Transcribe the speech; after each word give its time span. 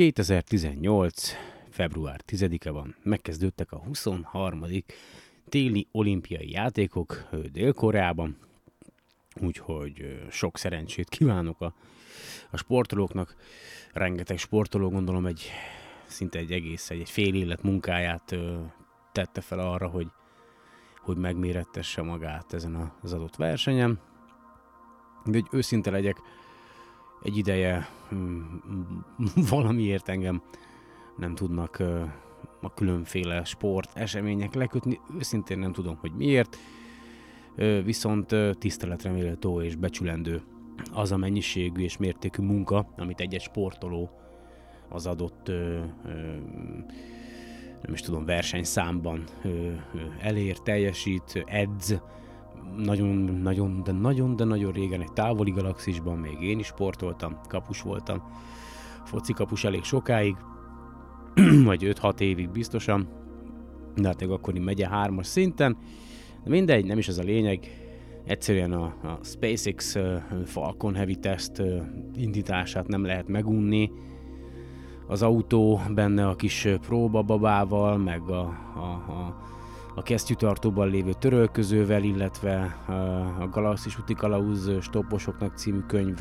2018. 0.00 1.32
február 1.70 2.20
10-e 2.26 2.70
van, 2.70 2.96
megkezdődtek 3.02 3.72
a 3.72 3.78
23. 3.78 4.64
téli 5.48 5.88
olimpiai 5.92 6.50
játékok 6.50 7.28
Dél-Koreában, 7.52 8.36
úgyhogy 9.40 10.22
sok 10.30 10.58
szerencsét 10.58 11.08
kívánok 11.08 11.60
a, 11.60 11.74
a 12.50 12.56
sportolóknak. 12.56 13.36
Rengeteg 13.92 14.38
sportoló 14.38 14.88
gondolom 14.88 15.26
egy 15.26 15.50
szinte 16.06 16.38
egy 16.38 16.52
egész, 16.52 16.90
egy, 16.90 17.00
egy 17.00 17.10
fél 17.10 17.34
élet 17.34 17.62
munkáját 17.62 18.32
ö, 18.32 18.60
tette 19.12 19.40
fel 19.40 19.58
arra, 19.58 19.88
hogy, 19.88 20.08
hogy 21.00 21.16
megmérettesse 21.16 22.02
magát 22.02 22.52
ezen 22.52 22.92
az 23.02 23.12
adott 23.12 23.36
versenyen. 23.36 24.00
De 25.24 25.32
hogy 25.32 25.48
őszinte 25.50 25.90
legyek, 25.90 26.16
egy 27.22 27.36
ideje 27.36 27.88
mm, 28.14 28.42
valamiért 29.50 30.08
engem 30.08 30.42
nem 31.16 31.34
tudnak 31.34 31.82
a 32.60 32.74
különféle 32.74 33.44
sport 33.44 33.90
események 33.96 34.54
lekötni. 34.54 35.00
Őszintén 35.18 35.58
nem 35.58 35.72
tudom, 35.72 35.96
hogy 36.00 36.12
miért. 36.12 36.56
Viszont 37.84 38.34
tiszteletre 38.58 39.10
méltó 39.10 39.62
és 39.62 39.76
becsülendő 39.76 40.42
az 40.92 41.12
a 41.12 41.16
mennyiségű 41.16 41.82
és 41.82 41.96
mértékű 41.96 42.42
munka, 42.42 42.92
amit 42.96 43.20
egy-egy 43.20 43.40
sportoló 43.40 44.10
az 44.88 45.06
adott 45.06 45.46
nem 47.82 47.92
is 47.92 48.00
tudom, 48.00 48.24
versenyszámban 48.24 49.24
elér, 50.20 50.58
teljesít, 50.58 51.44
edz, 51.46 52.00
nagyon-nagyon, 52.76 53.82
de 53.82 53.92
nagyon, 53.92 54.36
de 54.36 54.44
nagyon 54.44 54.72
régen 54.72 55.00
egy 55.00 55.12
távoli 55.12 55.50
galaxisban 55.50 56.18
még 56.18 56.42
én 56.42 56.58
is 56.58 56.66
sportoltam, 56.66 57.40
kapus 57.48 57.82
voltam, 57.82 58.22
foci 59.04 59.32
kapus 59.32 59.64
elég 59.64 59.84
sokáig, 59.84 60.36
vagy 61.64 61.92
5-6 62.00 62.20
évig 62.20 62.50
biztosan, 62.50 63.08
de 63.96 64.06
hát 64.08 64.22
akkor 64.22 64.54
megye 64.54 64.88
hármas 64.88 65.26
szinten, 65.26 65.76
de 66.44 66.50
mindegy, 66.50 66.84
nem 66.84 66.98
is 66.98 67.08
ez 67.08 67.18
a 67.18 67.22
lényeg, 67.22 67.68
egyszerűen 68.24 68.72
a, 68.72 68.84
a 68.84 69.18
SpaceX 69.22 69.96
Falcon 70.44 70.94
Heavy 70.94 71.16
Test 71.16 71.62
indítását 72.14 72.88
nem 72.88 73.04
lehet 73.04 73.28
megunni, 73.28 73.90
az 75.10 75.22
autó 75.22 75.80
benne 75.94 76.28
a 76.28 76.36
kis 76.36 76.68
próbababával, 76.80 77.98
meg 77.98 78.22
a, 78.28 78.40
a, 78.74 79.12
a, 79.12 79.36
a 80.00 80.02
kesztyűtartóban 80.02 80.88
lévő 80.88 81.12
törölközővel, 81.12 82.02
illetve 82.02 82.76
a, 83.40 83.48
Galaxis 83.48 83.98
úti 83.98 84.14
kalauz 84.14 84.70
stopposoknak 84.80 85.56
című 85.56 85.80
könyv 85.80 86.18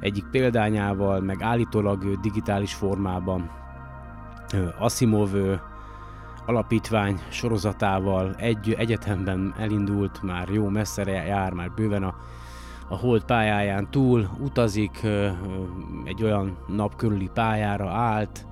egyik 0.00 0.24
példányával, 0.30 1.20
meg 1.20 1.42
állítólag 1.42 2.20
digitális 2.20 2.74
formában. 2.74 3.50
Asimov 4.78 5.30
alapítvány 6.46 7.20
sorozatával 7.28 8.34
egy 8.34 8.74
egyetemben 8.78 9.54
elindult, 9.58 10.22
már 10.22 10.48
jó 10.48 10.68
messzere 10.68 11.12
jár, 11.12 11.52
már 11.52 11.70
bőven 11.70 12.02
a 12.02 12.14
a 12.88 12.96
hold 12.96 13.24
pályáján 13.24 13.90
túl, 13.90 14.28
utazik, 14.38 15.06
egy 16.04 16.22
olyan 16.22 16.56
nap 16.66 16.96
körüli 16.96 17.30
pályára 17.34 17.90
állt, 17.90 18.45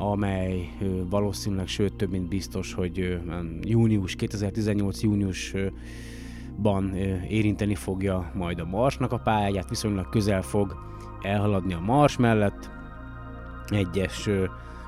amely 0.00 0.68
valószínűleg, 1.10 1.66
sőt 1.66 1.94
több 1.94 2.10
mint 2.10 2.28
biztos, 2.28 2.74
hogy 2.74 3.20
június, 3.62 4.14
2018 4.14 5.02
júniusban 5.02 6.94
érinteni 7.28 7.74
fogja 7.74 8.30
majd 8.34 8.60
a 8.60 8.64
Marsnak 8.64 9.12
a 9.12 9.18
pályáját, 9.18 9.68
viszonylag 9.68 10.08
közel 10.08 10.42
fog 10.42 10.76
elhaladni 11.22 11.72
a 11.72 11.80
Mars 11.80 12.16
mellett. 12.16 12.70
Egyes 13.68 14.28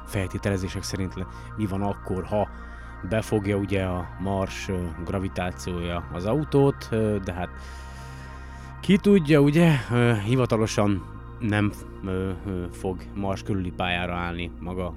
feltételezések 0.06 0.82
szerint 0.82 1.14
mi 1.56 1.66
van 1.66 1.82
akkor, 1.82 2.24
ha 2.24 2.48
befogja 3.08 3.56
ugye 3.56 3.82
a 3.82 4.08
Mars 4.20 4.70
gravitációja 5.04 6.08
az 6.12 6.24
autót, 6.24 6.88
de 7.24 7.32
hát 7.32 7.48
ki 8.80 8.96
tudja, 8.96 9.40
ugye, 9.40 9.76
hivatalosan 10.24 11.02
nem 11.40 11.72
fog 12.70 13.02
Mars 13.14 13.42
körüli 13.42 13.72
pályára 13.76 14.14
állni 14.14 14.50
maga 14.60 14.94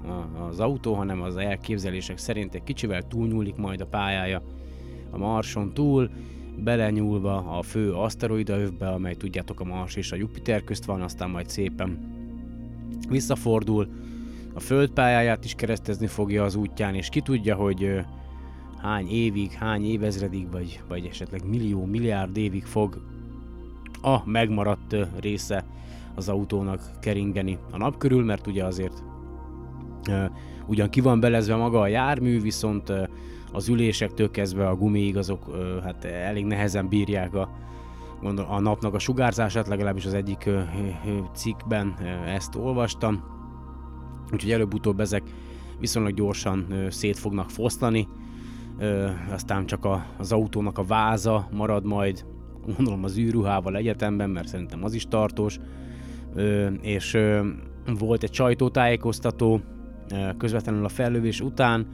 az 0.48 0.60
autó, 0.60 0.94
hanem 0.94 1.22
az 1.22 1.36
elképzelések 1.36 2.18
szerint 2.18 2.54
egy 2.54 2.64
kicsivel 2.64 3.02
túlnyúlik 3.02 3.56
majd 3.56 3.80
a 3.80 3.86
pályája 3.86 4.42
a 5.10 5.18
Marson 5.18 5.74
túl, 5.74 6.10
belenyúlva 6.56 7.58
a 7.58 7.62
fő 7.62 7.92
aszteroida 7.92 8.58
övbe, 8.58 8.88
amely 8.88 9.14
tudjátok 9.14 9.60
a 9.60 9.64
Mars 9.64 9.96
és 9.96 10.12
a 10.12 10.16
Jupiter 10.16 10.64
közt 10.64 10.84
van, 10.84 11.02
aztán 11.02 11.30
majd 11.30 11.48
szépen 11.48 12.12
visszafordul, 13.08 13.88
a 14.54 14.60
Föld 14.60 14.90
pályáját 14.90 15.44
is 15.44 15.54
keresztezni 15.54 16.06
fogja 16.06 16.44
az 16.44 16.54
útján, 16.54 16.94
és 16.94 17.08
ki 17.08 17.20
tudja, 17.20 17.54
hogy 17.54 18.00
hány 18.78 19.08
évig, 19.08 19.50
hány 19.52 19.84
évezredig, 19.84 20.50
vagy, 20.50 20.80
vagy 20.88 21.06
esetleg 21.06 21.48
millió, 21.48 21.84
milliárd 21.84 22.36
évig 22.36 22.64
fog 22.64 23.02
a 24.02 24.28
megmaradt 24.28 24.96
része 25.20 25.64
az 26.14 26.28
autónak 26.28 26.80
keringeni 27.00 27.58
a 27.70 27.76
nap 27.76 27.98
körül, 27.98 28.24
mert 28.24 28.46
ugye 28.46 28.64
azért 28.64 29.04
ugyan 30.66 30.90
ki 30.90 31.00
van 31.00 31.20
belezve 31.20 31.56
maga 31.56 31.80
a 31.80 31.86
jármű, 31.86 32.40
viszont 32.40 32.92
az 33.52 33.68
ülésektől 33.68 34.30
kezdve 34.30 34.68
a 34.68 34.76
gumiig 34.76 35.16
azok 35.16 35.56
hát 35.82 36.04
elég 36.04 36.44
nehezen 36.44 36.88
bírják 36.88 37.34
a, 37.34 37.48
a 38.48 38.60
napnak 38.60 38.94
a 38.94 38.98
sugárzását, 38.98 39.68
legalábbis 39.68 40.06
az 40.06 40.14
egyik 40.14 40.50
cikkben 41.34 41.94
ezt 42.26 42.54
olvastam. 42.56 43.24
Úgyhogy 44.32 44.52
előbb-utóbb 44.52 45.00
ezek 45.00 45.22
viszonylag 45.78 46.14
gyorsan 46.14 46.66
szét 46.88 47.18
fognak 47.18 47.50
fosztani, 47.50 48.08
uh, 48.78 49.10
aztán 49.32 49.66
csak 49.66 49.84
a, 49.84 50.06
az 50.18 50.32
autónak 50.32 50.78
a 50.78 50.84
váza 50.84 51.48
marad 51.52 51.84
majd 51.84 52.24
gondolom 52.76 53.04
az 53.04 53.18
űrruhával 53.18 53.76
egyetemben, 53.76 54.30
mert 54.30 54.48
szerintem 54.48 54.84
az 54.84 54.94
is 54.94 55.06
tartós, 55.06 55.58
és 56.80 57.18
volt 57.98 58.22
egy 58.22 58.34
sajtótájékoztató 58.34 59.60
közvetlenül 60.38 60.84
a 60.84 60.88
fellövés 60.88 61.40
után, 61.40 61.86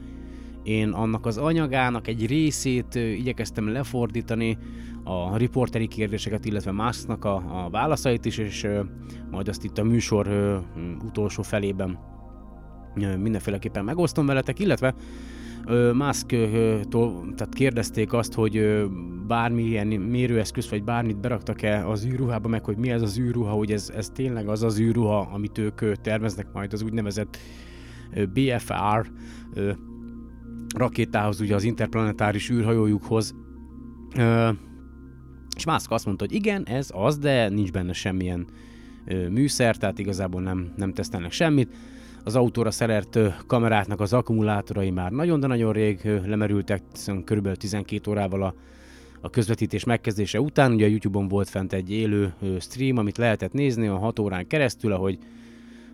én 0.63 0.89
annak 0.89 1.25
az 1.25 1.37
anyagának 1.37 2.07
egy 2.07 2.25
részét 2.25 2.95
igyekeztem 2.95 3.71
lefordítani, 3.71 4.57
a 5.03 5.37
riporteri 5.37 5.87
kérdéseket, 5.87 6.45
illetve 6.45 6.71
másnak 6.71 7.25
a, 7.25 7.35
a 7.65 7.69
válaszait 7.69 8.25
is, 8.25 8.37
és 8.37 8.67
majd 9.31 9.47
azt 9.47 9.63
itt 9.63 9.77
a 9.77 9.83
műsor 9.83 10.27
utolsó 11.05 11.41
felében 11.41 11.99
mindenféleképpen 13.17 13.83
megosztom 13.83 14.25
veletek, 14.25 14.59
illetve 14.59 14.95
Musk-tól 15.93 17.33
tehát 17.35 17.53
kérdezték 17.53 18.13
azt, 18.13 18.33
hogy 18.33 18.85
bármilyen 19.27 19.87
mérőeszköz 19.87 20.69
vagy 20.69 20.83
bármit 20.83 21.19
beraktak-e 21.19 21.87
az 21.87 22.05
űrruhába, 22.05 22.47
meg 22.47 22.65
hogy 22.65 22.77
mi 22.77 22.89
ez 22.89 23.01
az 23.01 23.19
űrruha, 23.19 23.51
hogy 23.51 23.71
ez, 23.71 23.91
ez 23.95 24.09
tényleg 24.09 24.47
az 24.47 24.63
az 24.63 24.79
űrruha, 24.79 25.29
amit 25.33 25.57
ők 25.57 26.01
terveznek 26.01 26.47
majd 26.53 26.73
az 26.73 26.81
úgynevezett 26.81 27.37
BFR 28.33 29.11
rakétához, 30.75 31.41
ugye 31.41 31.55
az 31.55 31.63
interplanetáris 31.63 32.49
űrhajójukhoz. 32.49 33.35
És 35.55 35.65
Musk 35.65 35.91
azt 35.91 36.05
mondta, 36.05 36.25
hogy 36.25 36.35
igen, 36.35 36.65
ez 36.65 36.89
az, 36.93 37.17
de 37.17 37.49
nincs 37.49 37.71
benne 37.71 37.93
semmilyen 37.93 38.47
műszer, 39.29 39.77
tehát 39.77 39.99
igazából 39.99 40.41
nem, 40.41 40.73
nem 40.75 40.93
tesztelnek 40.93 41.31
semmit 41.31 41.75
az 42.23 42.35
autóra 42.35 42.71
szerelt 42.71 43.19
kameráknak 43.47 43.99
az 43.99 44.13
akkumulátorai 44.13 44.89
már 44.89 45.11
nagyon, 45.11 45.39
de 45.39 45.47
nagyon 45.47 45.73
rég 45.73 46.05
lemerültek, 46.25 46.81
körülbelül 47.25 47.57
12 47.57 48.11
órával 48.11 48.43
a, 48.43 48.53
a 49.21 49.29
közvetítés 49.29 49.83
megkezdése 49.83 50.41
után. 50.41 50.73
Ugye 50.73 50.85
a 50.85 50.89
YouTube-on 50.89 51.27
volt 51.27 51.49
fent 51.49 51.73
egy 51.73 51.91
élő 51.91 52.33
stream, 52.59 52.97
amit 52.97 53.17
lehetett 53.17 53.51
nézni 53.51 53.87
a 53.87 53.97
6 53.97 54.19
órán 54.19 54.47
keresztül, 54.47 54.91
ahogy, 54.91 55.17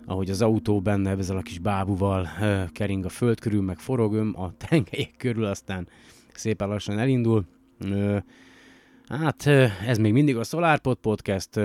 ahogy 0.06 0.30
az 0.30 0.42
autó 0.42 0.80
benne 0.80 1.10
ezzel 1.10 1.36
a 1.36 1.42
kis 1.42 1.58
bábuval 1.58 2.28
kering 2.72 3.04
a 3.04 3.08
föld 3.08 3.40
körül, 3.40 3.62
meg 3.62 3.78
forogöm 3.78 4.34
a 4.36 4.52
tengelyek 4.68 5.14
körül, 5.16 5.44
aztán 5.44 5.88
szépen 6.34 6.68
lassan 6.68 6.98
elindul. 6.98 7.44
Hát 9.08 9.46
ez 9.86 9.98
még 9.98 10.12
mindig 10.12 10.36
a 10.36 10.44
SolarPod 10.44 10.96
Podcast. 10.96 11.60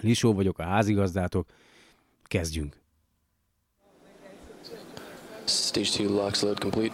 Lisó 0.00 0.34
vagyok, 0.34 0.58
a 0.58 0.62
házigazdátok. 0.62 1.46
Kezdjünk! 2.22 2.87
Stage 5.48 5.92
2 5.92 6.08
LOX 6.10 6.42
load 6.42 6.60
complete. 6.60 6.92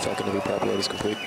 Falcon 0.00 0.26
Heavy 0.26 0.40
prop 0.40 0.64
load 0.64 0.80
is 0.80 0.88
complete. 0.88 1.18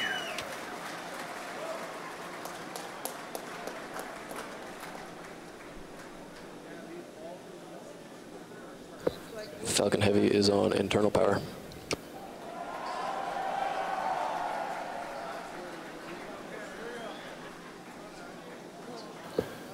Falcon 9.63 10.01
Heavy 10.01 10.25
is 10.27 10.49
on 10.49 10.73
internal 10.73 11.11
power. 11.11 11.39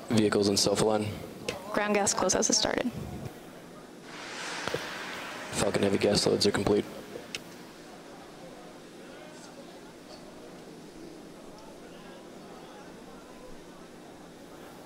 Vehicles 0.09 0.49
in 0.49 0.57
self-align. 0.57 1.07
Ground 1.71 1.95
gas 1.95 2.13
closeouts 2.13 2.47
has 2.47 2.57
started. 2.57 2.91
Falcon 5.61 5.83
Heavy 5.83 5.99
gas 5.99 6.25
loads 6.25 6.47
are 6.47 6.51
complete. 6.51 6.83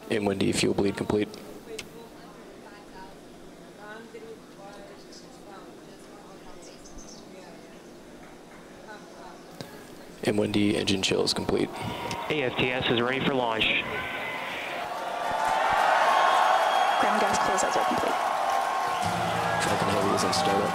M1D 0.09 0.53
fuel 0.53 0.73
bleed 0.73 0.97
complete. 0.97 1.29
M1D 10.23 10.75
engine 10.75 11.01
chill 11.01 11.23
is 11.23 11.33
complete. 11.33 11.69
AFTS 12.27 12.91
is 12.91 13.01
ready 13.01 13.25
for 13.25 13.33
launch. 13.33 13.63
Ground 16.99 17.21
gas 17.21 17.37
closeouts 17.37 17.77
are 17.77 17.85
complete. 17.85 18.34
Falcon 20.05 20.11
Heavy 20.11 20.15
is 20.15 20.23
in 20.23 20.33
startup. 20.33 20.73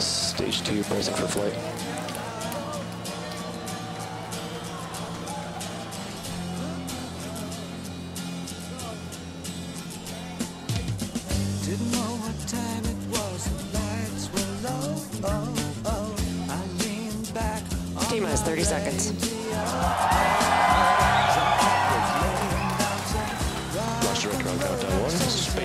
Stage 0.00 0.62
2 0.64 0.84
pricing 0.84 1.14
for 1.14 1.28
flight. 1.28 1.87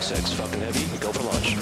SpaceX, 0.04 0.34
Falcon 0.34 0.60
Heavy, 0.60 0.98
go 0.98 1.14
for 1.14 1.24
launch. 1.24 1.56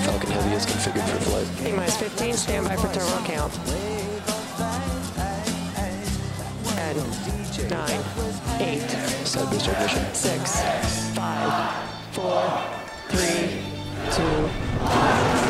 Falcon 0.00 0.30
Heavy 0.30 0.54
is 0.54 0.64
configured 0.64 1.06
for 1.10 1.20
flight. 1.28 1.76
Minus 1.76 1.96
15, 1.98 2.34
standby 2.34 2.76
for 2.76 2.88
turbo 2.88 3.22
count. 3.26 3.52
10, 6.64 7.68
9, 7.68 8.04
8, 8.60 8.80
Side 9.26 9.50
booster 9.50 9.74
6, 10.14 11.10
5, 11.10 11.72
4, 12.12 12.62
3, 13.08 13.20
2, 14.10 14.22
1. 15.42 15.47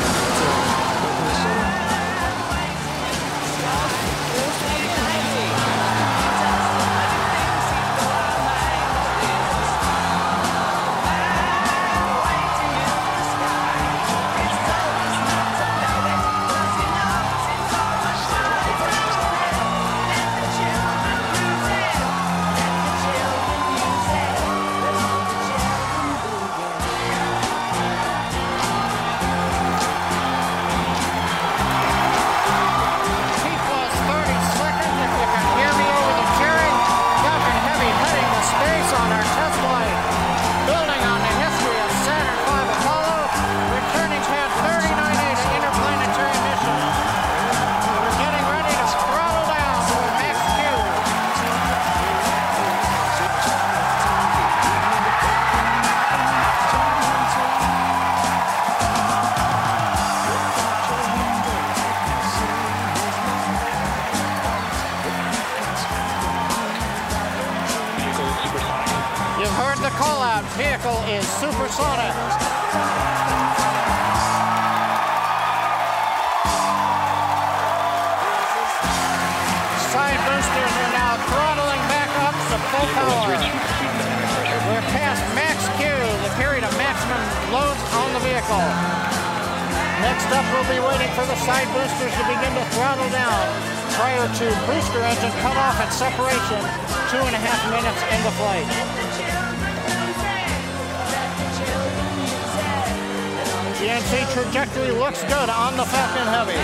GNC 103.99 104.33
trajectory 104.33 104.93
looks 104.93 105.25
good 105.25 105.51
on 105.51 105.77
the 105.77 105.83
Falcon 105.83 106.27
Heavy. 106.29 106.55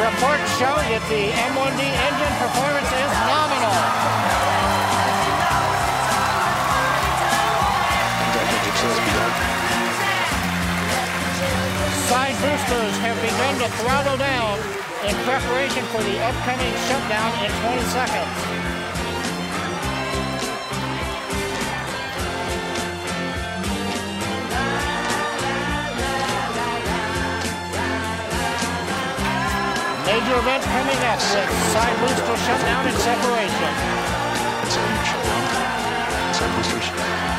Reports 0.00 0.58
show 0.58 0.74
that 0.88 1.04
the 1.10 1.28
M1D 1.36 1.84
engine 1.84 2.34
performance 2.40 2.88
is 2.88 3.12
nominal. 3.28 4.33
Side 12.24 12.40
boosters 12.40 12.96
have 13.04 13.20
begun 13.20 13.54
to 13.60 13.68
throttle 13.76 14.16
down 14.16 14.56
in 15.04 15.14
preparation 15.28 15.84
for 15.92 16.02
the 16.02 16.16
upcoming 16.24 16.72
shutdown 16.88 17.28
in 17.44 17.52
20 17.52 17.84
seconds. 17.92 18.36
Major 30.08 30.38
event 30.40 30.64
coming 30.64 31.00
up 31.04 31.20
with 31.20 31.52
side 31.76 31.96
booster 32.00 32.36
shutdown 32.40 32.86
and 32.88 32.96
separation. 33.04 33.72
Side 36.32 36.64
shutdown. 36.72 37.33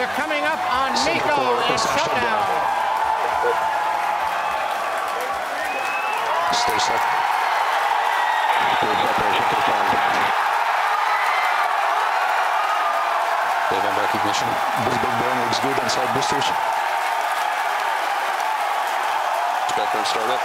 We're 0.00 0.06
coming 0.16 0.40
up 0.44 0.56
on 0.72 0.96
Nico 1.04 1.60
and 1.60 1.76
shutdown. 1.76 2.40
Stay 6.56 6.78
set. 6.80 7.02
Full 8.80 8.96
separation 8.96 9.44
confirmed. 9.52 9.92
Wave 13.68 13.84
on 13.84 13.94
back 14.00 14.14
ignition. 14.16 14.48
Big 14.88 15.04
burn 15.04 15.36
looks 15.44 15.60
good 15.60 15.76
on 15.76 15.90
side 15.92 16.08
boosters. 16.16 16.48
Background 19.76 20.06
startup. 20.08 20.40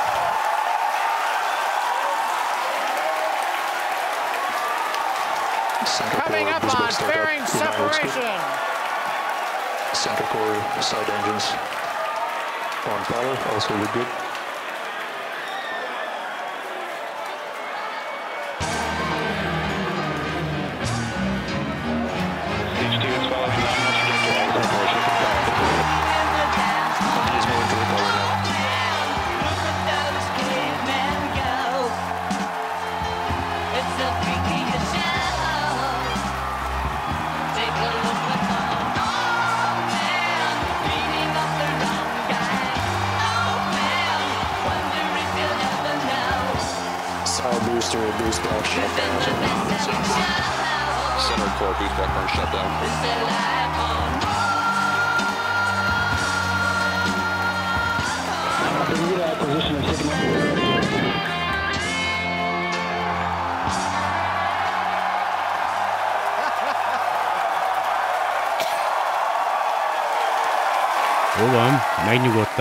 Coming 6.27 6.49
up 6.49 6.63
on 6.77 6.91
fairing 7.07 7.45
separation. 7.45 8.74
Center 10.05 10.23
core 10.25 10.81
side 10.83 11.09
engines 11.09 11.45
on 12.85 12.99
power 13.05 13.53
also 13.55 13.75
look 13.79 13.91
good. 13.91 14.24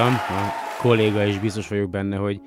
Megnyugodtam. 0.04 0.36
A 0.36 0.80
kolléga 0.80 1.24
is 1.24 1.38
biztos 1.38 1.68
vagyok 1.68 1.90
benne, 1.90 2.16
hogy 2.16 2.40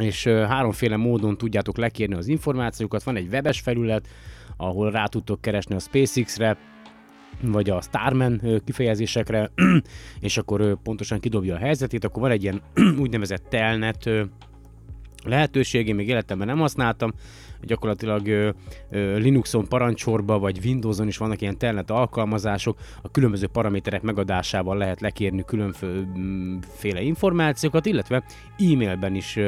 és 0.00 0.26
háromféle 0.26 0.96
módon 0.96 1.36
tudjátok 1.36 1.76
lekérni 1.76 2.14
az 2.14 2.26
információkat. 2.26 3.02
Van 3.02 3.16
egy 3.16 3.28
webes 3.30 3.60
felület, 3.60 4.08
ahol 4.56 4.90
rá 4.90 5.06
tudtok 5.06 5.40
keresni 5.40 5.74
a 5.74 5.78
SpaceX-re, 5.78 6.56
vagy 7.42 7.70
a 7.70 7.80
Starman 7.80 8.60
kifejezésekre, 8.64 9.50
és 10.20 10.36
akkor 10.36 10.76
pontosan 10.82 11.20
kidobja 11.20 11.54
a 11.54 11.58
helyzetét, 11.58 12.04
akkor 12.04 12.22
van 12.22 12.30
egy 12.30 12.42
ilyen 12.42 12.62
úgynevezett 13.02 13.48
telnet 13.48 14.10
lehetőség, 15.24 15.88
én 15.88 15.94
még 15.94 16.08
életemben 16.08 16.46
nem 16.46 16.58
használtam, 16.58 17.12
gyakorlatilag 17.60 18.26
ö, 18.26 18.50
ö, 18.90 19.16
Linuxon 19.16 19.68
parancsorba, 19.68 20.38
vagy 20.38 20.60
Windowson 20.64 21.06
is 21.06 21.16
vannak 21.16 21.40
ilyen 21.40 21.58
telnet 21.58 21.90
alkalmazások, 21.90 22.78
a 23.02 23.10
különböző 23.10 23.46
paraméterek 23.46 24.02
megadásával 24.02 24.76
lehet 24.76 25.00
lekérni 25.00 25.44
különféle 25.44 27.00
információkat, 27.00 27.86
illetve 27.86 28.24
e-mailben 28.58 29.14
is 29.14 29.38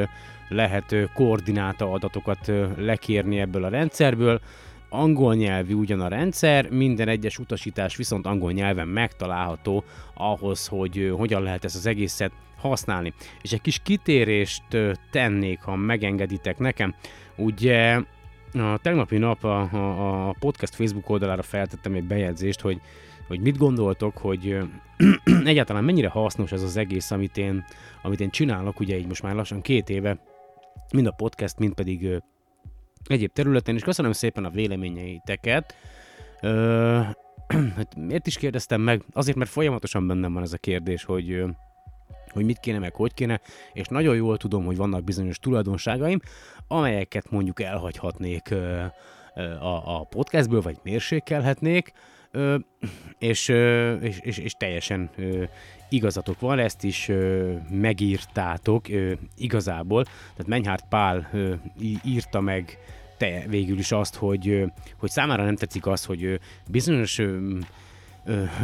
lehet 0.49 0.95
koordináta 1.15 1.91
adatokat 1.91 2.53
lekérni 2.77 3.39
ebből 3.39 3.65
a 3.65 3.69
rendszerből, 3.69 4.41
angol 4.89 5.35
nyelvű 5.35 5.75
ugyan 5.75 6.01
a 6.01 6.09
rendszer, 6.09 6.71
minden 6.71 7.09
egyes 7.09 7.39
utasítás 7.39 7.97
viszont 7.97 8.27
angol 8.27 8.53
nyelven 8.53 8.89
megtalálható 8.89 9.85
ahhoz, 10.15 10.67
hogy 10.67 11.13
hogyan 11.17 11.43
lehet 11.43 11.65
ezt 11.65 11.77
az 11.77 11.87
egészet 11.87 12.33
használni. 12.57 13.13
És 13.43 13.53
egy 13.53 13.61
kis 13.61 13.79
kitérést 13.83 14.63
tennék, 15.11 15.61
ha 15.61 15.77
megengeditek 15.77 16.59
nekem. 16.59 16.95
Ugye 17.37 18.01
a 18.53 18.79
tegnapi 18.83 19.19
nap 19.19 19.45
a, 19.45 19.61
a, 19.61 20.29
a 20.29 20.35
podcast 20.39 20.75
Facebook 20.75 21.11
oldalára 21.11 21.43
feltettem 21.43 21.95
egy 21.95 22.05
bejegyzést, 22.05 22.61
hogy, 22.61 22.81
hogy 23.29 23.41
mit 23.41 23.57
gondoltok, 23.57 24.19
hogy 24.19 24.59
egyáltalán 25.45 25.85
mennyire 25.85 26.09
hasznos 26.09 26.53
ez 26.53 26.63
az 26.63 26.77
egész, 26.77 27.11
amit 27.11 27.37
én, 27.37 27.65
amit 28.03 28.21
én 28.21 28.31
csinálok, 28.31 28.81
ugye 28.81 28.99
így 28.99 29.07
most 29.07 29.23
már 29.23 29.35
lassan 29.35 29.61
két 29.61 29.89
éve, 29.89 30.19
mind 30.93 31.07
a 31.07 31.11
podcast, 31.11 31.59
mind 31.59 31.75
pedig 31.75 32.23
egyéb 33.13 33.33
területen, 33.33 33.75
és 33.75 33.83
köszönöm 33.83 34.13
szépen 34.13 34.45
a 34.45 34.51
véleményeiteket. 34.51 35.75
Ö, 36.43 37.01
hát 37.77 37.97
miért 37.97 38.27
is 38.27 38.37
kérdeztem 38.37 38.81
meg? 38.81 39.03
Azért, 39.13 39.37
mert 39.37 39.51
folyamatosan 39.51 40.07
bennem 40.07 40.33
van 40.33 40.43
ez 40.43 40.53
a 40.53 40.59
kérdés, 40.59 41.05
hogy 41.05 41.45
hogy 42.37 42.45
mit 42.45 42.59
kéne, 42.59 42.79
meg 42.79 42.95
hogy 42.95 43.15
kéne, 43.15 43.41
és 43.73 43.87
nagyon 43.87 44.17
jól 44.17 44.37
tudom, 44.37 44.65
hogy 44.65 44.77
vannak 44.77 45.05
bizonyos 45.05 45.39
tulajdonságaim, 45.39 46.21
amelyeket 46.69 47.31
mondjuk 47.31 47.61
elhagyhatnék 47.61 48.51
ö, 48.51 48.83
a, 49.61 49.99
a 49.99 50.05
podcastből, 50.05 50.61
vagy 50.61 50.77
mérsékelhetnék, 50.83 51.93
ö, 52.31 52.57
és, 53.19 53.49
ö, 53.49 53.95
és, 53.95 54.19
és, 54.21 54.39
és 54.39 54.53
teljesen 54.53 55.11
ö, 55.17 55.45
igazatok 55.89 56.41
van, 56.41 56.59
ezt 56.59 56.85
is 56.85 57.09
ö, 57.09 57.53
megírtátok 57.71 58.89
ö, 58.89 59.13
igazából, 59.37 60.05
tehát 60.05 60.47
Menyhárt 60.47 60.85
Pál 60.89 61.29
ö, 61.33 61.55
írta 62.05 62.41
meg 62.41 62.79
te 63.17 63.45
végül 63.49 63.79
is 63.79 63.93
azt, 63.93 64.15
hogy, 64.15 64.65
hogy 64.97 65.11
számára 65.11 65.45
nem 65.45 65.57
tetszik 65.57 65.87
az, 65.87 66.05
hogy 66.05 66.41
bizonyos 66.69 67.21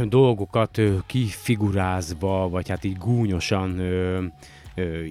dolgokat 0.03 0.81
kifigurázva, 1.05 2.49
vagy 2.49 2.69
hát 2.69 2.83
így 2.83 2.97
gúnyosan 2.97 3.81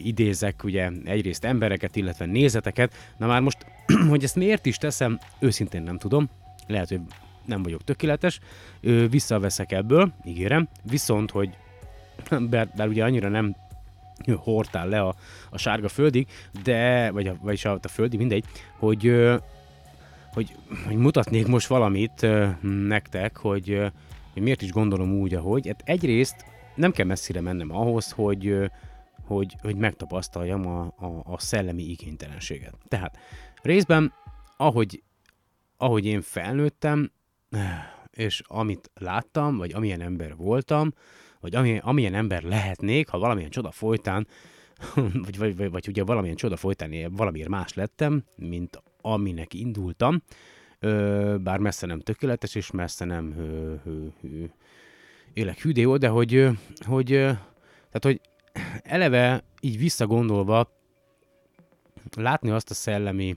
idézek 0.04 0.64
ugye 0.64 0.90
egyrészt 1.04 1.44
embereket, 1.44 1.96
illetve 1.96 2.26
nézeteket. 2.26 2.94
Na 3.16 3.26
már 3.26 3.40
most, 3.40 3.66
hogy 4.10 4.24
ezt 4.24 4.36
miért 4.36 4.66
is 4.66 4.76
teszem, 4.76 5.18
őszintén 5.38 5.82
nem 5.82 5.98
tudom. 5.98 6.28
Lehet, 6.66 6.88
hogy 6.88 7.00
nem 7.44 7.62
vagyok 7.62 7.84
tökéletes. 7.84 8.40
Visszaveszek 9.10 9.72
ebből, 9.72 10.12
ígérem. 10.24 10.68
Viszont, 10.82 11.30
hogy 11.30 11.56
bár, 12.50 12.68
bár 12.76 12.88
ugye 12.88 13.04
annyira 13.04 13.28
nem 13.28 13.54
hordtál 14.36 14.88
le 14.88 15.00
a, 15.00 15.14
a 15.50 15.58
sárga 15.58 15.88
földig, 15.88 16.26
de, 16.62 17.10
vagy 17.10 17.26
a, 17.26 17.36
vagyis 17.40 17.64
a, 17.64 17.78
a 17.82 17.88
földi, 17.88 18.16
mindegy, 18.16 18.44
hogy, 18.78 19.30
hogy, 20.32 20.56
hogy 20.86 20.96
mutatnék 20.96 21.46
most 21.46 21.66
valamit 21.66 22.26
nektek, 22.86 23.36
hogy, 23.36 23.92
hogy 24.32 24.42
miért 24.42 24.62
is 24.62 24.70
gondolom 24.70 25.12
úgy, 25.12 25.34
ahogy. 25.34 25.66
Hát 25.66 25.82
egyrészt 25.84 26.44
nem 26.74 26.92
kell 26.92 27.06
messzire 27.06 27.40
mennem 27.40 27.76
ahhoz, 27.76 28.10
hogy, 28.10 28.70
hogy, 29.26 29.56
hogy 29.62 29.76
megtapasztaljam 29.76 30.66
a, 30.66 30.80
a, 30.80 31.22
a 31.24 31.38
szellemi 31.38 31.82
igénytelenséget. 31.82 32.74
Tehát 32.88 33.18
részben, 33.62 34.12
ahogy, 34.56 35.02
ahogy 35.76 36.06
én 36.06 36.20
felnőttem, 36.20 37.10
és 38.10 38.42
amit 38.46 38.90
láttam, 38.94 39.56
vagy 39.56 39.72
amilyen 39.72 40.00
ember 40.00 40.36
voltam, 40.36 40.92
vagy 41.42 41.54
ami, 41.54 41.78
amilyen 41.82 42.14
ember 42.14 42.42
lehetnék, 42.42 43.08
ha 43.08 43.18
valamilyen 43.18 43.50
csoda 43.50 43.70
folytán, 43.70 44.26
vagy, 45.24 45.38
vagy, 45.38 45.56
vagy, 45.56 45.70
vagy 45.70 45.88
ugye 45.88 46.04
valamilyen 46.04 46.36
csoda 46.36 46.56
folytán 46.56 47.12
valamiért 47.12 47.48
más 47.48 47.74
lettem, 47.74 48.24
mint 48.36 48.82
aminek 49.00 49.54
indultam, 49.54 50.22
ö, 50.78 51.36
bár 51.40 51.58
messze 51.58 51.86
nem 51.86 52.00
tökéletes, 52.00 52.54
és 52.54 52.70
messze 52.70 53.04
nem 53.04 53.34
ö, 53.38 53.74
ö, 53.84 54.06
ö, 54.22 54.44
élek 55.32 55.60
hűdéó, 55.60 55.96
de 55.96 56.08
hogy, 56.08 56.48
hogy, 56.86 57.06
tehát, 57.08 58.00
hogy 58.00 58.20
eleve 58.82 59.44
így 59.60 59.78
visszagondolva 59.78 60.72
látni 62.16 62.50
azt 62.50 62.70
a 62.70 62.74
szellemi, 62.74 63.36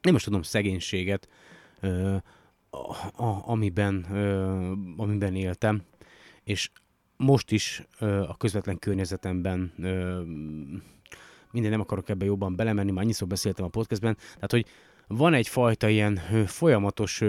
nem 0.00 0.12
most 0.12 0.24
tudom, 0.24 0.42
szegénységet, 0.42 1.28
ö, 1.80 2.16
a, 2.70 3.22
a, 3.24 3.42
amiben, 3.44 4.06
ö, 4.12 4.72
amiben 4.96 5.34
éltem, 5.34 5.82
és 6.44 6.70
most 7.16 7.50
is 7.50 7.82
a 8.28 8.36
közvetlen 8.36 8.78
környezetemben 8.78 9.72
minden 11.50 11.70
nem 11.70 11.80
akarok 11.80 12.08
ebbe 12.08 12.24
jobban 12.24 12.56
belemenni, 12.56 12.90
már 12.90 13.02
annyiszor 13.02 13.28
beszéltem 13.28 13.64
a 13.64 13.68
podcastben, 13.68 14.16
tehát 14.34 14.50
hogy 14.50 14.66
van 15.06 15.34
egyfajta 15.34 15.88
ilyen 15.88 16.20
folyamatos 16.46 17.22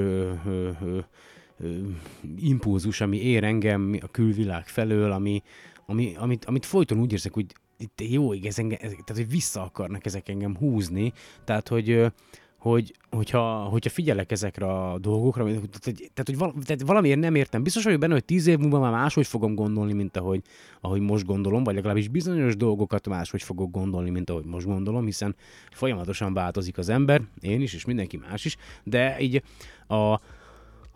impulzus, 2.38 3.02
ami 3.02 3.18
ér 3.22 3.44
engem 3.44 3.98
a 4.02 4.08
külvilág 4.08 4.68
felől, 4.68 5.12
ami, 5.12 5.44
ami, 5.86 6.16
amit, 6.18 6.46
amit 6.46 6.66
folyton 6.66 7.00
úgy 7.00 7.12
érzek, 7.12 7.34
hogy 7.34 7.46
itt 7.78 8.02
jó, 8.10 8.32
ez 8.32 8.60
engem, 8.60 8.78
tehát 8.78 9.16
hogy 9.16 9.30
vissza 9.30 9.62
akarnak 9.64 10.06
ezek 10.06 10.30
engem 10.30 10.58
húzni, 10.58 11.14
tehát 11.44 11.68
hogy 11.68 12.12
hogy, 12.58 12.94
hogyha, 13.10 13.64
hogyha 13.64 13.90
figyelek 13.90 14.32
ezekre 14.32 14.66
a 14.66 15.00
dolgokra, 15.00 15.44
tehát, 15.44 16.12
tehát, 16.14 16.26
hogy 16.26 16.66
tehát 16.66 16.82
valamiért 16.82 17.20
nem 17.20 17.36
értem. 17.36 17.64
Biztos 17.64 17.84
vagyok 17.84 18.00
benne, 18.00 18.14
hogy 18.14 18.26
tíz 18.26 18.48
év 18.48 18.58
múlva 18.58 18.80
már 18.80 18.92
máshogy 18.92 19.28
fogom 19.28 19.56
gondolni, 19.56 19.94
mint 19.94 20.18
ahogy, 20.18 20.42
ahogy 20.82 21.02
most 21.02 21.26
gondolom, 21.26 21.64
vagy 21.64 21.76
legalábbis 21.76 22.08
bizonyos 22.08 22.56
dolgokat 22.56 23.08
máshogy 23.08 23.44
fogok 23.44 23.72
gondolni, 23.72 24.10
mint 24.10 24.30
ahogy 24.30 24.46
most 24.46 24.66
gondolom, 24.66 25.06
hiszen 25.06 25.36
folyamatosan 25.72 26.34
változik 26.34 26.78
az 26.78 26.90
ember, 26.90 27.22
én 27.40 27.62
is, 27.62 27.74
és 27.74 27.86
mindenki 27.86 28.18
más 28.30 28.46
is, 28.46 28.58
de 28.84 29.20
így 29.20 29.44
a, 29.88 30.20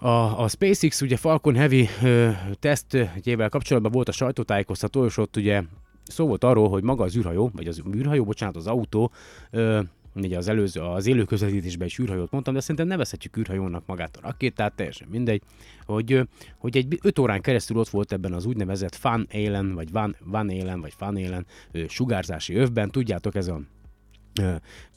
a, 0.07 0.39
a 0.43 0.47
SpaceX, 0.47 1.01
ugye 1.01 1.17
Falcon 1.17 1.55
Heavy 1.55 1.87
ö, 2.03 2.29
tesztjével 2.59 3.49
kapcsolatban 3.49 3.91
volt 3.91 4.09
a 4.09 4.11
sajtótájékoztató, 4.11 5.05
és 5.05 5.17
ott 5.17 5.37
ugye 5.37 5.63
szó 6.03 6.27
volt 6.27 6.43
arról, 6.43 6.69
hogy 6.69 6.83
maga 6.83 7.03
az 7.03 7.17
űrhajó, 7.17 7.51
vagy 7.53 7.67
az 7.67 7.81
űrhajó, 7.95 8.23
bocsánat, 8.23 8.55
az 8.55 8.67
autó 8.67 9.11
ö, 9.51 9.79
ugye 10.15 10.37
az 10.37 10.47
előző, 10.47 10.81
az 10.81 11.07
élő 11.07 11.23
közvetítésben 11.23 11.87
is 11.87 11.99
űrhajót 11.99 12.31
mondtam, 12.31 12.53
de 12.53 12.59
szerintem 12.59 12.87
nevezhetjük 12.87 13.37
űrhajónak 13.37 13.85
magát 13.85 14.17
a 14.17 14.21
rakétát, 14.21 14.75
teljesen 14.75 15.07
mindegy, 15.11 15.41
hogy, 15.85 16.27
hogy 16.57 16.77
egy 16.77 16.99
5 17.01 17.19
órán 17.19 17.41
keresztül 17.41 17.77
ott 17.77 17.89
volt 17.89 18.11
ebben 18.11 18.33
az 18.33 18.45
úgynevezett 18.45 18.95
Van 18.95 19.27
Élen, 19.31 19.73
vagy 19.73 19.91
Van, 19.91 20.15
Van 20.19 20.49
Élen, 20.49 20.81
vagy 20.81 20.93
Van 20.97 21.17
Élen 21.17 21.45
sugárzási 21.87 22.55
övben, 22.55 22.89
tudjátok, 22.89 23.35
ez 23.35 23.47
a 23.47 23.61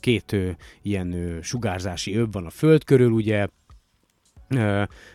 két 0.00 0.36
ilyen 0.82 1.38
sugárzási 1.42 2.14
öv 2.14 2.32
van 2.32 2.46
a 2.46 2.50
Föld 2.50 2.84
körül, 2.84 3.10
ugye, 3.10 3.46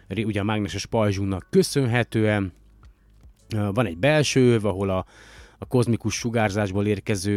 ugye 0.09 0.39
a 0.39 0.43
mágneses 0.43 0.85
pajzsunknak 0.85 1.47
köszönhetően, 1.49 2.53
van 3.49 3.85
egy 3.85 3.97
belső 3.97 4.53
öv, 4.53 4.65
ahol 4.65 4.89
a, 4.89 5.05
a 5.59 5.65
kozmikus 5.65 6.13
sugárzásból 6.13 6.85
érkező 6.85 7.27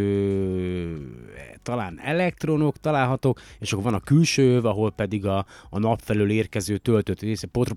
talán 1.63 2.01
elektronok 2.03 2.77
találhatók, 2.77 3.41
és 3.59 3.73
akkor 3.73 3.85
van 3.85 3.95
a 3.95 4.01
külső 4.01 4.55
öv, 4.55 4.65
ahol 4.65 4.91
pedig 4.91 5.27
a, 5.27 5.47
a 5.71 5.79
nap 5.79 6.01
felől 6.01 6.31
érkező 6.31 6.77
töltött 6.77 7.21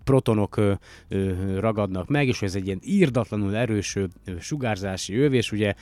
protonok 0.03 0.57
ö, 0.57 0.73
ö, 1.07 1.33
ragadnak 1.59 2.07
meg, 2.07 2.27
és 2.27 2.41
ez 2.41 2.55
egy 2.55 2.65
ilyen 2.65 2.79
írdatlanul 2.83 3.55
erős 3.55 3.97
sugárzási 4.39 5.15
öv, 5.15 5.33
és 5.33 5.51
ugye 5.51 5.73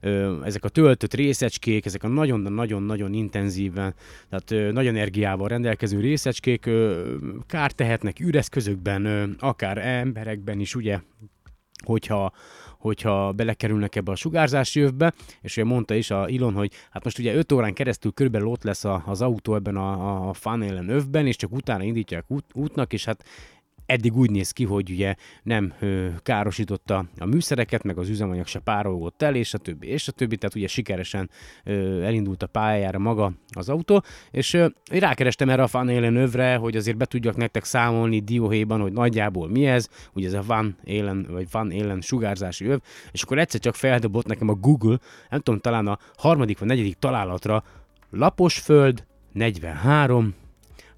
ö, 0.00 0.42
ezek 0.44 0.64
a 0.64 0.68
töltött 0.68 1.14
részecskék, 1.14 1.86
ezek 1.86 2.02
a 2.02 2.08
nagyon-nagyon-nagyon 2.08 3.12
intenzíven, 3.12 3.94
tehát 4.28 4.50
ö, 4.50 4.72
nagy 4.72 4.86
energiával 4.86 5.48
rendelkező 5.48 6.00
részecskék 6.00 6.66
ö, 6.66 7.14
kár 7.46 7.72
tehetnek 7.72 8.20
üreszközökben, 8.20 9.04
ö, 9.04 9.24
akár 9.38 9.78
emberekben 9.78 10.60
is, 10.60 10.74
ugye, 10.74 11.00
hogyha 11.84 12.32
hogyha 12.82 13.32
belekerülnek 13.32 13.96
ebbe 13.96 14.12
a 14.12 14.14
sugárzási 14.14 14.80
övbe, 14.80 15.12
és 15.40 15.56
ugye 15.56 15.66
mondta 15.66 15.94
is 15.94 16.10
a 16.10 16.28
Ilon, 16.28 16.54
hogy 16.54 16.72
hát 16.90 17.04
most 17.04 17.18
ugye 17.18 17.34
5 17.34 17.52
órán 17.52 17.74
keresztül 17.74 18.12
körülbelül 18.12 18.48
ott 18.48 18.62
lesz 18.62 18.84
a, 18.84 19.02
az 19.06 19.22
autó 19.22 19.54
ebben 19.54 19.76
a, 19.76 20.28
a 20.28 20.32
funnelen 20.32 20.88
övben, 20.88 21.26
és 21.26 21.36
csak 21.36 21.52
utána 21.52 21.82
indítják 21.82 22.24
út, 22.28 22.44
útnak, 22.52 22.92
és 22.92 23.04
hát 23.04 23.24
eddig 23.86 24.16
úgy 24.16 24.30
néz 24.30 24.50
ki, 24.50 24.64
hogy 24.64 24.90
ugye 24.90 25.14
nem 25.42 25.72
ö, 25.80 26.08
károsította 26.22 27.04
a 27.18 27.24
műszereket, 27.24 27.82
meg 27.82 27.98
az 27.98 28.08
üzemanyag 28.08 28.46
se 28.46 28.58
párolgott 28.58 29.22
el, 29.22 29.34
és 29.34 29.54
a 29.54 29.58
többi, 29.58 29.86
és 29.86 30.08
a 30.08 30.12
többi, 30.12 30.36
tehát 30.36 30.54
ugye 30.54 30.66
sikeresen 30.66 31.30
ö, 31.64 32.02
elindult 32.02 32.42
a 32.42 32.46
pályájára 32.46 32.98
maga 32.98 33.32
az 33.48 33.68
autó, 33.68 34.02
és 34.30 34.54
ö, 34.54 34.66
rákerestem 34.90 35.48
erre 35.48 35.62
a 35.62 35.68
Van 35.70 35.88
Élen 35.88 36.16
övre, 36.16 36.56
hogy 36.56 36.76
azért 36.76 36.96
be 36.96 37.04
tudjak 37.04 37.36
nektek 37.36 37.64
számolni 37.64 38.20
dióhéjban, 38.20 38.80
hogy 38.80 38.92
nagyjából 38.92 39.48
mi 39.48 39.66
ez, 39.66 39.88
ugye 40.12 40.26
ez 40.26 40.34
a 40.34 40.42
Van 40.46 40.76
Élen, 40.84 41.26
vagy 41.30 41.46
Van 41.50 41.70
Élen 41.70 42.00
sugárzási 42.00 42.64
öv, 42.64 42.80
és 43.12 43.22
akkor 43.22 43.38
egyszer 43.38 43.60
csak 43.60 43.74
feldobott 43.74 44.26
nekem 44.26 44.48
a 44.48 44.54
Google, 44.54 44.98
nem 45.30 45.40
tudom, 45.40 45.60
talán 45.60 45.86
a 45.86 45.98
harmadik 46.16 46.58
vagy 46.58 46.68
negyedik 46.68 46.96
találatra, 46.98 47.64
lapos 48.10 48.58
föld, 48.58 49.04
43, 49.32 50.34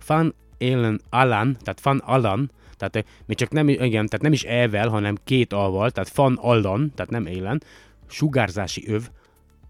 Van 0.06 0.34
Élen 0.58 1.00
Alan, 1.10 1.56
tehát 1.60 1.80
Van 1.82 1.98
Alan, 1.98 2.50
tehát 2.90 3.08
eh, 3.08 3.14
még 3.26 3.36
csak 3.36 3.50
nem, 3.50 3.68
igen, 3.68 4.06
tehát 4.06 4.22
nem 4.22 4.32
is 4.32 4.44
E-vel, 4.44 4.88
hanem 4.88 5.16
két 5.24 5.52
A-val, 5.52 5.90
tehát 5.90 6.10
fan 6.10 6.38
allan, 6.40 6.92
tehát 6.94 7.10
nem 7.10 7.26
élen, 7.26 7.62
sugárzási 8.06 8.88
öv, 8.88 9.08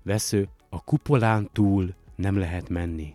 vesző, 0.03 0.48
a 0.68 0.85
kupolán 0.85 1.48
túl 1.53 1.94
nem 2.16 2.38
lehet 2.38 2.68
menni. 2.68 3.14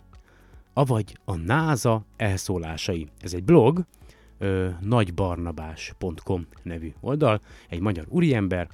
Avagy 0.74 1.18
a 1.26 1.36
NASA 1.36 2.06
elszólásai. 2.18 3.08
Ez 3.20 3.34
egy 3.34 3.44
blog, 3.44 3.86
ö, 4.38 4.70
nagybarnabás.com 4.80 6.48
nevű 6.64 6.94
oldal, 7.00 7.42
egy 7.70 7.80
magyar 7.80 8.06
úriember, 8.08 8.68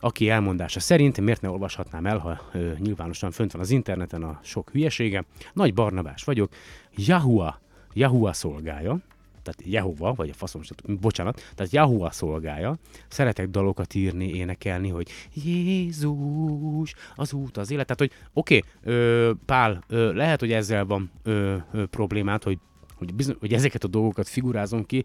aki 0.00 0.28
elmondása 0.28 0.80
szerint, 0.80 1.20
miért 1.20 1.40
ne 1.40 1.50
olvashatnám 1.50 2.06
el, 2.06 2.18
ha 2.18 2.40
ö, 2.52 2.72
nyilvánosan 2.78 3.30
fönt 3.30 3.52
van 3.52 3.62
az 3.62 3.70
interneten 3.70 4.22
a 4.22 4.40
sok 4.42 4.70
hülyesége, 4.70 5.24
Nagy 5.52 5.74
Barnabás 5.74 6.24
vagyok, 6.24 6.52
Yahua, 6.96 7.60
Yahua 7.92 8.32
szolgája, 8.32 8.98
tehát 9.42 9.62
Jehova, 9.64 10.12
vagy 10.12 10.28
a 10.28 10.34
faszom, 10.34 10.62
bocsánat, 11.00 11.52
tehát 11.54 11.72
Jahua 11.72 12.10
szolgája, 12.10 12.76
szeretek 13.08 13.48
dalokat 13.48 13.94
írni, 13.94 14.34
énekelni, 14.34 14.88
hogy 14.88 15.08
Jézus, 15.32 16.94
az 17.14 17.32
út, 17.32 17.56
az 17.56 17.70
élet, 17.70 17.86
tehát 17.86 18.12
hogy 18.12 18.28
oké, 18.32 18.62
okay, 18.80 19.32
Pál, 19.46 19.84
ö, 19.88 20.12
lehet, 20.12 20.40
hogy 20.40 20.52
ezzel 20.52 20.84
van 20.84 21.10
ö, 21.22 21.56
ö, 21.72 21.86
problémát, 21.86 22.44
hogy, 22.44 22.58
hogy, 22.94 23.14
bizony, 23.14 23.36
hogy 23.38 23.52
ezeket 23.52 23.84
a 23.84 23.88
dolgokat 23.88 24.28
figurázom 24.28 24.84
ki, 24.84 25.04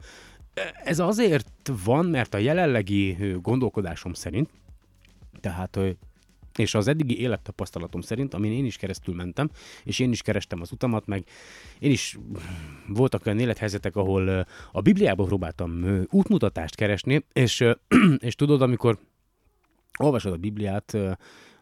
ez 0.83 0.99
azért 0.99 1.71
van, 1.83 2.05
mert 2.05 2.33
a 2.33 2.37
jelenlegi 2.37 3.17
gondolkodásom 3.41 4.13
szerint, 4.13 4.49
tehát 5.39 5.79
és 6.59 6.73
az 6.73 6.87
eddigi 6.87 7.19
élettapasztalatom 7.19 8.01
szerint, 8.01 8.33
amin 8.33 8.51
én 8.51 8.65
is 8.65 8.77
keresztül 8.77 9.15
mentem, 9.15 9.49
és 9.83 9.99
én 9.99 10.11
is 10.11 10.21
kerestem 10.21 10.61
az 10.61 10.71
utamat, 10.71 11.05
meg 11.05 11.25
én 11.79 11.91
is 11.91 12.17
voltak 12.87 13.25
olyan 13.25 13.39
élethelyzetek, 13.39 13.95
ahol 13.95 14.47
a 14.71 14.81
Bibliában 14.81 15.25
próbáltam 15.25 16.01
útmutatást 16.09 16.75
keresni, 16.75 17.25
és, 17.33 17.63
és 18.17 18.35
tudod, 18.35 18.61
amikor 18.61 18.99
olvasod 19.99 20.33
a 20.33 20.37
Bibliát 20.37 20.93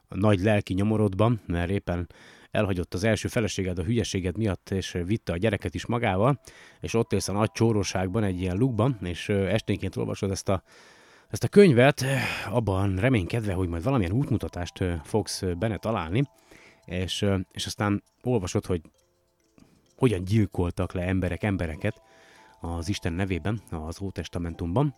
a 0.07 0.15
nagy 0.15 0.39
lelki 0.39 0.73
nyomorodban, 0.73 1.41
mert 1.45 1.69
éppen 1.69 2.09
elhagyott 2.51 2.93
az 2.93 3.03
első 3.03 3.27
feleséged 3.27 3.79
a 3.79 3.83
hülyeséged 3.83 4.37
miatt, 4.37 4.69
és 4.69 4.97
vitte 5.05 5.33
a 5.33 5.37
gyereket 5.37 5.75
is 5.75 5.85
magával, 5.85 6.39
és 6.81 6.93
ott 6.93 7.13
élsz 7.13 7.27
a 7.27 7.33
nagy 7.33 7.51
csóróságban, 7.51 8.23
egy 8.23 8.39
ilyen 8.39 8.57
lukban, 8.57 8.97
és 9.01 9.29
esténként 9.29 9.95
olvasod 9.95 10.31
ezt 10.31 10.49
a 10.49 10.63
ezt 11.29 11.43
a 11.43 11.47
könyvet 11.47 12.05
abban 12.49 12.95
reménykedve, 12.95 13.53
hogy 13.53 13.67
majd 13.67 13.83
valamilyen 13.83 14.11
útmutatást 14.11 14.83
fogsz 15.03 15.43
benne 15.57 15.77
találni, 15.77 16.23
és, 16.85 17.25
és 17.51 17.65
aztán 17.65 18.03
olvasod, 18.23 18.65
hogy 18.65 18.81
hogyan 19.97 20.23
gyilkoltak 20.23 20.93
le 20.93 21.01
emberek 21.01 21.43
embereket 21.43 22.01
az 22.59 22.89
Isten 22.89 23.13
nevében, 23.13 23.61
az 23.69 24.01
Ótestamentumban, 24.01 24.95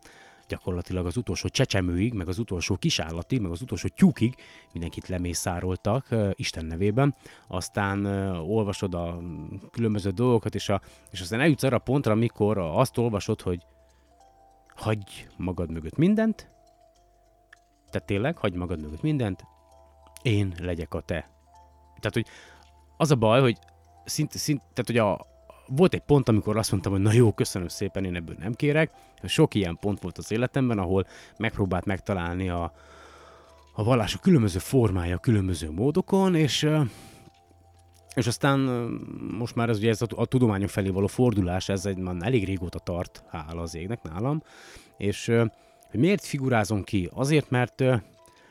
gyakorlatilag 0.48 1.06
az 1.06 1.18
utolsó 1.18 1.48
csecsemőig, 1.48 2.14
meg 2.14 2.28
az 2.28 2.40
utolsó 2.40 2.76
kisállatig, 2.76 3.42
meg 3.42 3.52
az 3.52 3.62
utolsó 3.62 3.88
tyúkig 3.88 4.36
mindenkit 4.74 5.08
lemészároltak 5.08 6.08
Isten 6.34 6.66
nevében, 6.66 7.16
aztán 7.48 8.06
olvasod 8.36 8.94
a 8.94 9.22
különböző 9.72 10.10
dolgokat, 10.10 10.56
és, 10.56 10.70
a, 10.70 10.82
és 11.12 11.22
aztán 11.22 11.40
eljutsz 11.40 11.64
arra 11.64 11.76
a 11.76 11.80
pontra, 11.80 12.12
amikor 12.12 12.58
azt 12.58 12.98
olvasod, 12.98 13.42
hogy 13.42 13.60
hagyj 14.78 15.28
magad 15.38 15.72
mögött 15.72 15.96
mindent, 15.96 16.50
tehát 17.90 18.08
tényleg, 18.08 18.38
hagyj 18.38 18.58
magad 18.58 18.82
mögött 18.82 19.02
mindent, 19.02 19.44
én 20.22 20.56
legyek 20.60 20.94
a 20.94 21.02
te. 21.02 21.30
Tehát, 22.00 22.14
hogy 22.14 22.26
az 22.98 23.12
a 23.12 23.16
baj, 23.16 23.42
hogy 23.42 23.58
szint, 24.06 24.32
szint, 24.32 24.60
tehát, 24.60 24.86
hogy 24.86 24.98
a, 24.98 25.26
volt 25.68 25.94
egy 25.94 26.02
pont, 26.02 26.30
amikor 26.30 26.58
azt 26.58 26.72
mondtam, 26.72 26.92
hogy 26.92 27.02
na 27.02 27.12
jó, 27.12 27.34
köszönöm 27.34 27.68
szépen, 27.68 28.06
én 28.06 28.16
ebből 28.16 28.36
nem 28.40 28.54
kérek. 28.54 28.92
Sok 29.24 29.56
ilyen 29.56 29.78
pont 29.80 30.02
volt 30.02 30.18
az 30.18 30.32
életemben, 30.32 30.80
ahol 30.80 31.08
megpróbált 31.38 31.86
megtalálni 31.86 32.50
a, 32.50 32.74
a 33.74 33.84
vallás 33.84 34.16
a 34.16 34.20
különböző 34.20 34.60
formája, 34.60 35.18
különböző 35.18 35.72
módokon, 35.72 36.36
és 36.36 36.70
és 38.18 38.28
aztán 38.28 38.60
most 39.38 39.56
már 39.56 39.70
ez 39.70 39.78
ugye 39.78 39.90
ez 39.90 40.02
a, 40.02 40.08
a 40.16 40.26
tudományok 40.26 40.70
felé 40.70 40.90
való 40.90 41.08
fordulás, 41.08 41.70
ez 41.70 41.86
egy, 41.86 41.98
már 41.98 42.16
elég 42.20 42.46
régóta 42.46 42.80
tart, 42.80 43.24
hála 43.28 43.62
az 43.62 43.76
égnek 43.76 44.02
nálam, 44.02 44.44
és 44.98 45.26
hogy 45.90 46.00
miért 46.00 46.26
figurázom 46.26 46.84
ki? 46.84 47.10
Azért, 47.14 47.50
mert, 47.50 47.80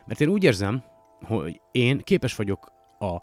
mert 0.07 0.21
én 0.21 0.29
úgy 0.29 0.45
érzem, 0.45 0.83
hogy 1.23 1.61
én 1.73 1.99
képes 1.99 2.35
vagyok 2.35 2.73
a, 2.99 3.17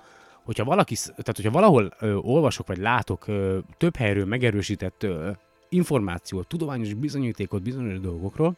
hogyha 0.43 0.63
valaki, 0.63 0.95
tehát 0.95 1.35
hogyha 1.35 1.51
valahol 1.51 1.93
ö, 1.99 2.13
olvasok 2.13 2.67
vagy 2.67 2.77
látok 2.77 3.27
ö, 3.27 3.59
több 3.77 3.95
helyről 3.95 4.25
megerősített 4.25 5.03
ö, 5.03 5.31
információt, 5.69 6.47
tudományos 6.47 6.93
bizonyítékot 6.93 7.61
bizonyos 7.61 7.99
dolgokról, 7.99 8.55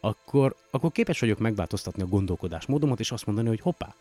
akkor, 0.00 0.54
akkor 0.70 0.92
képes 0.92 1.20
vagyok 1.20 1.38
megváltoztatni 1.38 2.02
a 2.02 2.06
gondolkodásmódomat, 2.06 3.00
és 3.00 3.12
azt 3.12 3.26
mondani, 3.26 3.48
hogy 3.48 3.60
hoppá, 3.60 3.94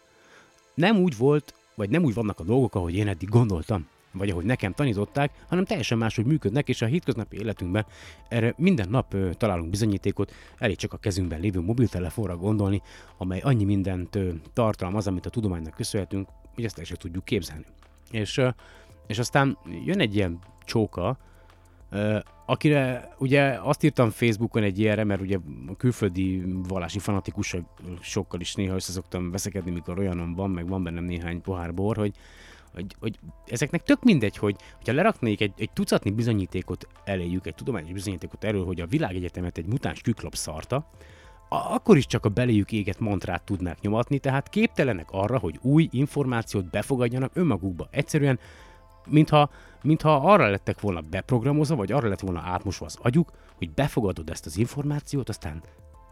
nem 0.73 0.97
úgy 0.97 1.17
volt, 1.17 1.54
vagy 1.78 1.90
nem 1.90 2.04
úgy 2.04 2.13
vannak 2.13 2.40
a 2.40 2.44
dolgok, 2.44 2.76
ahogy 2.76 2.96
én 2.96 3.08
eddig 3.08 3.30
gondoltam, 3.30 3.88
vagy 4.12 4.30
ahogy 4.30 4.46
nekem 4.46 4.74
tanították, 4.74 5.32
hanem 5.48 5.66
teljesen 5.66 5.98
máshogy 5.98 6.26
működnek, 6.26 6.70
és 6.70 6.82
a 6.82 6.86
hétköznapi 6.86 7.38
életünkben 7.38 7.86
erre 8.28 8.54
minden 8.58 8.90
nap 8.90 9.13
ö, 9.13 9.34
találunk 9.34 9.70
bizonyítékot, 9.70 10.34
elég 10.58 10.76
csak 10.76 10.94
a 10.94 10.98
kezünkben 10.98 11.40
lévő 11.40 11.62
mobiltelefonra 11.62 12.38
gondolni, 12.38 12.82
amely 13.18 13.40
annyi 13.40 13.63
mindent 13.63 14.16
ö, 14.16 14.30
tartalmaz, 14.54 15.08
amit 15.08 15.26
a 15.26 15.30
tudománynak 15.30 15.74
köszönhetünk, 15.74 16.28
hogy 16.56 16.63
ezt 16.63 16.80
el 16.80 16.84
sem 16.84 16.98
tudjuk 16.98 17.26
képzelni. 17.26 17.66
És, 18.12 18.38
ö, 18.38 18.50
és 19.08 19.20
aztán 19.20 19.58
jön 19.86 20.00
egy 20.00 20.16
ilyen 20.16 20.40
csóka, 20.66 21.18
akire 22.45 23.10
ugye 23.17 23.60
azt 23.62 23.84
írtam 23.84 24.10
Facebookon 24.10 24.63
egy 24.63 24.80
ilyenre, 24.80 25.04
mert 25.04 25.21
ugye 25.21 25.38
a 25.67 25.76
külföldi 25.76 26.43
vallási 26.67 27.00
fanatikusokkal 27.00 28.39
is 28.39 28.56
néha 28.56 28.76
össze 28.76 28.91
szoktam 28.91 29.32
veszekedni, 29.32 29.71
mikor 29.71 30.00
olyanom 30.00 30.34
van, 30.34 30.50
meg 30.50 30.67
van 30.67 30.84
bennem 30.84 31.04
néhány 31.04 31.41
pohár 31.41 31.73
bor, 31.73 31.95
hogy, 31.95 32.15
hogy, 32.73 32.95
hogy 33.00 33.19
ezeknek 33.45 33.84
tök 33.84 34.04
mindegy, 34.04 34.38
hogy 34.38 34.56
ha 34.86 34.93
leraknék 34.93 35.41
egy, 35.41 35.54
egy 35.58 35.71
tucatni 35.73 36.12
bizonyítékot 36.12 36.88
eléjük, 37.04 37.47
egy 37.47 37.56
tudományos 37.56 37.91
bizonyítékot 37.91 38.43
erről, 38.43 38.65
hogy 38.65 38.82
a 38.82 38.88
világegyetemet 38.88 39.58
egy 39.58 39.65
mutáns 39.65 40.02
küklop 40.02 40.36
szarta, 40.36 40.89
akkor 41.50 41.97
is 41.97 42.06
csak 42.06 42.26
a 42.26 42.30
beléjük 42.30 42.71
égett 42.71 43.00
mantrát 43.00 43.43
tudnák 43.43 43.82
nyomatni, 43.82 44.19
tehát 44.19 44.50
képtelenek 44.50 45.08
arra, 45.12 45.38
hogy 45.38 45.60
új 45.62 45.88
információt 45.91 46.69
befogadjanak 46.69 47.32
önmagukba. 47.34 47.88
Egyszerűen, 47.91 48.39
mintha, 49.06 49.50
mintha 49.88 50.15
arra 50.15 50.50
lettek 50.50 50.82
volna 50.82 51.02
beprogramozva, 51.02 51.76
vagy 51.76 51.91
arra 51.91 52.08
lett 52.08 52.19
volna 52.19 52.41
átmosva 52.45 52.86
az 52.86 52.97
agyuk, 53.02 53.32
hogy 53.56 53.71
befogadod 53.71 54.30
ezt 54.30 54.45
az 54.45 54.58
információt, 54.58 55.30
aztán 55.30 55.63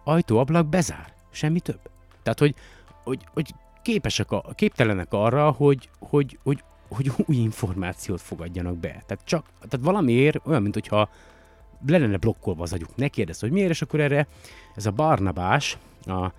ajtó-ablak 0.03 0.67
bezár. 0.67 1.13
Semmi 1.31 1.59
több. 1.59 1.79
Tehát, 2.23 2.39
hogy, 2.39 2.55
hogy, 3.03 3.19
hogy 3.33 3.53
képesek 3.81 4.31
a, 4.31 4.43
képtelenek 4.55 5.13
arra, 5.13 5.51
hogy, 5.51 5.89
hogy, 5.99 6.39
hogy, 6.43 6.63
hogy 6.89 7.11
új 7.25 7.35
információt 7.35 8.21
fogadjanak 8.21 8.77
be. 8.77 9.03
Tehát 9.05 9.19
csak, 9.23 9.45
tehát 9.55 9.85
valamiért 9.85 10.47
olyan, 10.47 10.61
mint 10.61 10.73
hogyha 10.73 11.09
le 11.87 11.97
lenne 11.97 12.17
blokkolva 12.17 12.63
az 12.63 12.73
agyuk. 12.73 12.95
Ne 12.95 13.07
kérdezz, 13.07 13.39
hogy 13.39 13.51
miért, 13.51 13.69
és 13.69 13.81
akkor 13.81 13.99
erre 13.99 14.27
ez 14.75 14.85
a 14.85 14.91
Barnabás, 14.91 15.77
a 16.05 16.31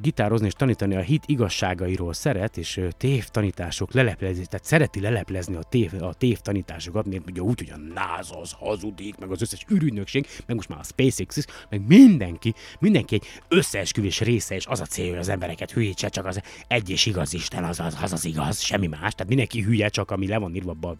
gitározni 0.00 0.46
és 0.46 0.52
tanítani 0.52 0.94
a 0.94 1.00
hit 1.00 1.22
igazságairól 1.26 2.12
szeret, 2.12 2.56
és 2.56 2.80
tévtanítások 2.96 3.92
leleplezni, 3.92 4.46
tehát 4.46 4.64
szereti 4.66 5.00
leleplezni 5.00 5.54
a, 5.54 5.62
tév, 5.62 6.02
a 6.02 6.14
tévtanításokat, 6.14 7.06
mert 7.06 7.30
ugye 7.30 7.40
úgy, 7.40 7.58
hogy 7.58 7.70
a 7.70 7.92
NASA 7.94 8.40
az 8.40 8.52
hazudik, 8.52 9.16
meg 9.18 9.30
az 9.30 9.42
összes 9.42 9.64
ürügynökség, 9.68 10.26
meg 10.46 10.56
most 10.56 10.68
már 10.68 10.78
a 10.78 10.84
SpaceX 10.84 11.36
is, 11.36 11.44
meg 11.70 11.86
mindenki, 11.86 12.54
mindenki 12.80 13.14
egy 13.14 13.26
összeesküvés 13.48 14.20
része, 14.20 14.54
és 14.54 14.66
az 14.66 14.80
a 14.80 14.86
cél, 14.86 15.08
hogy 15.08 15.18
az 15.18 15.28
embereket 15.28 15.70
hülyítse, 15.70 16.08
csak 16.08 16.26
az 16.26 16.40
egy 16.66 16.90
és 16.90 17.06
igaz 17.06 17.34
Isten, 17.34 17.64
az 17.64 17.80
az, 17.80 17.96
az, 18.02 18.12
az 18.12 18.24
igaz, 18.24 18.60
semmi 18.60 18.86
más. 18.86 18.98
Tehát 18.98 19.28
mindenki 19.28 19.62
hülye, 19.62 19.88
csak 19.88 20.10
ami 20.10 20.26
le 20.26 20.38
van 20.38 20.54
írva 20.54 20.76
a- 20.80 20.96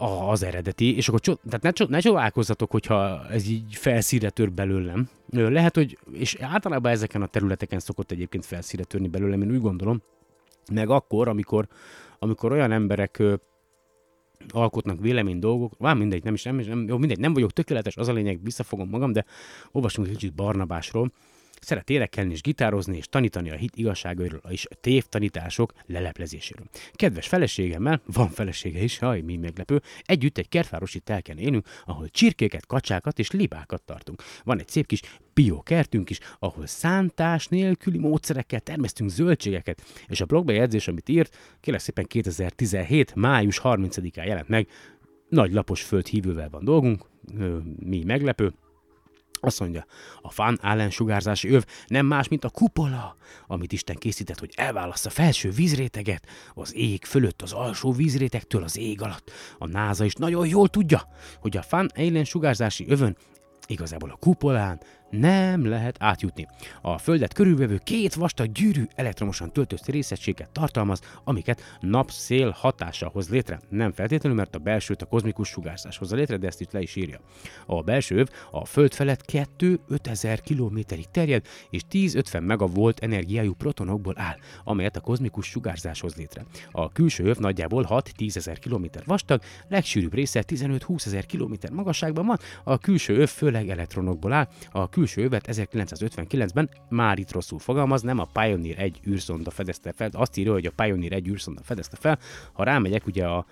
az 0.00 0.42
eredeti, 0.42 0.96
és 0.96 1.08
akkor 1.08 1.20
cso- 1.20 1.40
tehát 1.44 1.62
ne, 1.62 1.70
cso- 1.70 1.88
ne 1.88 1.98
csodálkozzatok, 1.98 2.70
hogyha 2.70 3.26
ez 3.28 3.48
így 3.48 3.74
felszíre 3.74 4.30
tör 4.30 4.52
belőlem. 4.52 5.08
Lehet, 5.30 5.74
hogy, 5.74 5.98
és 6.12 6.36
általában 6.40 6.92
ezeken 6.92 7.22
a 7.22 7.26
területeken 7.26 7.80
szokott 7.80 8.10
egyébként 8.10 8.46
felszíre 8.46 8.84
törni 8.84 9.08
belőlem, 9.08 9.42
én 9.42 9.50
úgy 9.50 9.60
gondolom, 9.60 10.02
meg 10.72 10.90
akkor, 10.90 11.28
amikor, 11.28 11.68
amikor 12.18 12.52
olyan 12.52 12.72
emberek 12.72 13.22
alkotnak 14.48 15.00
vélemény 15.00 15.38
dolgok, 15.38 15.72
vám 15.78 15.98
mindegy, 15.98 16.24
nem 16.24 16.34
is, 16.34 16.42
nem, 16.42 16.56
nem, 16.56 16.88
jó, 16.88 16.98
mindegy, 16.98 17.18
nem 17.18 17.32
vagyok 17.32 17.50
tökéletes, 17.50 17.96
az 17.96 18.08
a 18.08 18.12
lényeg, 18.12 18.42
visszafogom 18.42 18.88
magam, 18.88 19.12
de 19.12 19.24
olvasunk 19.72 20.08
egy 20.08 20.14
kicsit 20.14 20.34
Barnabásról, 20.34 21.12
Szeret 21.60 21.90
énekelni 21.90 22.32
és 22.32 22.42
gitározni 22.42 22.96
és 22.96 23.06
tanítani 23.06 23.50
a 23.50 23.54
hit 23.54 23.76
igazságairól 23.76 24.40
és 24.48 24.66
a 24.70 24.74
tévtanítások 24.74 25.72
leleplezéséről. 25.86 26.66
Kedves 26.92 27.28
feleségemmel, 27.28 28.00
van 28.06 28.28
felesége 28.28 28.82
is, 28.82 28.98
haj, 28.98 29.20
mi 29.20 29.36
meglepő, 29.36 29.82
együtt 30.02 30.38
egy 30.38 30.48
kertvárosi 30.48 31.00
telken 31.00 31.38
élünk, 31.38 31.66
ahol 31.84 32.08
csirkéket, 32.08 32.66
kacsákat 32.66 33.18
és 33.18 33.30
libákat 33.30 33.82
tartunk. 33.82 34.22
Van 34.44 34.58
egy 34.58 34.68
szép 34.68 34.86
kis 34.86 35.00
bio 35.34 35.62
kertünk 35.62 36.10
is, 36.10 36.18
ahol 36.38 36.66
szántás 36.66 37.46
nélküli 37.46 37.98
módszerekkel 37.98 38.60
termesztünk 38.60 39.10
zöldségeket, 39.10 39.82
és 40.06 40.20
a 40.20 40.24
blogbejegyzés, 40.24 40.88
amit 40.88 41.08
írt, 41.08 41.36
kérlek 41.60 41.82
szépen 41.82 42.04
2017. 42.04 43.14
május 43.14 43.60
30-án 43.64 44.26
jelent 44.26 44.48
meg, 44.48 44.68
nagy 45.28 45.52
lapos 45.52 45.82
földhívővel 45.82 46.50
van 46.50 46.64
dolgunk, 46.64 47.04
mi 47.78 48.04
meglepő, 48.04 48.52
azt 49.40 49.60
mondja, 49.60 49.86
a 50.22 50.30
fan 50.30 50.58
ellensugárzási 50.62 51.48
öv 51.48 51.64
nem 51.86 52.06
más, 52.06 52.28
mint 52.28 52.44
a 52.44 52.50
kupola, 52.50 53.16
amit 53.46 53.72
Isten 53.72 53.96
készített, 53.96 54.38
hogy 54.38 54.52
elválassza 54.56 55.08
a 55.08 55.12
felső 55.12 55.50
vízréteget 55.50 56.26
az 56.54 56.74
ég 56.74 57.04
fölött 57.04 57.42
az 57.42 57.52
alsó 57.52 57.92
vízrétegtől 57.92 58.62
az 58.62 58.78
ég 58.78 59.02
alatt. 59.02 59.30
A 59.58 59.66
NASA 59.66 60.04
is 60.04 60.14
nagyon 60.14 60.46
jól 60.46 60.68
tudja, 60.68 61.08
hogy 61.40 61.56
a 61.56 61.62
fan 61.62 61.90
ellensugárzási 61.94 62.84
övön 62.88 63.16
igazából 63.66 64.10
a 64.10 64.16
kupolán 64.20 64.80
nem 65.10 65.68
lehet 65.68 65.96
átjutni. 65.98 66.48
A 66.80 66.98
Földet 66.98 67.34
körülvevő 67.34 67.80
két 67.84 68.14
vastag 68.14 68.52
gyűrű 68.52 68.84
elektromosan 68.94 69.52
töltött 69.52 69.86
részegységet 69.86 70.50
tartalmaz, 70.50 71.00
amiket 71.24 71.78
napszél 71.80 72.50
hatása 72.50 73.08
hoz 73.12 73.28
létre. 73.28 73.60
Nem 73.68 73.92
feltétlenül, 73.92 74.38
mert 74.38 74.54
a 74.54 74.58
belsőt 74.58 75.02
a 75.02 75.06
kozmikus 75.06 75.48
sugárzás 75.48 75.98
hozza 75.98 76.16
létre, 76.16 76.36
de 76.36 76.46
ezt 76.46 76.60
itt 76.60 76.72
le 76.72 76.80
is 76.80 76.96
írja. 76.96 77.20
A 77.66 77.82
belső 77.82 78.16
öv 78.16 78.28
a 78.50 78.64
Föld 78.64 78.94
felett 78.94 79.24
2-5000 79.58 80.38
kilométerig 80.42 81.06
terjed, 81.10 81.46
és 81.70 81.82
10-50 81.90 82.46
megavolt 82.46 83.00
energiájú 83.00 83.54
protonokból 83.54 84.14
áll, 84.16 84.36
amelyet 84.64 84.96
a 84.96 85.00
kozmikus 85.00 85.46
sugárzás 85.46 86.00
hoz 86.00 86.14
létre. 86.14 86.44
A 86.70 86.92
külső 86.92 87.24
öv 87.24 87.36
nagyjából 87.36 87.86
6-10 87.88 88.36
ezer 88.36 88.58
kilométer 88.58 89.02
vastag, 89.06 89.40
legsűrűbb 89.68 90.14
része 90.14 90.44
15-20 90.46 91.06
ezer 91.06 91.26
kilométer 91.26 91.70
magasságban 91.70 92.26
van, 92.26 92.38
a 92.64 92.78
külső 92.78 93.16
öv 93.16 93.28
főleg 93.28 93.68
elektronokból 93.68 94.32
áll, 94.32 94.48
a 94.70 94.88
külső 94.88 94.99
övet 95.16 95.48
1959-ben 95.52 96.70
már 96.88 97.18
itt 97.18 97.32
rosszul 97.32 97.58
fogalmaz, 97.58 98.02
nem 98.02 98.18
a 98.18 98.28
Pioneer 98.32 98.78
1 98.78 99.00
űrszonda 99.08 99.50
fedezte 99.50 99.92
fel, 99.92 100.08
azt 100.12 100.36
írja, 100.36 100.52
hogy 100.52 100.66
a 100.66 100.82
Pioneer 100.82 101.12
1 101.12 101.28
űrszonda 101.28 101.60
fedezte 101.62 101.96
fel. 102.00 102.18
Ha 102.52 102.64
rámegyek 102.64 103.06
ugye 103.06 103.26
a, 103.26 103.46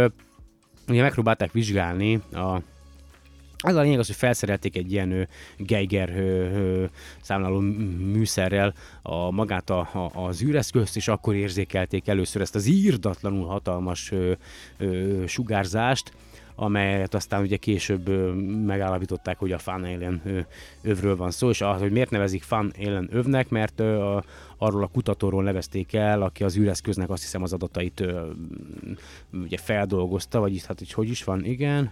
ugye 0.88 1.02
megpróbálták 1.02 1.52
vizsgálni 1.52 2.22
a 2.32 2.62
az 3.64 3.76
a 3.76 3.82
lényeg 3.82 4.00
az, 4.00 4.08
hogy 4.08 4.16
felszerelték 4.16 4.76
egy 4.76 4.92
ilyen 4.92 5.28
Geiger 5.58 6.10
ö, 6.10 6.22
ö, 6.22 6.86
számláló 7.22 7.60
műszerrel 7.60 8.74
a, 9.02 9.32
magát 9.32 9.70
a, 9.70 9.80
a, 9.80 10.12
az 10.14 10.44
űreszközt, 10.44 10.96
és 10.96 11.08
akkor 11.08 11.36
érzékelték 11.36 12.08
először 12.08 12.42
ezt 12.42 12.56
az 12.56 12.66
írdatlanul 12.66 13.46
hatalmas 13.46 14.12
ö, 14.12 14.32
ö, 14.78 15.24
sugárzást, 15.28 16.12
amelyet 16.56 17.14
aztán 17.14 17.42
ugye 17.42 17.58
később 17.58 18.08
ö, 18.08 18.32
megállapították, 18.66 19.40
hogy 19.40 19.52
a 19.52 19.58
Fan 19.58 19.84
Alien 19.84 20.22
ö, 20.26 20.40
övről 20.82 21.16
van 21.16 21.32
szó, 21.32 21.50
és 21.50 21.62
az, 21.62 21.80
hogy 21.80 21.92
miért 21.92 22.10
nevezik 22.10 22.44
Fan 22.44 22.74
Alien 22.78 23.10
övnek, 23.12 23.50
mert 23.50 23.80
ö, 23.80 24.02
a, 24.02 24.24
arról 24.58 24.84
a 24.84 24.88
kutatóról 24.88 25.44
nevezték 25.44 25.94
el, 25.94 26.22
aki 26.22 26.44
az 26.44 26.58
űreszköznek 26.58 27.10
azt 27.10 27.22
hiszem 27.22 27.44
az 27.44 27.54
adatait 27.54 28.00
ö, 28.00 28.30
ugye 29.32 29.58
feldolgozta, 29.58 30.40
vagyis 30.40 30.66
hát 30.66 30.80
hogy 30.80 30.94
hogy 30.94 31.10
is 31.10 31.24
van, 31.24 31.46
igen, 31.46 31.92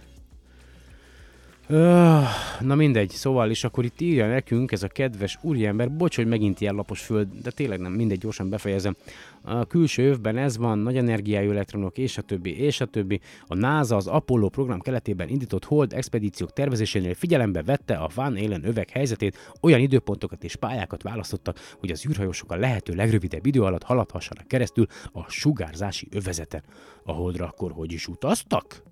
na 2.60 2.74
mindegy, 2.74 3.10
szóval 3.10 3.50
is 3.50 3.64
akkor 3.64 3.84
itt 3.84 4.00
írja 4.00 4.26
nekünk 4.26 4.72
ez 4.72 4.82
a 4.82 4.88
kedves 4.88 5.38
úriember, 5.42 5.92
bocs, 5.92 6.16
hogy 6.16 6.26
megint 6.26 6.60
ilyen 6.60 6.74
lapos 6.74 7.00
föld, 7.00 7.28
de 7.42 7.50
tényleg 7.50 7.80
nem, 7.80 7.92
mindegy, 7.92 8.18
gyorsan 8.18 8.48
befejezem. 8.48 8.96
A 9.42 9.64
külső 9.64 10.08
övben 10.08 10.36
ez 10.36 10.56
van, 10.56 10.78
nagy 10.78 10.96
energiájú 10.96 11.50
elektronok, 11.50 11.98
és 11.98 12.18
a 12.18 12.22
többi, 12.22 12.58
és 12.58 12.80
a 12.80 12.84
többi. 12.84 13.20
A 13.46 13.54
NASA 13.54 13.96
az 13.96 14.06
Apollo 14.06 14.48
program 14.48 14.80
keletében 14.80 15.28
indított 15.28 15.64
Hold 15.64 15.92
expedíciók 15.92 16.52
tervezésénél 16.52 17.14
figyelembe 17.14 17.62
vette 17.62 17.94
a 17.94 18.10
Van 18.14 18.36
Allen 18.36 18.64
övek 18.64 18.90
helyzetét, 18.90 19.36
olyan 19.60 19.80
időpontokat 19.80 20.44
és 20.44 20.56
pályákat 20.56 21.02
választottak, 21.02 21.58
hogy 21.78 21.90
az 21.90 22.06
űrhajósok 22.08 22.52
a 22.52 22.56
lehető 22.56 22.94
legrövidebb 22.94 23.46
idő 23.46 23.62
alatt 23.62 23.82
haladhassanak 23.82 24.48
keresztül 24.48 24.86
a 25.12 25.30
sugárzási 25.30 26.08
övezeten. 26.10 26.62
A 27.04 27.12
Holdra 27.12 27.46
akkor 27.46 27.72
hogy 27.72 27.92
is 27.92 28.06
utaztak? 28.06 28.82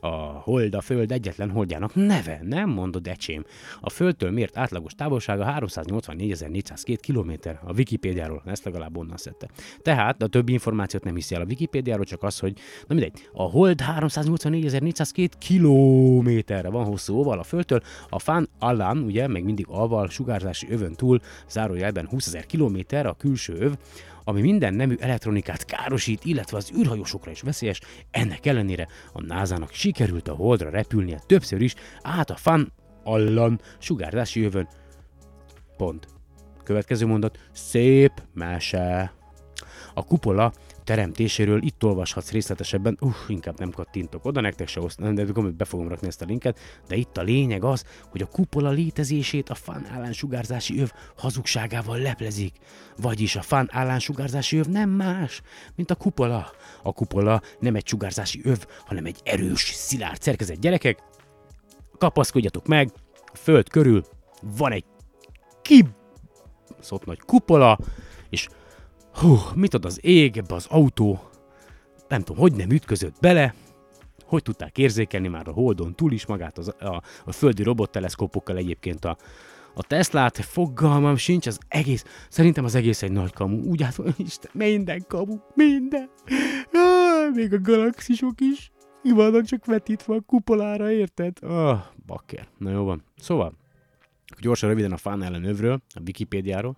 A 0.00 0.16
hold 0.16 0.74
a 0.74 0.80
föld 0.80 1.12
egyetlen 1.12 1.50
holdjának 1.50 1.94
neve, 1.94 2.40
nem 2.42 2.70
mondod 2.70 3.06
ecsém. 3.06 3.44
A 3.80 3.90
földtől 3.90 4.30
mért 4.30 4.56
átlagos 4.56 4.94
távolsága 4.94 5.54
384.402 5.58 6.98
km. 7.06 7.48
A 7.68 7.72
Wikipédiáról, 7.72 8.42
ezt 8.46 8.64
legalább 8.64 8.96
onnan 8.96 9.16
szedte. 9.16 9.48
Tehát 9.82 10.22
a 10.22 10.26
többi 10.26 10.52
információt 10.52 11.04
nem 11.04 11.14
hiszi 11.14 11.34
el 11.34 11.40
a 11.40 11.44
Wikipédiáról, 11.44 12.04
csak 12.04 12.22
az, 12.22 12.38
hogy 12.38 12.52
na 12.86 12.94
mindegy, 12.94 13.28
a 13.32 13.42
hold 13.42 13.82
384.402 14.00 15.30
kilométerre 15.38 16.68
van 16.68 16.84
hosszú 16.84 17.14
óval 17.14 17.38
a 17.38 17.42
földtől, 17.42 17.82
a 18.08 18.18
Fan 18.18 18.48
Allan, 18.58 18.98
ugye, 18.98 19.26
meg 19.26 19.44
mindig 19.44 19.66
alval, 19.68 20.08
sugárzási 20.08 20.70
övön 20.70 20.92
túl, 20.92 21.20
zárójelben 21.48 22.08
20.000 22.12 22.44
km 22.52 23.06
a 23.06 23.14
külső 23.14 23.54
öv, 23.54 23.72
ami 24.28 24.40
minden 24.40 24.74
nemű 24.74 24.94
elektronikát 25.00 25.64
károsít, 25.64 26.24
illetve 26.24 26.56
az 26.56 26.72
űrhajósokra 26.78 27.30
is 27.30 27.40
veszélyes, 27.40 27.80
ennek 28.10 28.46
ellenére 28.46 28.88
a 29.12 29.22
NASA-nak 29.22 29.72
sikerült 29.72 30.28
a 30.28 30.34
Holdra 30.34 30.70
repülnie 30.70 31.20
többször 31.26 31.60
is 31.60 31.74
át 32.02 32.30
a 32.30 32.36
Fan 32.36 32.72
Allan 33.04 33.60
sugárzási 33.78 34.40
jövőn. 34.40 34.68
Pont. 35.76 36.08
Következő 36.64 37.06
mondat. 37.06 37.38
Szép 37.52 38.12
mese. 38.34 39.12
A 39.94 40.04
kupola 40.04 40.52
teremtéséről 40.88 41.62
itt 41.62 41.84
olvashatsz 41.84 42.30
részletesebben, 42.30 42.96
uff, 43.00 43.28
inkább 43.28 43.58
nem 43.58 43.70
kattintok 43.70 44.24
oda, 44.24 44.40
nektek 44.40 44.68
se 44.68 44.80
osztom, 44.80 45.14
de 45.14 45.24
be 45.56 45.64
fogom 45.64 45.88
rakni 45.88 46.06
ezt 46.06 46.22
a 46.22 46.24
linket, 46.24 46.58
de 46.86 46.96
itt 46.96 47.16
a 47.16 47.22
lényeg 47.22 47.64
az, 47.64 47.84
hogy 48.10 48.22
a 48.22 48.26
kupola 48.26 48.70
létezését 48.70 49.48
a 49.48 49.54
fan 49.54 49.86
állásugárzási 49.86 50.80
öv 50.80 50.90
hazugságával 51.16 51.98
leplezik. 51.98 52.56
Vagyis 52.96 53.36
a 53.36 53.42
fan 53.42 53.68
állásugárzási 53.70 54.56
öv 54.56 54.66
nem 54.66 54.90
más, 54.90 55.40
mint 55.74 55.90
a 55.90 55.94
kupola. 55.94 56.50
A 56.82 56.92
kupola 56.92 57.42
nem 57.58 57.74
egy 57.74 57.86
sugárzási 57.86 58.40
öv, 58.44 58.64
hanem 58.86 59.04
egy 59.04 59.20
erős, 59.24 59.72
szilárd 59.74 60.22
szerkezet. 60.22 60.60
Gyerekek, 60.60 61.02
kapaszkodjatok 61.98 62.66
meg, 62.66 62.90
a 63.32 63.36
föld 63.36 63.68
körül 63.68 64.04
van 64.56 64.72
egy 64.72 64.84
kibaszott 65.62 67.04
nagy 67.04 67.20
kupola, 67.20 67.78
és 68.30 68.48
hú, 69.20 69.36
mit 69.54 69.74
ad 69.74 69.84
az 69.84 69.98
ég 70.02 70.36
ebbe 70.36 70.54
az 70.54 70.66
autó, 70.70 71.20
nem 72.08 72.22
tudom, 72.22 72.42
hogy 72.42 72.52
nem 72.52 72.70
ütközött 72.70 73.20
bele, 73.20 73.54
hogy 74.24 74.42
tudták 74.42 74.78
érzékelni 74.78 75.28
már 75.28 75.48
a 75.48 75.52
Holdon 75.52 75.94
túl 75.94 76.12
is 76.12 76.26
magát 76.26 76.58
az, 76.58 76.68
a, 76.68 77.02
a 77.24 77.32
földi 77.32 77.62
robotteleszkópokkal 77.62 78.56
egyébként 78.56 79.04
a, 79.04 79.16
a 79.74 79.82
Teslát, 79.82 80.36
fogalmam 80.36 81.16
sincs, 81.16 81.46
az 81.46 81.58
egész, 81.68 82.04
szerintem 82.28 82.64
az 82.64 82.74
egész 82.74 83.02
egy 83.02 83.12
nagy 83.12 83.32
kamu, 83.32 83.62
úgy 83.62 83.82
át, 83.82 83.98
Isten, 84.16 84.50
minden 84.54 85.04
kamu, 85.08 85.36
minden, 85.54 86.10
ah, 86.72 87.34
még 87.34 87.52
a 87.52 87.60
galaxisok 87.60 88.40
is, 88.40 88.72
ki 89.02 89.12
csak 89.44 89.64
vetítve 89.64 90.14
a 90.14 90.20
kupolára, 90.20 90.90
érted? 90.90 91.38
Ah, 91.42 91.80
bakker, 92.06 92.48
na 92.58 92.70
jó 92.70 92.84
van. 92.84 93.02
Szóval, 93.16 93.52
gyorsan 94.40 94.68
röviden 94.68 94.92
a 94.92 94.96
fán 94.96 95.22
ellen 95.22 95.44
övről, 95.44 95.82
a 95.94 96.00
Wikipédiáról. 96.06 96.76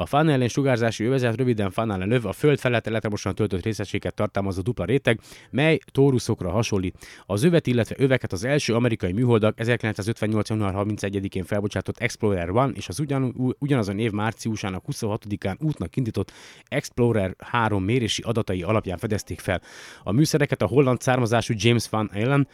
A 0.00 0.06
Funnel 0.06 0.48
sugárzási 0.48 1.04
övezet 1.04 1.36
röviden 1.36 1.70
Funnel 1.70 1.98
löv 1.98 2.26
a 2.26 2.32
föld 2.32 2.58
felett 2.58 2.86
elektromosan 2.86 3.34
töltött 3.34 3.62
részecskéket 3.62 4.14
tartalmazó 4.14 4.60
dupla 4.62 4.84
réteg, 4.84 5.20
mely 5.50 5.78
tóruszokra 5.92 6.50
hasonlít. 6.50 6.96
Az 7.26 7.42
övet, 7.42 7.66
illetve 7.66 7.94
öveket 7.98 8.32
az 8.32 8.44
első 8.44 8.74
amerikai 8.74 9.12
műholdak 9.12 9.60
1958. 9.60 10.48
január 10.48 10.74
31-én 10.76 11.44
felbocsátott 11.44 11.98
Explorer 11.98 12.48
1 12.48 12.76
és 12.76 12.88
az 12.88 13.00
ugyan, 13.00 13.54
ugyanazon 13.58 13.98
év 13.98 14.10
márciusának 14.10 14.84
26-án 14.92 15.58
útnak 15.58 15.96
indított 15.96 16.32
Explorer 16.64 17.34
3 17.38 17.84
mérési 17.84 18.22
adatai 18.22 18.62
alapján 18.62 18.98
fedezték 18.98 19.40
fel. 19.40 19.60
A 20.02 20.12
műszereket 20.12 20.62
a 20.62 20.66
holland 20.66 21.00
származású 21.00 21.54
James 21.56 21.88
Van 21.88 22.10
Allen, 22.14 22.48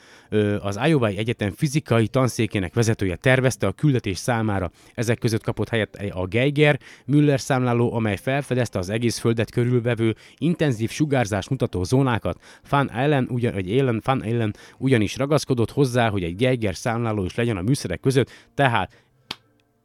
az 0.61 0.79
Iowa 0.87 1.07
Egyetem 1.07 1.51
fizikai 1.51 2.09
tanszékének 2.09 2.75
vezetője 2.75 3.17
tervezte 3.17 3.67
a 3.67 3.73
küldetés 3.73 4.19
számára. 4.19 4.71
Ezek 4.95 5.19
között 5.19 5.43
kapott 5.43 5.69
helyet 5.69 5.97
a 6.11 6.27
Geiger, 6.27 6.81
Müller 7.05 7.35
számláló, 7.41 7.95
amely 7.95 8.17
felfedezte 8.17 8.79
az 8.79 8.89
egész 8.89 9.19
földet 9.19 9.51
körülvevő 9.51 10.15
intenzív 10.39 10.91
sugárzás 10.91 11.49
mutató 11.49 11.85
zónákat. 11.85 12.41
Fan 12.63 12.87
Allen, 12.87 13.29
ugyan, 13.31 13.53
vagy 13.53 13.79
Allen, 13.79 14.01
Fan 14.01 14.21
Allen 14.21 14.55
ugyanis 14.79 15.17
ragaszkodott 15.17 15.71
hozzá, 15.71 16.09
hogy 16.09 16.23
egy 16.23 16.37
Geiger 16.37 16.77
számláló 16.77 17.25
is 17.25 17.35
legyen 17.35 17.57
a 17.57 17.63
műszerek 17.63 18.01
között, 18.01 18.31
tehát 18.55 19.05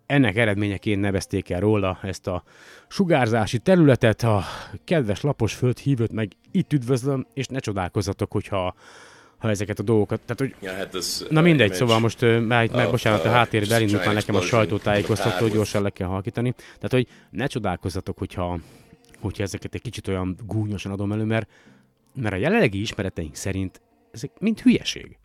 ennek 0.05 0.35
eredményeként 0.35 1.01
nevezték 1.01 1.49
el 1.49 1.59
róla 1.59 1.99
ezt 2.01 2.27
a 2.27 2.43
sugárzási 2.87 3.59
területet. 3.59 4.23
A 4.23 4.43
kedves 4.83 5.21
lapos 5.21 5.53
földhívőt 5.53 6.11
meg 6.11 6.31
itt 6.51 6.73
üdvözlöm, 6.73 7.27
és 7.33 7.45
ne 7.45 7.59
csodálkozzatok, 7.59 8.31
hogyha 8.31 8.75
ha 9.41 9.49
ezeket 9.49 9.79
a 9.79 9.83
dolgokat, 9.83 10.21
tehát 10.25 10.39
hogy... 10.39 10.69
This, 10.89 11.19
Na 11.29 11.39
uh, 11.39 11.45
mindegy, 11.45 11.73
szóval 11.73 11.99
most 11.99 12.21
uh, 12.21 12.39
már, 12.39 12.69
már 12.71 12.89
bocsánat, 12.89 13.25
a 13.25 13.29
háttérbe 13.29 13.75
elindult 13.75 14.05
már 14.05 14.13
nekem 14.13 14.35
a 14.35 14.41
sajtótájékoztató, 14.41 15.47
gyorsan 15.47 15.81
le 15.81 15.89
kell 15.89 16.07
halkítani. 16.07 16.53
Tehát, 16.57 16.91
hogy 16.91 17.07
ne 17.29 17.47
csodálkozzatok, 17.47 18.17
hogyha, 18.17 18.59
hogyha 19.19 19.43
ezeket 19.43 19.73
egy 19.73 19.81
kicsit 19.81 20.07
olyan 20.07 20.37
gúnyosan 20.45 20.91
adom 20.91 21.11
elő, 21.11 21.23
mert, 21.23 21.49
mert 22.15 22.33
a 22.33 22.37
jelenlegi 22.37 22.81
ismereteink 22.81 23.35
szerint 23.35 23.81
ezek 24.11 24.31
mind 24.39 24.59
hülyeség. 24.59 25.17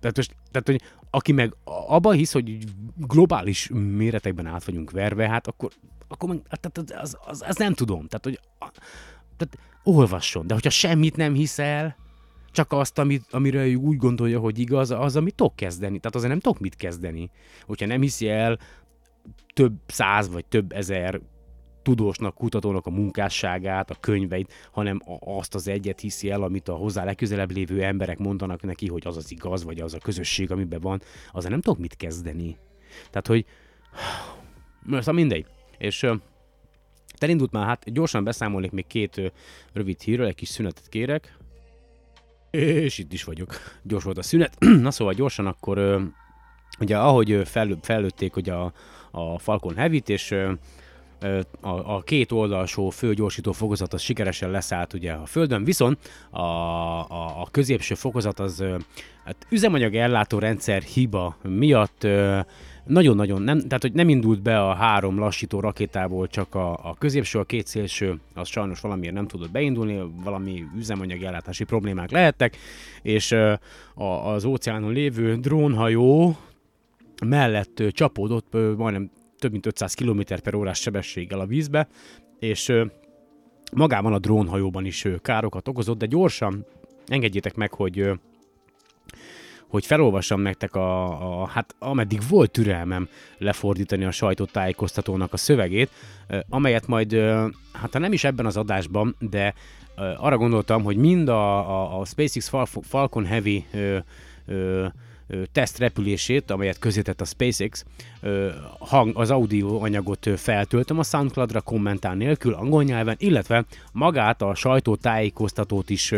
Tehát, 0.00 0.16
most, 0.16 0.34
tehát, 0.50 0.66
hogy 0.66 0.80
aki 1.10 1.32
meg 1.32 1.54
abba 1.64 2.10
hisz, 2.10 2.32
hogy 2.32 2.58
globális 2.96 3.68
méretekben 3.72 4.46
át 4.46 4.64
vagyunk 4.64 4.90
verve, 4.90 5.28
hát 5.28 5.46
akkor, 5.46 5.70
akkor 6.08 6.28
meg, 6.28 6.40
hát, 6.48 6.70
tehát 6.70 7.02
az, 7.02 7.16
az, 7.26 7.44
az, 7.46 7.56
nem 7.56 7.74
tudom. 7.74 8.06
Tehát, 8.06 8.24
hogy 8.24 8.40
tehát 9.36 9.58
olvasson, 9.82 10.46
de 10.46 10.54
hogyha 10.54 10.70
semmit 10.70 11.16
nem 11.16 11.34
hiszel, 11.34 11.96
csak 12.52 12.72
azt, 12.72 12.98
amit, 12.98 13.24
amire 13.30 13.66
ő 13.66 13.74
úgy 13.74 13.96
gondolja, 13.96 14.38
hogy 14.38 14.58
igaz, 14.58 14.90
az, 14.90 15.16
amit 15.16 15.34
tudok 15.34 15.56
kezdeni. 15.56 15.98
Tehát 15.98 16.14
azért 16.16 16.30
nem 16.30 16.40
tudok 16.40 16.60
mit 16.60 16.76
kezdeni. 16.76 17.30
Hogyha 17.66 17.86
nem 17.86 18.00
hiszi 18.00 18.28
el 18.28 18.58
több 19.54 19.72
száz 19.86 20.30
vagy 20.30 20.44
több 20.44 20.72
ezer 20.72 21.20
tudósnak, 21.82 22.34
kutatónak 22.34 22.86
a 22.86 22.90
munkásságát, 22.90 23.90
a 23.90 23.96
könyveit, 24.00 24.52
hanem 24.72 25.00
a- 25.04 25.38
azt 25.38 25.54
az 25.54 25.68
egyet 25.68 26.00
hiszi 26.00 26.30
el, 26.30 26.42
amit 26.42 26.68
a 26.68 26.74
hozzá 26.74 27.04
legközelebb 27.04 27.50
lévő 27.50 27.82
emberek 27.82 28.18
mondanak 28.18 28.62
neki, 28.62 28.88
hogy 28.88 29.06
az 29.06 29.16
az 29.16 29.30
igaz, 29.30 29.64
vagy 29.64 29.80
az 29.80 29.94
a 29.94 29.98
közösség, 29.98 30.50
amiben 30.50 30.80
van, 30.80 31.02
azzal 31.32 31.50
nem 31.50 31.60
tudok 31.60 31.78
mit 31.78 31.96
kezdeni. 31.96 32.56
Tehát, 33.10 33.26
hogy 33.26 33.44
szóval 34.98 35.14
mindegy. 35.14 35.46
És 35.78 36.06
elindult 37.18 37.52
már, 37.52 37.66
hát 37.66 37.92
gyorsan 37.92 38.24
beszámolnék 38.24 38.70
még 38.70 38.86
két 38.86 39.32
rövid 39.72 40.00
hírről, 40.00 40.26
egy 40.26 40.34
kis 40.34 40.48
szünetet 40.48 40.88
kérek. 40.88 41.36
És 42.52 42.98
itt 42.98 43.12
is 43.12 43.24
vagyok. 43.24 43.54
Gyors 43.82 44.04
volt 44.04 44.18
a 44.18 44.22
szünet. 44.22 44.56
Na 44.80 44.90
szóval 44.90 45.14
gyorsan 45.14 45.46
akkor, 45.46 46.00
ugye 46.80 46.98
ahogy 46.98 47.40
fel, 47.44 47.78
fellőtték 47.82 48.36
ugye 48.36 48.52
a, 48.52 48.72
a 49.10 49.38
Falcon 49.38 49.76
Heavy-t, 49.76 50.08
és 50.08 50.34
a, 51.60 51.94
a 51.94 52.02
két 52.02 52.32
oldalsó 52.32 52.90
főgyorsító 52.90 53.52
fokozat 53.52 53.92
az 53.92 54.00
sikeresen 54.00 54.50
leszállt 54.50 54.92
ugye 54.92 55.12
a 55.12 55.26
Földön, 55.26 55.64
viszont 55.64 55.98
a, 56.30 56.40
a, 56.40 57.40
a 57.40 57.48
középső 57.50 57.94
fokozat 57.94 58.40
az 58.40 58.64
hát 59.24 59.46
üzemanyag 59.50 59.94
ellátó 59.94 60.38
rendszer 60.38 60.82
hiba 60.82 61.36
miatt 61.42 62.06
nagyon-nagyon 62.86 63.42
nem, 63.42 63.58
tehát 63.58 63.82
hogy 63.82 63.92
nem 63.92 64.08
indult 64.08 64.42
be 64.42 64.60
a 64.60 64.74
három 64.74 65.18
lassító 65.18 65.60
rakétából, 65.60 66.26
csak 66.26 66.54
a, 66.54 66.72
a 66.72 66.94
középső, 66.98 67.38
a 67.38 67.44
két 67.44 67.66
szélső, 67.66 68.20
az 68.34 68.48
sajnos 68.48 68.80
valamiért 68.80 69.14
nem 69.14 69.26
tudott 69.26 69.50
beindulni, 69.50 70.12
valami 70.24 70.64
üzemanyag 70.76 71.22
ellátási 71.22 71.64
problémák 71.64 72.10
lehettek, 72.10 72.56
és 73.02 73.32
a, 73.94 74.32
az 74.32 74.44
óceánon 74.44 74.92
lévő 74.92 75.36
drónhajó 75.36 76.36
mellett 77.26 77.82
csapódott 77.90 78.52
majdnem 78.76 79.10
több 79.38 79.50
mint 79.52 79.66
500 79.66 79.94
km 79.94 80.20
per 80.42 80.54
órás 80.54 80.80
sebességgel 80.80 81.40
a 81.40 81.46
vízbe, 81.46 81.88
és 82.38 82.72
magában 83.72 84.12
a 84.12 84.18
drónhajóban 84.18 84.84
is 84.84 85.06
károkat 85.22 85.68
okozott, 85.68 85.98
de 85.98 86.06
gyorsan 86.06 86.66
engedjétek 87.06 87.54
meg, 87.54 87.72
hogy 87.72 88.10
hogy 89.72 89.86
felolvassam 89.86 90.40
nektek 90.40 90.74
a, 90.74 91.04
a, 91.42 91.46
hát 91.46 91.74
ameddig 91.78 92.20
volt 92.28 92.50
türelmem 92.50 93.08
lefordítani 93.38 94.04
a 94.04 94.10
sajtótájékoztatónak 94.10 95.32
a 95.32 95.36
szövegét, 95.36 95.90
amelyet 96.48 96.86
majd, 96.86 97.12
hát 97.72 97.92
ha 97.92 97.98
nem 97.98 98.12
is 98.12 98.24
ebben 98.24 98.46
az 98.46 98.56
adásban, 98.56 99.16
de 99.18 99.54
arra 100.16 100.36
gondoltam, 100.36 100.82
hogy 100.82 100.96
mind 100.96 101.28
a, 101.28 101.70
a, 101.70 102.00
a 102.00 102.04
SpaceX 102.04 102.48
Fal- 102.48 102.68
Falcon 102.82 103.24
Heavy 103.24 103.64
ö, 103.72 103.98
ö, 104.46 104.86
ö, 105.26 105.42
tesztrepülését, 105.52 106.50
amelyet 106.50 106.78
közétett 106.78 107.20
a 107.20 107.24
SpaceX, 107.24 107.84
hang, 108.78 109.16
az 109.16 109.30
audio 109.30 109.82
anyagot 109.82 110.30
feltöltöm 110.36 110.98
a 110.98 111.02
SoundCloudra 111.02 111.60
kommentár 111.60 112.16
nélkül 112.16 112.54
angol 112.54 112.82
nyelven, 112.82 113.16
illetve 113.18 113.64
magát 113.92 114.42
a 114.42 114.54
sajtótájékoztatót 114.54 115.90
is 115.90 116.14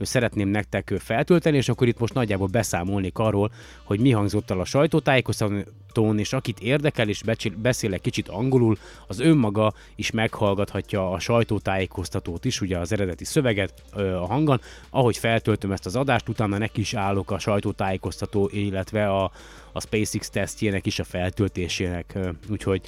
szeretném 0.00 0.48
nektek 0.48 0.94
feltölteni, 0.98 1.56
és 1.56 1.68
akkor 1.68 1.88
itt 1.88 1.98
most 1.98 2.14
nagyjából 2.14 2.46
beszámolnék 2.46 3.18
arról, 3.18 3.50
hogy 3.84 4.00
mi 4.00 4.10
hangzott 4.10 4.50
el 4.50 4.60
a 4.60 4.64
sajtótájékoztatón, 4.64 6.18
és 6.18 6.32
akit 6.32 6.60
érdekel, 6.60 7.08
és 7.08 7.22
becsi- 7.22 7.58
beszél 7.58 7.92
egy 7.92 8.00
kicsit 8.00 8.28
angolul, 8.28 8.78
az 9.06 9.20
önmaga 9.20 9.72
is 9.94 10.10
meghallgathatja 10.10 11.10
a 11.10 11.18
sajtótájékoztatót 11.18 12.44
is, 12.44 12.60
ugye 12.60 12.78
az 12.78 12.92
eredeti 12.92 13.24
szöveget 13.24 13.82
a 13.94 14.26
hangon, 14.26 14.60
ahogy 14.90 15.16
feltöltöm 15.16 15.72
ezt 15.72 15.86
az 15.86 15.96
adást, 15.96 16.28
utána 16.28 16.58
neki 16.58 16.80
is 16.80 16.94
állok 16.94 17.30
a 17.30 17.38
sajtótájékoztató, 17.38 18.48
illetve 18.52 19.08
a, 19.08 19.30
a 19.72 19.80
SpaceX 19.80 20.30
tesztjének 20.30 20.86
is 20.86 20.98
a 20.98 21.04
feltöltésének, 21.04 22.18
úgyhogy 22.50 22.80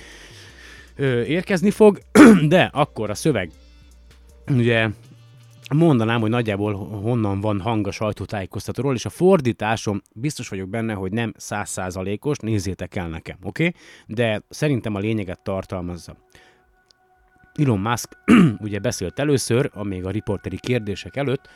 érkezni 1.26 1.70
fog, 1.70 1.98
de 2.48 2.70
akkor 2.72 3.10
a 3.10 3.14
szöveg, 3.14 3.50
ugye 4.48 4.88
mondanám, 5.74 6.20
hogy 6.20 6.30
nagyjából 6.30 6.74
honnan 6.74 7.40
van 7.40 7.60
hang 7.60 7.86
a 7.86 7.90
sajtótájékoztatóról, 7.90 8.94
és 8.94 9.04
a 9.04 9.10
fordításom 9.10 10.02
biztos 10.14 10.48
vagyok 10.48 10.68
benne, 10.68 10.92
hogy 10.92 11.12
nem 11.12 11.32
százszázalékos, 11.36 12.38
nézzétek 12.38 12.96
el 12.96 13.08
nekem, 13.08 13.36
oké? 13.42 13.66
Okay? 13.66 13.80
De 14.06 14.42
szerintem 14.48 14.94
a 14.94 14.98
lényeget 14.98 15.42
tartalmazza. 15.42 16.16
Elon 17.54 17.78
Musk 17.78 18.16
ugye 18.66 18.78
beszélt 18.78 19.18
először, 19.18 19.70
még 19.82 20.04
a 20.04 20.10
riporteri 20.10 20.58
kérdések 20.60 21.16
előtt, 21.16 21.48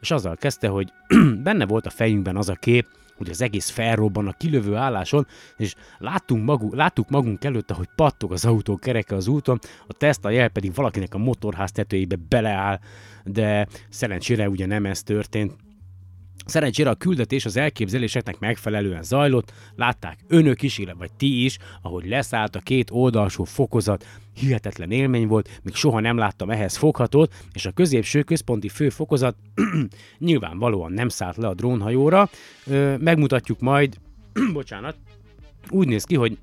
és 0.00 0.10
azzal 0.10 0.36
kezdte, 0.36 0.68
hogy 0.68 0.92
benne 1.42 1.66
volt 1.66 1.86
a 1.86 1.90
fejünkben 1.90 2.36
az 2.36 2.48
a 2.48 2.54
kép, 2.54 2.86
hogy 3.16 3.30
az 3.30 3.42
egész 3.42 3.70
felrobban 3.70 4.26
a 4.26 4.32
kilövő 4.32 4.74
álláson, 4.74 5.26
és 5.56 5.74
láttunk 5.98 6.44
magunk, 6.44 6.74
láttuk 6.74 7.08
magunk 7.08 7.44
előtt, 7.44 7.70
hogy 7.70 7.88
pattog 7.94 8.32
az 8.32 8.44
autó 8.44 8.76
kereke 8.76 9.14
az 9.14 9.28
úton, 9.28 9.58
a 9.86 9.92
Tesla 9.92 10.30
jel 10.30 10.48
pedig 10.48 10.74
valakinek 10.74 11.14
a 11.14 11.18
motorház 11.18 11.72
tetőjébe 11.72 12.16
beleáll, 12.28 12.78
de 13.24 13.66
szerencsére 13.88 14.48
ugye 14.48 14.66
nem 14.66 14.86
ez 14.86 15.02
történt. 15.02 15.56
Szerencsére 16.48 16.90
a 16.90 16.94
küldetés 16.94 17.44
az 17.44 17.56
elképzeléseknek 17.56 18.38
megfelelően 18.38 19.02
zajlott, 19.02 19.52
látták 19.76 20.18
önök 20.28 20.62
is, 20.62 20.80
vagy 20.98 21.12
ti 21.12 21.44
is, 21.44 21.58
ahogy 21.82 22.08
leszállt 22.08 22.56
a 22.56 22.60
két 22.60 22.90
oldalsó 22.90 23.44
fokozat, 23.44 24.06
hihetetlen 24.34 24.90
élmény 24.90 25.26
volt, 25.26 25.60
még 25.62 25.74
soha 25.74 26.00
nem 26.00 26.16
láttam 26.16 26.50
ehhez 26.50 26.76
foghatót, 26.76 27.34
és 27.52 27.66
a 27.66 27.70
középső 27.70 28.22
központi 28.22 28.68
főfokozat 28.68 29.36
nyilvánvalóan 30.18 30.92
nem 30.92 31.08
szállt 31.08 31.36
le 31.36 31.48
a 31.48 31.54
drónhajóra. 31.54 32.30
Ö, 32.66 32.96
megmutatjuk 32.96 33.60
majd, 33.60 33.96
bocsánat, 34.52 34.96
úgy 35.70 35.88
néz 35.88 36.04
ki, 36.04 36.14
hogy 36.14 36.38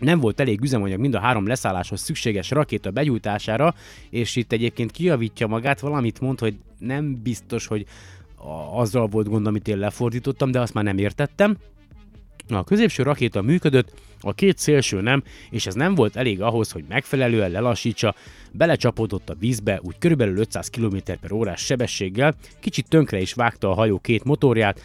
nem 0.00 0.20
volt 0.20 0.40
elég 0.40 0.60
üzemanyag 0.60 1.00
mind 1.00 1.14
a 1.14 1.20
három 1.20 1.46
leszálláshoz 1.46 2.00
szükséges 2.00 2.50
rakéta 2.50 2.90
begyújtására, 2.90 3.74
és 4.10 4.36
itt 4.36 4.52
egyébként 4.52 4.90
kijavítja 4.90 5.46
magát, 5.46 5.80
valamit 5.80 6.20
mond, 6.20 6.38
hogy 6.38 6.54
nem 6.78 7.22
biztos, 7.22 7.66
hogy 7.66 7.86
a- 8.42 8.80
azzal 8.80 9.06
volt 9.06 9.28
gond, 9.28 9.46
amit 9.46 9.68
én 9.68 9.78
lefordítottam, 9.78 10.50
de 10.50 10.60
azt 10.60 10.74
már 10.74 10.84
nem 10.84 10.98
értettem. 10.98 11.56
A 12.48 12.64
középső 12.64 13.02
rakéta 13.02 13.42
működött, 13.42 13.92
a 14.20 14.32
két 14.32 14.58
szélső 14.58 15.00
nem, 15.00 15.22
és 15.50 15.66
ez 15.66 15.74
nem 15.74 15.94
volt 15.94 16.16
elég 16.16 16.42
ahhoz, 16.42 16.70
hogy 16.70 16.84
megfelelően 16.88 17.50
lelassítsa, 17.50 18.14
belecsapódott 18.52 19.30
a 19.30 19.34
vízbe, 19.38 19.80
úgy 19.82 19.98
körülbelül 19.98 20.38
500 20.38 20.68
km 20.68 20.96
per 21.20 21.32
órás 21.32 21.60
sebességgel, 21.60 22.34
kicsit 22.60 22.88
tönkre 22.88 23.20
is 23.20 23.32
vágta 23.32 23.70
a 23.70 23.74
hajó 23.74 23.98
két 23.98 24.24
motorját, 24.24 24.80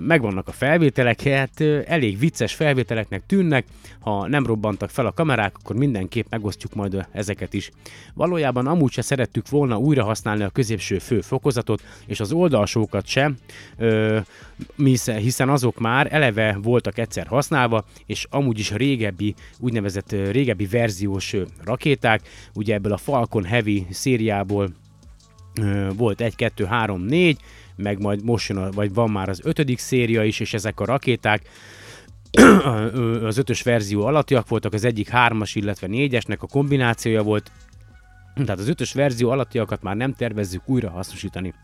megvannak 0.00 0.48
a 0.48 0.52
felvételek, 0.52 1.22
hát 1.22 1.60
elég 1.86 2.18
vicces 2.18 2.54
felvételeknek 2.54 3.22
tűnnek, 3.26 3.66
ha 4.00 4.28
nem 4.28 4.46
robbantak 4.46 4.90
fel 4.90 5.06
a 5.06 5.12
kamerák, 5.12 5.54
akkor 5.60 5.76
mindenképp 5.76 6.26
megosztjuk 6.30 6.74
majd 6.74 7.06
ezeket 7.12 7.54
is. 7.54 7.70
Valójában 8.14 8.66
amúgy 8.66 8.92
se 8.92 9.02
szerettük 9.02 9.48
volna 9.48 9.78
újra 9.78 10.04
használni 10.04 10.42
a 10.42 10.48
középső 10.48 10.98
fő 10.98 11.20
fokozatot, 11.20 11.82
és 12.06 12.20
az 12.20 12.32
oldalsókat 12.32 13.06
sem, 13.06 13.36
ö, 13.76 14.18
hiszen- 14.76 15.48
azok 15.48 15.78
már 15.78 16.08
eleve 16.10 16.58
voltak 16.62 16.98
egyszer 16.98 17.26
használva, 17.26 17.84
és 18.06 18.26
amúgy 18.30 18.58
is 18.58 18.70
régebbi, 18.70 19.34
úgynevezett 19.58 20.12
régebbi 20.12 20.66
verziós 20.66 21.36
rakéták, 21.64 22.20
ugye 22.54 22.74
ebből 22.74 22.92
a 22.92 22.96
Falcon 22.96 23.44
Heavy 23.44 23.86
szériából 23.90 24.68
volt 25.96 26.20
1, 26.20 26.36
2, 26.36 26.64
3, 26.64 27.02
4, 27.02 27.38
meg 27.78 28.00
majd 28.00 28.24
most 28.24 28.48
jön, 28.48 28.58
a, 28.58 28.70
vagy 28.70 28.94
van 28.94 29.10
már 29.10 29.28
az 29.28 29.40
ötödik 29.42 29.78
széria 29.78 30.24
is, 30.24 30.40
és 30.40 30.54
ezek 30.54 30.80
a 30.80 30.84
rakéták 30.84 31.48
az 33.22 33.38
ötös 33.38 33.62
verzió 33.62 34.06
alattiak 34.06 34.48
voltak, 34.48 34.72
az 34.72 34.84
egyik 34.84 35.08
hármas, 35.08 35.54
illetve 35.54 35.86
négyesnek 35.86 36.42
a 36.42 36.46
kombinációja 36.46 37.22
volt, 37.22 37.50
tehát 38.34 38.58
az 38.58 38.68
ötös 38.68 38.92
verzió 38.92 39.30
alattiakat 39.30 39.82
már 39.82 39.96
nem 39.96 40.14
tervezzük 40.14 40.68
újra 40.68 40.90
hasznosítani. 40.90 41.54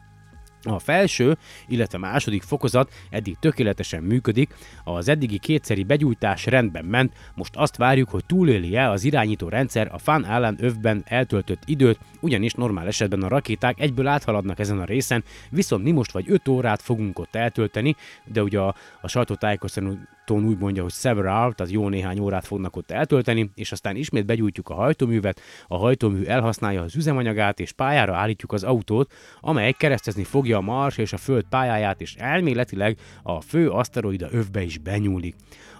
A 0.64 0.78
felső, 0.78 1.36
illetve 1.68 1.98
második 1.98 2.42
fokozat 2.42 2.92
eddig 3.10 3.36
tökéletesen 3.40 4.02
működik, 4.02 4.54
az 4.84 5.08
eddigi 5.08 5.38
kétszeri 5.38 5.84
begyújtás 5.84 6.46
rendben 6.46 6.84
ment, 6.84 7.12
most 7.34 7.56
azt 7.56 7.76
várjuk, 7.76 8.08
hogy 8.08 8.24
túléli-e 8.24 8.90
az 8.90 9.04
irányító 9.04 9.48
rendszer 9.48 9.88
a 9.92 9.98
Fan 9.98 10.22
Allen 10.22 10.56
övben 10.60 11.02
eltöltött 11.06 11.62
időt, 11.66 11.98
ugyanis 12.20 12.52
normál 12.52 12.86
esetben 12.86 13.22
a 13.22 13.28
rakéták 13.28 13.80
egyből 13.80 14.06
áthaladnak 14.06 14.58
ezen 14.58 14.80
a 14.80 14.84
részen, 14.84 15.24
viszont 15.50 15.84
mi 15.84 15.90
most 15.90 16.12
vagy 16.12 16.30
5 16.30 16.48
órát 16.48 16.82
fogunk 16.82 17.18
ott 17.18 17.34
eltölteni, 17.34 17.96
de 18.24 18.42
ugye 18.42 18.58
a, 18.58 18.74
a 19.00 19.08
sajtótájékoztatón 19.08 20.08
úgy 20.30 20.58
mondja, 20.58 20.82
hogy 20.82 20.92
several, 20.92 21.52
tehát 21.52 21.72
jó 21.72 21.88
néhány 21.88 22.18
órát 22.18 22.46
fognak 22.46 22.76
ott 22.76 22.90
eltölteni, 22.90 23.50
és 23.54 23.72
aztán 23.72 23.96
ismét 23.96 24.26
begyújtjuk 24.26 24.68
a 24.68 24.74
hajtóművet, 24.74 25.40
a 25.68 25.76
hajtómű 25.76 26.24
elhasználja 26.24 26.82
az 26.82 26.96
üzemanyagát, 26.96 27.60
és 27.60 27.72
pályára 27.72 28.14
állítjuk 28.14 28.52
az 28.52 28.62
autót, 28.62 29.12
amely 29.40 29.72
keresztezni 29.72 30.24
fogja 30.24 30.56
a 30.56 30.60
Mars 30.60 30.98
és 30.98 31.12
a 31.12 31.16
Föld 31.16 31.44
pályáját, 31.48 32.00
és 32.00 32.14
elméletileg 32.14 32.98
a 33.22 33.40
fő 33.40 33.70
aszteroida 33.70 34.28
övbe 34.32 34.62
is 34.62 34.78
benyúlik. 34.78 35.34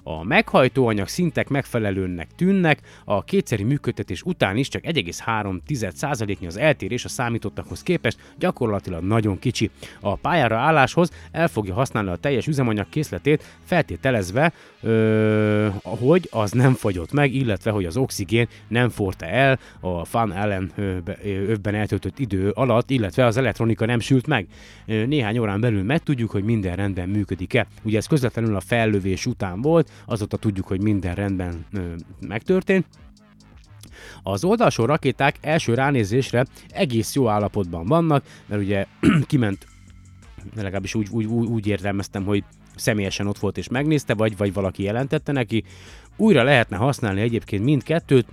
A 0.06 0.24
meghajtóanyag 0.24 1.08
szintek 1.08 1.48
megfelelőnek 1.48 2.28
tűnnek, 2.36 2.80
a 3.04 3.24
kétszeri 3.24 3.62
működtetés 3.62 4.22
után 4.22 4.56
is 4.56 4.68
csak 4.68 4.82
1,3%-nyi 4.82 6.46
az 6.46 6.56
eltérés 6.56 7.04
a 7.04 7.08
számítottakhoz 7.08 7.82
képest, 7.82 8.18
gyakorlatilag 8.38 9.02
nagyon 9.02 9.38
kicsi. 9.38 9.70
A 10.00 10.14
pályára 10.14 10.56
álláshoz 10.56 11.10
el 11.32 11.48
fogja 11.48 11.74
használni 11.74 12.10
a 12.10 12.16
teljes 12.16 12.46
üzemanyag 12.46 12.88
készletét, 12.88 13.44
feltételezve, 13.64 14.52
ö, 14.82 15.68
hogy 15.82 16.28
az 16.30 16.50
nem 16.50 16.72
fogyott 16.72 17.12
meg, 17.12 17.34
illetve 17.34 17.70
hogy 17.70 17.84
az 17.84 17.96
oxigén 17.96 18.48
nem 18.68 18.88
forta 18.88 19.26
el 19.26 19.58
a 19.80 20.04
fan 20.04 20.32
ö, 20.76 20.96
övben 21.24 21.74
eltöltött 21.74 22.18
idő 22.18 22.50
alatt, 22.50 22.90
illetve 22.90 23.24
az 23.24 23.36
elektronika 23.36 23.86
nem 23.86 24.00
sült 24.00 24.26
meg. 24.26 24.46
Néhány 24.86 25.38
órán 25.38 25.60
belül 25.60 25.82
megtudjuk, 25.82 26.30
hogy 26.30 26.44
minden 26.44 26.76
rendben 26.76 27.08
működik-e. 27.08 27.66
Ugye 27.82 27.96
ez 27.96 28.06
közvetlenül 28.06 28.56
a 28.56 28.60
fellövés 28.60 29.26
után 29.26 29.60
volt, 29.60 29.90
azóta 30.06 30.36
tudjuk, 30.36 30.66
hogy 30.66 30.82
minden 30.82 31.14
rendben 31.14 31.66
ö, 31.72 31.94
megtörtént. 32.20 32.86
Az 34.22 34.44
oldalsó 34.44 34.84
rakéták 34.84 35.36
első 35.40 35.74
ránézésre 35.74 36.46
egész 36.68 37.14
jó 37.14 37.28
állapotban 37.28 37.86
vannak, 37.86 38.24
mert 38.46 38.62
ugye 38.62 38.86
kiment, 39.26 39.66
legalábbis 40.54 40.94
úgy, 40.94 41.08
úgy, 41.10 41.24
úgy, 41.24 41.66
értelmeztem, 41.66 42.24
hogy 42.24 42.44
személyesen 42.76 43.26
ott 43.26 43.38
volt 43.38 43.58
és 43.58 43.68
megnézte, 43.68 44.14
vagy, 44.14 44.36
vagy 44.36 44.52
valaki 44.52 44.82
jelentette 44.82 45.32
neki. 45.32 45.64
Újra 46.16 46.42
lehetne 46.42 46.76
használni 46.76 47.20
egyébként 47.20 47.64
mindkettőt, 47.64 48.26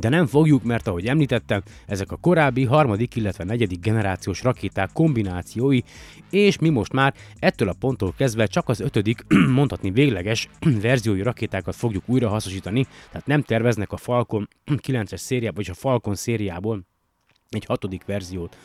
de 0.00 0.08
nem 0.08 0.26
fogjuk, 0.26 0.62
mert 0.62 0.86
ahogy 0.86 1.06
említettem, 1.06 1.62
ezek 1.86 2.12
a 2.12 2.16
korábbi 2.16 2.64
harmadik, 2.64 3.16
illetve 3.16 3.44
negyedik 3.44 3.80
generációs 3.80 4.42
rakéták 4.42 4.90
kombinációi, 4.92 5.80
és 6.30 6.58
mi 6.58 6.68
most 6.68 6.92
már 6.92 7.14
ettől 7.38 7.68
a 7.68 7.74
ponttól 7.78 8.14
kezdve 8.16 8.46
csak 8.46 8.68
az 8.68 8.80
ötödik, 8.80 9.24
mondhatni 9.58 9.90
végleges 9.90 10.48
verziói 10.80 11.22
rakétákat 11.22 11.74
fogjuk 11.74 12.02
újra 12.06 12.28
hasznosítani, 12.28 12.86
tehát 13.10 13.26
nem 13.26 13.42
terveznek 13.42 13.92
a 13.92 13.96
Falcon 13.96 14.48
9-es 14.86 15.16
szériából, 15.16 15.62
vagy 15.64 15.70
a 15.70 15.80
Falcon 15.80 16.14
szériából 16.14 16.84
egy 17.50 17.64
hatodik 17.64 18.04
verziót. 18.04 18.56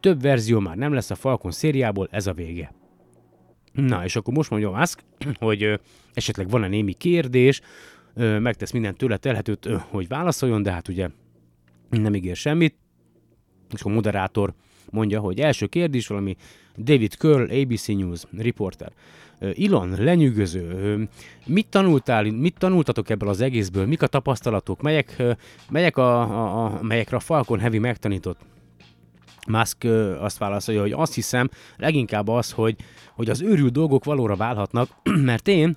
Több 0.00 0.22
verzió 0.22 0.58
már 0.58 0.76
nem 0.76 0.92
lesz 0.92 1.10
a 1.10 1.14
Falcon 1.14 1.50
szériából, 1.50 2.08
ez 2.10 2.26
a 2.26 2.32
vége. 2.32 2.74
Na, 3.72 4.04
és 4.04 4.16
akkor 4.16 4.34
most 4.34 4.50
mondja 4.50 4.70
Musk, 4.70 5.00
hogy 5.38 5.80
esetleg 6.12 6.48
van-e 6.48 6.68
némi 6.68 6.92
kérdés, 6.92 7.60
megtesz 8.16 8.70
mindent 8.70 8.96
tőle 8.96 9.16
telhetőt, 9.16 9.68
hogy 9.88 10.08
válaszoljon, 10.08 10.62
de 10.62 10.70
hát 10.70 10.88
ugye 10.88 11.08
nem 11.90 12.14
ígér 12.14 12.36
semmit. 12.36 12.74
És 13.72 13.82
a 13.82 13.88
moderátor 13.88 14.54
mondja, 14.90 15.20
hogy 15.20 15.40
első 15.40 15.66
kérdés 15.66 16.06
valami 16.06 16.36
David 16.76 17.12
Curl, 17.12 17.60
ABC 17.60 17.86
News, 17.86 18.22
reporter. 18.36 18.92
Ilon, 19.52 19.94
lenyűgöző. 19.98 21.08
Mit 21.46 21.66
tanultál, 21.66 22.24
mit 22.24 22.58
tanultatok 22.58 23.10
ebből 23.10 23.28
az 23.28 23.40
egészből? 23.40 23.86
Mik 23.86 24.02
a 24.02 24.06
tapasztalatok? 24.06 24.82
Melyek, 24.82 25.22
melyek 25.70 25.96
a, 25.96 26.20
a, 26.20 26.64
a, 26.64 26.82
melyekre 26.82 27.16
a 27.16 27.20
Falcon 27.20 27.58
Heavy 27.58 27.78
megtanított? 27.78 28.40
Musk 29.48 29.84
azt 30.20 30.38
válaszolja, 30.38 30.80
hogy 30.80 30.92
azt 30.92 31.14
hiszem, 31.14 31.50
leginkább 31.76 32.28
az, 32.28 32.50
hogy, 32.50 32.76
hogy 33.14 33.30
az 33.30 33.42
őrült 33.42 33.72
dolgok 33.72 34.04
valóra 34.04 34.36
válhatnak, 34.36 34.88
mert 35.30 35.48
én 35.48 35.76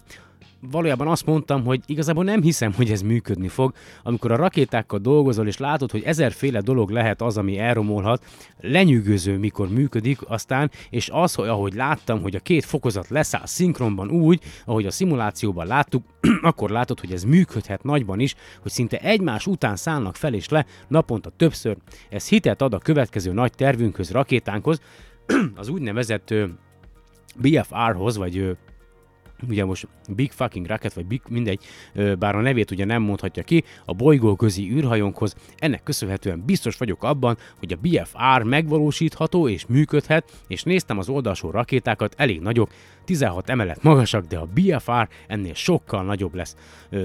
valójában 0.62 1.08
azt 1.08 1.26
mondtam, 1.26 1.66
hogy 1.66 1.82
igazából 1.86 2.24
nem 2.24 2.42
hiszem, 2.42 2.74
hogy 2.74 2.92
ez 2.92 3.02
működni 3.02 3.48
fog. 3.48 3.74
Amikor 4.04 4.32
a 4.32 4.36
rakétákkal 4.36 5.00
dolgozol, 5.00 5.48
és 5.48 5.58
látod, 5.58 5.92
hogy 5.92 6.04
ezerféle 6.04 6.62
dolog 6.62 6.90
lehet 6.90 7.22
az, 7.22 7.38
ami 7.38 7.58
elromolhat, 7.58 8.26
lenyűgöző, 8.60 9.38
mikor 9.38 9.70
működik, 9.70 10.20
aztán, 10.28 10.72
és 10.90 11.10
az, 11.12 11.34
hogy 11.34 11.48
ahogy 11.48 11.74
láttam, 11.74 12.22
hogy 12.22 12.36
a 12.36 12.40
két 12.40 12.66
fokozat 12.66 13.10
leszáll 13.10 13.46
szinkronban 13.46 14.10
úgy, 14.10 14.42
ahogy 14.66 14.86
a 14.86 14.92
szimulációban 14.92 15.68
láttuk, 15.68 16.04
akkor 16.42 16.70
látod, 16.70 17.00
hogy 17.00 17.12
ez 17.12 17.24
működhet 17.24 17.84
nagyban 17.84 18.20
is, 18.20 18.36
hogy 18.62 18.72
szinte 18.72 18.98
egymás 18.98 19.48
után 19.48 19.76
szállnak 19.76 20.16
fel 20.16 20.34
és 20.34 20.50
le, 20.50 20.66
naponta 20.88 21.30
többször. 21.30 21.78
Ez 22.10 22.28
hitet 22.28 22.62
ad 22.62 22.74
a 22.74 22.78
következő 22.78 23.34
nagy 23.34 23.52
tervünkhöz, 23.52 24.12
rakétánkhoz, 24.12 24.82
az 25.56 25.70
úgynevezett 25.70 26.34
BFR-hoz, 27.36 28.18
vagy 28.18 28.58
ugye 29.50 29.66
most 29.66 29.88
Big 30.10 30.32
Fucking 30.32 30.66
Rocket, 30.66 30.94
vagy 30.94 31.06
Big, 31.06 31.22
mindegy, 31.30 31.60
bár 32.20 32.36
a 32.36 32.42
nevét 32.42 32.72
ugye 32.72 32.86
nem 32.86 33.02
mondhatja 33.02 33.44
ki, 33.44 33.64
a 33.86 33.94
bolygóközi 33.94 34.72
űrhajónkhoz. 34.72 35.36
Ennek 35.58 35.84
köszönhetően 35.84 36.44
biztos 36.46 36.78
vagyok 36.78 37.04
abban, 37.04 37.38
hogy 37.60 37.74
a 37.74 37.78
BFR 37.82 38.44
megvalósítható 38.44 39.48
és 39.48 39.66
működhet, 39.66 40.44
és 40.48 40.64
néztem 40.64 40.98
az 40.98 41.10
oldalsó 41.10 41.50
rakétákat, 41.50 42.14
elég 42.18 42.42
nagyok, 42.42 42.70
16 43.06 43.50
emelet 43.50 43.84
magasak, 43.84 44.26
de 44.26 44.38
a 44.38 44.48
BFR 44.54 45.08
ennél 45.28 45.54
sokkal 45.54 46.04
nagyobb 46.04 46.36
lesz. 46.36 46.56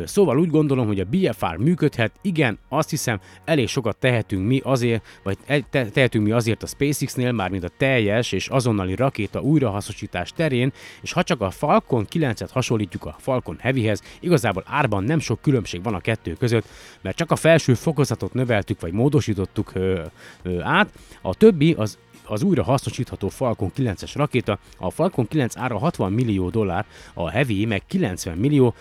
Szóval 0.05 0.39
úgy 0.39 0.51
gondolom, 0.51 0.87
hogy 0.87 1.01
a 1.01 1.05
BFR 1.05 1.57
működhet, 1.57 2.13
igen, 2.23 2.59
azt 2.69 2.91
hiszem, 2.91 3.21
elég 3.45 3.69
sokat 3.69 3.97
tehetünk 3.97 4.47
mi 4.47 4.61
azért, 4.65 5.21
vagy 5.23 5.39
e- 5.47 5.61
te- 5.71 5.91
tehetünk 5.91 6.25
mi 6.25 6.31
azért 6.31 6.63
a 6.63 6.67
SpaceX-nél, 6.67 7.33
mármint 7.33 7.65
a 7.65 7.71
teljes 7.77 8.33
és 8.33 8.49
azonnali 8.49 8.95
rakéta 8.95 9.41
újrahasznosítás 9.41 10.33
terén, 10.33 10.73
és 11.03 11.13
ha 11.13 11.23
csak 11.23 11.41
a 11.41 11.51
Falcon 11.51 12.05
9-et 12.23 12.49
hasonlítjuk 12.53 13.05
a 13.05 13.17
Falcon 13.19 13.57
Heavyhez, 13.61 14.03
igazából 14.21 14.63
árban 14.67 15.05
nem 15.05 15.19
sok 15.19 15.41
különbség 15.41 15.83
van 15.83 15.95
a 15.95 16.01
kettő 16.01 16.33
között, 16.33 16.69
mert 17.01 17.17
csak 17.17 17.31
a 17.31 17.37
felső 17.37 17.75
fokozatot 17.75 18.35
növeltük 18.35 18.81
vagy 18.81 18.93
módosítottuk 18.93 19.75
ö, 19.75 20.03
ö, 20.43 20.61
át, 20.61 20.89
a 21.23 21.35
többi 21.35 21.73
az 21.73 21.99
az 22.25 22.43
újra 22.43 22.63
hasznosítható 22.63 23.29
Falcon 23.29 23.73
9-es 23.77 24.13
rakéta. 24.15 24.59
A 24.79 24.91
Falcon 24.91 25.29
9 25.29 25.57
ára 25.57 25.79
60 25.79 26.13
millió 26.13 26.51
dollár, 26.51 26.87
a 27.15 27.31
Heavy 27.31 27.65
meg 27.65 27.83
90 27.87 28.39
millió, 28.39 28.75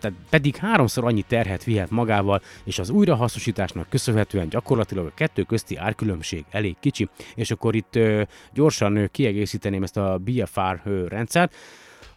tehát 0.00 0.16
pedig 0.30 0.56
háromszor 0.56 1.04
annyi 1.04 1.22
terhet 1.22 1.64
vihet 1.64 1.90
magával, 1.90 2.42
és 2.64 2.78
az 2.78 2.90
újrahasznosításnak 2.90 3.88
köszönhetően 3.88 4.48
gyakorlatilag 4.48 5.06
a 5.06 5.14
kettő 5.14 5.42
közti 5.42 5.76
árkülönbség 5.76 6.44
elég 6.50 6.76
kicsi, 6.80 7.08
és 7.34 7.50
akkor 7.50 7.74
itt 7.74 7.96
ö, 7.96 8.22
gyorsan 8.52 8.96
ö, 8.96 9.06
kiegészíteném 9.06 9.82
ezt 9.82 9.96
a 9.96 10.18
BFR 10.18 10.80
ö, 10.84 11.06
rendszert. 11.08 11.54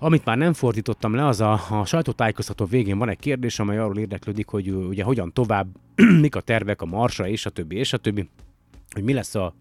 Amit 0.01 0.25
már 0.25 0.37
nem 0.37 0.53
fordítottam 0.53 1.13
le, 1.13 1.25
az 1.25 1.41
a, 1.41 1.61
a 1.69 1.85
sajtótájékoztató 1.85 2.65
végén 2.65 2.97
van 2.97 3.09
egy 3.09 3.19
kérdés, 3.19 3.59
amely 3.59 3.77
arról 3.77 3.97
érdeklődik, 3.97 4.47
hogy 4.47 4.69
ugye 4.69 5.03
hogyan 5.03 5.33
tovább, 5.33 5.67
mik 6.21 6.35
a 6.35 6.41
tervek 6.41 6.81
a 6.81 6.85
Marsra, 6.85 7.27
és 7.27 7.45
a 7.45 7.49
többi, 7.49 7.75
és 7.75 7.93
a 7.93 7.97
többi, 7.97 8.29
hogy 8.93 9.03
mi 9.03 9.13
lesz 9.13 9.35
a 9.35 9.53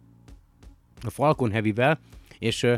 a 1.05 1.11
Falcon 1.11 1.51
Heavy-vel, 1.51 1.99
és 2.39 2.62
ö, 2.62 2.74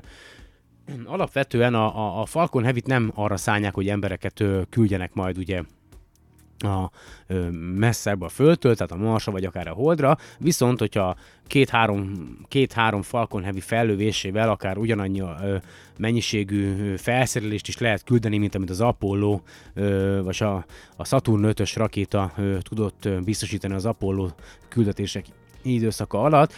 alapvetően 1.05 1.75
a, 1.75 1.97
a, 1.99 2.21
a 2.21 2.27
Falcon 2.27 2.65
Heavy-t 2.65 2.87
nem 2.87 3.11
arra 3.15 3.37
szállják, 3.37 3.75
hogy 3.75 3.89
embereket 3.89 4.41
ö, 4.41 4.63
küldjenek 4.71 5.15
majd 5.15 5.39
ugye 5.39 5.63
a 6.63 6.91
messzebb 7.77 8.23
a 8.23 8.29
Földtől, 8.29 8.75
tehát 8.75 8.93
a 8.93 8.97
Marsra 8.97 9.33
vagy 9.33 9.45
akár 9.45 9.69
a 9.69 9.73
Holdra, 9.73 10.17
viszont 10.39 10.79
hogyha 10.79 11.17
két-három, 11.47 12.37
két-három 12.49 13.03
Falcon 13.03 13.43
Heavy 13.43 13.61
fellövésével 13.61 14.51
akár 14.51 14.79
ugyanannyi 14.79 15.21
ö, 15.21 15.57
mennyiségű 15.99 16.95
felszerelést 16.97 17.69
is 17.69 17.79
lehet 17.79 18.05
küldeni, 18.05 18.39
mint 18.39 18.55
amit 18.55 18.71
az 18.71 18.81
Apollo 18.81 19.41
ö, 19.75 20.21
vagy 20.25 20.37
a, 20.43 20.65
a 20.97 21.05
Saturn 21.05 21.45
5-ös 21.47 21.73
rakéta 21.77 22.33
ö, 22.37 22.59
tudott 22.61 23.09
biztosítani 23.25 23.75
az 23.75 23.87
Apollo 23.87 24.29
küldetések 24.69 25.25
időszaka 25.63 26.23
alatt, 26.23 26.53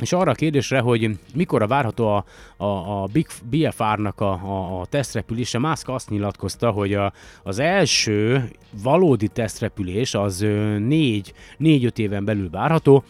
és 0.00 0.12
arra 0.12 0.30
a 0.30 0.34
kérdésre, 0.34 0.80
hogy 0.80 1.18
mikor 1.34 1.68
várható 1.68 2.08
a, 2.08 2.24
a, 2.56 3.02
a 3.02 3.08
BFR-nak 3.50 4.20
a, 4.20 4.32
a, 4.32 4.80
a 4.80 4.86
tesztrepülése, 4.86 5.58
Musk 5.58 5.88
azt 5.88 6.10
nyilatkozta, 6.10 6.70
hogy 6.70 6.94
a, 6.94 7.12
az 7.42 7.58
első 7.58 8.50
valódi 8.82 9.28
tesztrepülés 9.28 10.14
az 10.14 10.40
4-5 10.42 11.98
éven 11.98 12.24
belül 12.24 12.50
várható, 12.50 13.04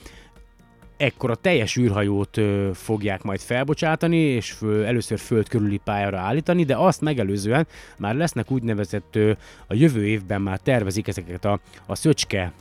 ekkor 0.97 1.31
a 1.31 1.35
teljes 1.35 1.77
űrhajót 1.77 2.41
fogják 2.73 3.23
majd 3.23 3.41
felbocsátani, 3.41 4.17
és 4.17 4.57
először 4.63 5.19
föld 5.19 5.49
körüli 5.49 5.81
pályára 5.85 6.19
állítani, 6.19 6.65
de 6.65 6.77
azt 6.77 7.01
megelőzően 7.01 7.67
már 7.99 8.15
lesznek 8.15 8.51
úgynevezett 8.51 9.19
a 9.67 9.75
jövő 9.75 10.07
évben 10.07 10.43
már 10.43 10.59
tervezik 10.59 11.09
ezeket 11.09 11.45
a, 11.45 11.61
a 11.87 11.95
szöcske 11.95 12.53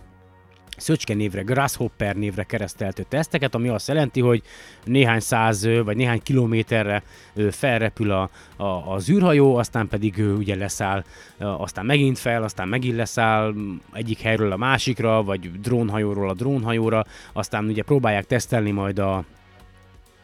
Szöcske 0.77 1.13
névre, 1.13 1.41
Grasshopper 1.41 2.15
névre 2.15 2.43
kereszteltő 2.43 3.05
teszteket, 3.09 3.55
ami 3.55 3.67
azt 3.67 3.87
jelenti, 3.87 4.19
hogy 4.21 4.41
néhány 4.83 5.19
száz 5.19 5.67
vagy 5.83 5.95
néhány 5.95 6.21
kilométerre 6.23 7.03
felrepül 7.51 8.11
a, 8.11 8.29
a, 8.55 8.93
az 8.93 9.09
űrhajó, 9.09 9.55
aztán 9.55 9.87
pedig 9.87 10.17
ö, 10.17 10.33
ugye 10.33 10.55
leszáll, 10.55 11.03
aztán 11.37 11.85
megint 11.85 12.19
fel, 12.19 12.43
aztán 12.43 12.67
megint 12.67 12.95
leszáll 12.95 13.53
egyik 13.93 14.19
helyről 14.19 14.51
a 14.51 14.57
másikra, 14.57 15.23
vagy 15.23 15.61
drónhajóról 15.61 16.29
a 16.29 16.33
drónhajóra, 16.33 17.05
aztán 17.33 17.65
ugye 17.65 17.83
próbálják 17.83 18.25
tesztelni 18.25 18.71
majd 18.71 18.99
a, 18.99 19.23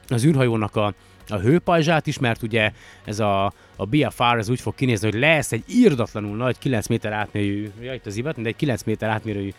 az 0.08 0.26
űrhajónak 0.26 0.76
a, 0.76 0.94
a 1.28 1.38
hőpajzsát 1.38 2.08
is, 2.08 2.20
mert 2.20 2.42
ugye 2.42 2.72
ez 3.06 3.20
a, 3.20 3.46
a 3.76 3.86
BFR 3.86 4.38
ez 4.38 4.50
úgy 4.50 4.62
fog 4.62 4.76
kinézni, 4.76 5.12
hogy 5.12 5.20
lesz 5.20 5.52
egy 5.52 5.64
írdatlanul 5.68 6.38
nagy 6.38 6.58
9 6.58 6.88
méter 6.88 7.14
átmérőjű, 7.14 7.72
ja, 7.82 7.94
itt 7.94 8.06
az 8.06 8.18
ibat, 8.18 8.42
de 8.42 8.48
egy 8.48 8.56
9 8.56 8.84
méter 8.84 9.10
átmérőjű 9.10 9.54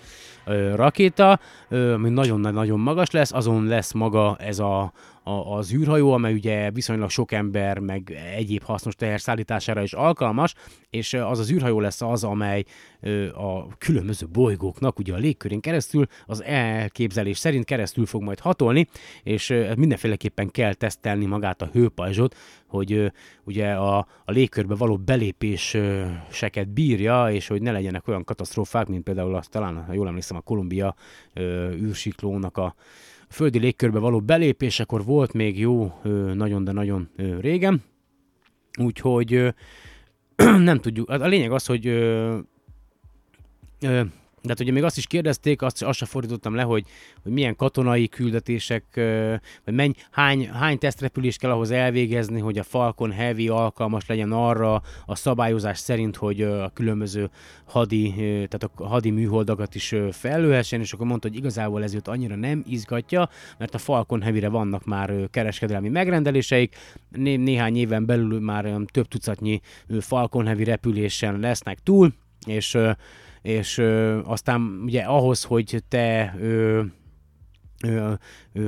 rakéta, 0.75 1.39
ami 1.71 2.09
nagyon-nagyon 2.09 2.81
magas 2.81 3.11
lesz, 3.11 3.33
azon 3.33 3.67
lesz 3.67 3.93
maga 3.93 4.37
ez 4.39 4.59
a, 4.59 4.93
a, 5.23 5.57
az 5.57 5.73
űrhajó, 5.73 6.13
amely 6.13 6.33
ugye 6.33 6.71
viszonylag 6.71 7.11
sok 7.11 7.33
ember, 7.33 7.79
meg 7.79 8.17
egyéb 8.37 8.63
hasznos 8.63 8.95
teher 8.95 9.21
szállítására 9.21 9.83
is 9.83 9.93
alkalmas, 9.93 10.55
és 10.91 11.15
az 11.15 11.39
az 11.39 11.51
űrhajó 11.51 11.81
lesz 11.81 12.03
az, 12.03 12.25
amely 12.25 12.65
a 13.35 13.77
különböző 13.79 14.27
bolygóknak 14.33 14.99
ugye 14.99 15.15
a 15.15 15.17
légkörén 15.17 15.61
keresztül, 15.61 16.07
az 16.27 16.43
elképzelés 16.43 17.39
szerint 17.39 17.65
keresztül 17.65 18.07
fog 18.07 18.23
majd 18.23 18.39
hatolni, 18.39 18.89
és 19.23 19.55
mindenféleképpen 19.77 20.51
kell 20.51 20.75
tesztelni 20.75 21.25
magát 21.25 21.63
a 21.63 21.69
hőpajzsot, 21.73 22.37
hogy 22.67 23.13
ugye 23.45 23.73
a, 23.73 23.99
a 23.99 24.31
légkörbe 24.31 24.75
való 24.75 24.97
belépéseket 24.97 26.69
bírja, 26.69 27.31
és 27.31 27.47
hogy 27.47 27.63
ne 27.63 27.73
legyenek 27.73 28.09
olyan 28.09 28.25
katasztrófák, 28.25 28.87
mint 28.87 29.03
például 29.03 29.35
azt 29.35 29.51
talán, 29.51 29.85
ha 29.85 29.93
jól 29.93 30.07
emlékszem, 30.07 30.37
a 30.37 30.41
Kolumbia 30.41 30.95
űrsiklónak 31.81 32.57
a 32.57 32.75
földi 33.33 33.59
légkörbe 33.59 33.99
való 33.99 34.21
belépésekor 34.21 35.05
volt 35.05 35.33
még 35.33 35.59
jó, 35.59 36.01
nagyon, 36.35 36.65
de 36.65 36.73
nagyon 36.73 37.09
régen. 37.41 37.83
Úgyhogy 38.79 39.55
nem 40.69 40.79
tudjuk. 40.79 41.09
A 41.09 41.27
lényeg 41.27 41.53
az, 41.53 41.67
hogy 41.67 41.87
de 44.43 44.49
hát 44.49 44.61
ugye 44.61 44.73
még 44.73 44.83
azt 44.85 44.97
is 44.97 45.07
kérdezték, 45.07 45.63
azt, 45.63 45.83
azt 45.83 45.99
sem 45.99 46.09
fordítottam 46.09 46.55
le, 46.55 46.63
hogy, 46.63 46.85
hogy 47.23 47.33
milyen 47.33 47.57
katonai 47.57 48.09
küldetések, 48.09 48.85
vagy 49.65 49.75
menny, 49.75 49.91
hány, 50.11 50.49
hány 50.49 50.79
tesztrepülést 50.79 51.39
kell 51.39 51.51
ahhoz 51.51 51.71
elvégezni, 51.71 52.41
hogy 52.41 52.59
a 52.59 52.63
Falcon 52.63 53.13
Heavy 53.13 53.49
alkalmas 53.49 54.07
legyen 54.07 54.33
arra 54.33 54.83
a 55.07 55.15
szabályozás 55.15 55.79
szerint, 55.79 56.17
hogy 56.17 56.43
a 56.43 56.71
különböző 56.75 57.31
hadi, 57.65 58.15
tehát 58.49 58.71
a 58.75 58.87
hadi 58.87 59.11
műholdakat 59.11 59.75
is 59.75 59.95
fellőhessen, 60.11 60.81
és 60.81 60.93
akkor 60.93 61.07
mondta, 61.07 61.29
hogy 61.29 61.37
igazából 61.37 61.83
ez 61.83 61.95
őt 61.95 62.09
annyira 62.09 62.37
nem 62.37 62.65
izgatja, 62.69 63.29
mert 63.59 63.75
a 63.75 63.79
Falcon 63.79 64.23
Heavy-re 64.23 64.49
vannak 64.49 64.85
már 64.85 65.13
kereskedelmi 65.31 65.89
megrendeléseik, 65.89 66.77
né- 67.09 67.41
néhány 67.43 67.77
éven 67.77 68.07
belül 68.07 68.41
már 68.41 68.75
több 68.87 69.09
tucatnyi 69.09 69.61
Falcon 70.01 70.47
Heavy 70.47 70.65
repülésen 70.65 71.41
lesznek 71.41 71.79
túl, 71.83 72.13
és 72.47 72.79
és 73.43 73.79
ö, 73.79 74.21
aztán 74.25 74.81
ugye 74.85 75.03
ahhoz, 75.03 75.43
hogy 75.45 75.83
te 75.89 76.35
ö, 76.41 76.83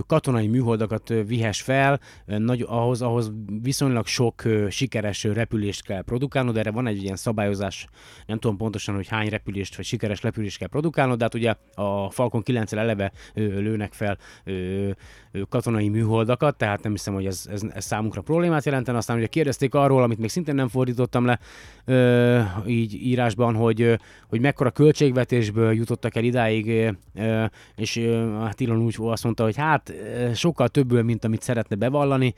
katonai 0.06 0.46
műholdakat 0.46 1.10
ö, 1.10 1.24
vihess 1.24 1.60
fel, 1.60 2.00
nagy, 2.26 2.64
ahhoz, 2.68 3.02
ahhoz 3.02 3.32
viszonylag 3.62 4.06
sok 4.06 4.42
sikeres 4.68 5.24
repülést 5.24 5.84
kell 5.84 6.02
produkálnod, 6.02 6.56
erre 6.56 6.70
van 6.70 6.86
egy 6.86 7.02
ilyen 7.02 7.16
szabályozás, 7.16 7.86
nem 8.26 8.38
tudom 8.38 8.56
pontosan, 8.56 8.94
hogy 8.94 9.08
hány 9.08 9.28
repülést 9.28 9.76
vagy 9.76 9.84
sikeres 9.84 10.22
repülést 10.22 10.58
kell 10.58 10.68
produkálnod, 10.68 11.18
de 11.18 11.24
hát 11.24 11.34
ugye 11.34 11.54
a 11.74 12.10
Falcon 12.10 12.42
9 12.42 12.72
eleve 12.72 13.12
lőnek 13.34 13.92
fel 13.92 14.18
katonai 15.48 15.88
műholdakat, 15.88 16.56
tehát 16.56 16.82
nem 16.82 16.92
hiszem, 16.92 17.14
hogy 17.14 17.26
ez, 17.26 17.46
ez, 17.50 17.62
ez 17.74 17.84
számunkra 17.84 18.20
problémát 18.20 18.64
jelenten. 18.64 18.96
Aztán 18.96 19.16
ugye 19.16 19.26
kérdezték 19.26 19.74
arról, 19.74 20.02
amit 20.02 20.18
még 20.18 20.28
szintén 20.28 20.54
nem 20.54 20.68
fordítottam 20.68 21.24
le 21.24 21.38
így 22.66 22.94
írásban, 22.94 23.54
hogy, 23.54 23.98
hogy 24.28 24.40
mekkora 24.40 24.70
költségvetésből 24.70 25.72
jutottak 25.72 26.16
el 26.16 26.24
idáig, 26.24 26.94
és 27.76 27.98
hát 28.40 28.60
Elon 28.60 28.82
úgy 28.82 28.94
sajtó 29.04 29.08
azt 29.08 29.24
mondta, 29.24 29.44
hogy 29.44 29.56
hát 29.56 29.92
sokkal 30.34 30.68
többől, 30.68 31.02
mint 31.02 31.24
amit 31.24 31.42
szeretne 31.42 31.76
bevallani, 31.76 32.34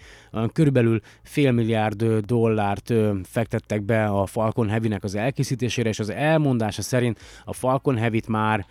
körülbelül 0.52 1.00
fél 1.22 1.52
milliárd 1.52 2.04
dollárt 2.04 2.92
fektettek 3.24 3.82
be 3.82 4.04
a 4.06 4.26
Falcon 4.26 4.68
Heavy-nek 4.68 5.04
az 5.04 5.14
elkészítésére, 5.14 5.88
és 5.88 5.98
az 5.98 6.10
elmondása 6.10 6.82
szerint 6.82 7.18
a 7.44 7.52
Falcon 7.52 7.96
Heavy-t 7.96 8.28
már 8.28 8.66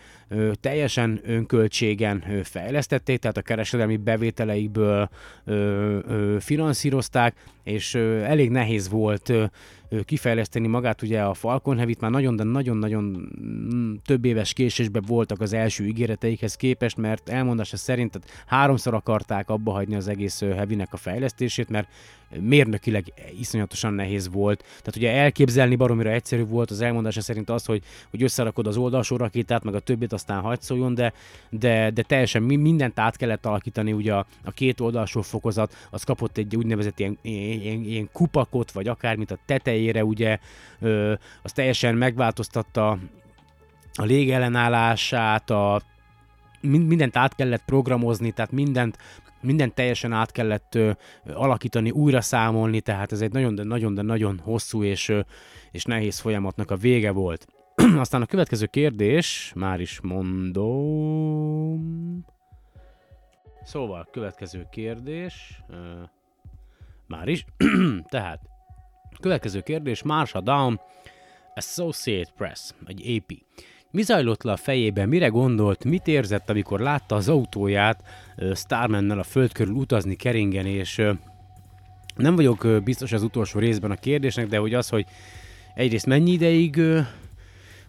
teljesen 0.62 1.20
önköltségen 1.24 2.24
fejlesztették, 2.44 3.20
tehát 3.20 3.38
a 3.38 3.42
kereskedelmi 3.42 3.98
bevételeikből 3.98 5.10
finanszírozták, 6.40 7.36
és 7.64 7.96
elég 8.24 8.50
nehéz 8.50 8.90
volt 8.90 9.34
kifejleszteni 10.06 10.68
magát, 10.68 11.02
ugye 11.02 11.22
a 11.22 11.34
Falcon 11.34 11.78
Heavy-t 11.78 12.00
már 12.00 12.12
nagyon, 12.12 12.36
de 12.36 12.44
nagyon-nagyon 12.44 13.30
mm, 13.42 13.94
több 14.06 14.26
éves 14.26 14.54
késésben 14.54 15.04
voltak 15.08 15.42
az 15.42 15.54
első 15.54 15.86
ígéreteikhez 15.86 16.56
képest, 16.56 16.98
mert 16.98 17.30
elmondása 17.30 17.78
szerint 17.78 18.12
tehát 18.12 18.46
háromszor 18.46 18.94
akarták 18.94 19.50
abba 19.50 19.72
hagyni 19.72 19.96
az 19.96 20.08
egész 20.08 20.40
Heavy-nek 20.40 20.94
a 20.94 20.98
fejlesztését, 20.98 21.70
mert 21.70 21.88
mérnökileg 22.40 23.14
iszonyatosan 23.40 23.94
nehéz 23.94 24.30
volt. 24.30 24.60
Tehát 24.60 24.96
ugye 24.96 25.12
elképzelni 25.12 25.76
baromira 25.76 26.10
egyszerű 26.10 26.46
volt 26.46 26.72
az 26.72 26.82
elmondása 26.82 27.22
szerint 27.22 27.50
az, 27.50 27.66
hogy, 27.66 27.84
hogy 28.10 28.24
összerakod 28.24 28.68
az 28.68 28.78
oldalsó 28.78 29.18
rakétát, 29.18 29.64
meg 29.64 29.76
a 29.76 29.80
többit 29.80 30.14
aztán 30.14 30.42
hagyd 30.42 30.62
szóljon, 30.62 30.96
de, 30.96 31.14
de, 31.50 31.90
de 31.92 32.02
teljesen 32.02 32.42
mindent 32.42 33.00
át 33.00 33.16
kellett 33.16 33.46
alakítani, 33.46 33.94
ugye 33.94 34.14
a, 34.14 34.26
a 34.44 34.52
két 34.52 34.80
oldalsó 34.80 35.22
fokozat, 35.22 35.88
az 35.90 36.04
kapott 36.04 36.38
egy 36.38 36.56
úgynevezett 36.56 37.00
ilyen, 37.00 37.18
ilyen, 37.22 37.84
ilyen 37.84 38.10
kupakot, 38.12 38.72
vagy 38.72 38.88
akármit 38.88 39.32
a 39.32 39.38
tetejére, 39.46 40.04
ugye, 40.06 40.40
ö, 40.80 41.14
az 41.42 41.52
teljesen 41.52 41.96
megváltoztatta 41.96 42.98
a 43.94 44.04
légellenállását, 44.04 45.50
a, 45.50 45.82
mindent 46.62 47.18
át 47.18 47.36
kellett 47.36 47.64
programozni, 47.66 48.32
tehát 48.32 48.52
mindent 48.52 48.98
mindent 49.46 49.74
teljesen 49.74 50.12
át 50.12 50.32
kellett 50.32 50.76
ö, 50.76 50.92
alakítani, 51.26 51.92
újra 51.92 52.22
számolni, 52.22 52.82
tehát 52.82 53.12
ez 53.12 53.22
egy 53.22 53.32
nagyon, 53.32 53.56
de 53.56 53.64
nagyon, 53.64 53.94
de 53.94 54.02
nagyon 54.02 54.40
hosszú 54.40 54.84
és, 54.84 55.10
ö, 55.10 55.20
és 55.72 55.84
nehéz 55.84 56.20
folyamatnak 56.20 56.72
a 56.72 56.76
vége 56.76 57.12
volt. 57.12 57.48
Aztán 58.04 58.22
a 58.22 58.26
következő 58.26 58.66
kérdés, 58.66 59.52
már 59.56 59.80
is 59.80 60.00
mondom. 60.02 60.66
Szóval, 63.64 64.08
következő 64.12 64.68
kérdés. 64.72 65.62
Ö, 65.70 65.76
már 67.08 67.28
is. 67.28 67.46
Tehát, 68.10 68.42
következő 69.20 69.62
kérdés, 69.62 70.04
Marsha 70.04 70.42
Down, 70.42 70.80
Associate 71.56 72.32
Press, 72.38 72.72
egy 72.86 73.18
AP. 73.18 73.32
Mi 73.96 74.02
zajlott 74.02 74.44
le 74.44 74.52
a 74.52 74.58
fejében, 74.58 75.10
mire 75.10 75.28
gondolt, 75.28 75.84
mit 75.84 76.08
érzett, 76.08 76.50
amikor 76.50 76.80
látta 76.80 77.16
az 77.16 77.30
autóját 77.30 78.04
Starmannel 78.56 79.20
a 79.20 79.24
föld 79.24 79.52
körül 79.52 79.74
utazni, 79.74 80.16
keringeni, 80.16 80.70
és 80.70 81.02
nem 82.16 82.36
vagyok 82.36 82.68
biztos 82.84 83.12
az 83.12 83.24
utolsó 83.24 83.60
részben 83.60 83.92
a 83.92 83.96
kérdésnek, 83.96 84.48
de 84.48 84.58
hogy 84.58 84.74
az, 84.74 84.90
hogy 84.90 85.06
egyrészt 85.76 86.06
mennyi 86.06 86.32
ideig 86.32 86.82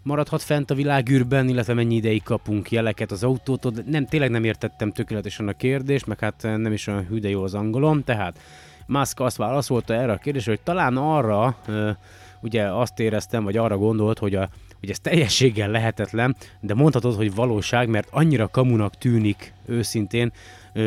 maradhat 0.03 0.41
fent 0.41 0.71
a 0.71 0.75
világűrben, 0.75 1.49
illetve 1.49 1.73
mennyi 1.73 1.95
ideig 1.95 2.23
kapunk 2.23 2.71
jeleket 2.71 3.11
az 3.11 3.23
autótól, 3.23 3.73
nem, 3.85 4.05
tényleg 4.05 4.29
nem 4.29 4.43
értettem 4.43 4.91
tökéletesen 4.91 5.47
a 5.47 5.53
kérdést, 5.53 6.05
meg 6.05 6.19
hát 6.19 6.41
nem 6.41 6.71
is 6.71 6.87
olyan 6.87 7.05
hű, 7.05 7.19
de 7.19 7.29
jó 7.29 7.43
az 7.43 7.53
angolom, 7.53 8.03
tehát 8.03 8.39
Musk 8.85 9.19
azt 9.19 9.37
válaszolta 9.37 9.93
erre 9.93 10.11
a 10.11 10.17
kérdésre, 10.17 10.51
hogy 10.51 10.61
talán 10.63 10.97
arra, 10.97 11.57
ugye 12.41 12.63
azt 12.63 12.99
éreztem, 12.99 13.43
vagy 13.43 13.57
arra 13.57 13.77
gondolt, 13.77 14.19
hogy 14.19 14.35
a 14.35 14.49
hogy 14.79 14.89
ez 14.89 14.99
teljességgel 14.99 15.69
lehetetlen, 15.69 16.35
de 16.59 16.73
mondhatod, 16.73 17.15
hogy 17.15 17.35
valóság, 17.35 17.89
mert 17.89 18.07
annyira 18.11 18.47
kamunak 18.47 18.97
tűnik 18.97 19.53
őszintén, 19.65 20.31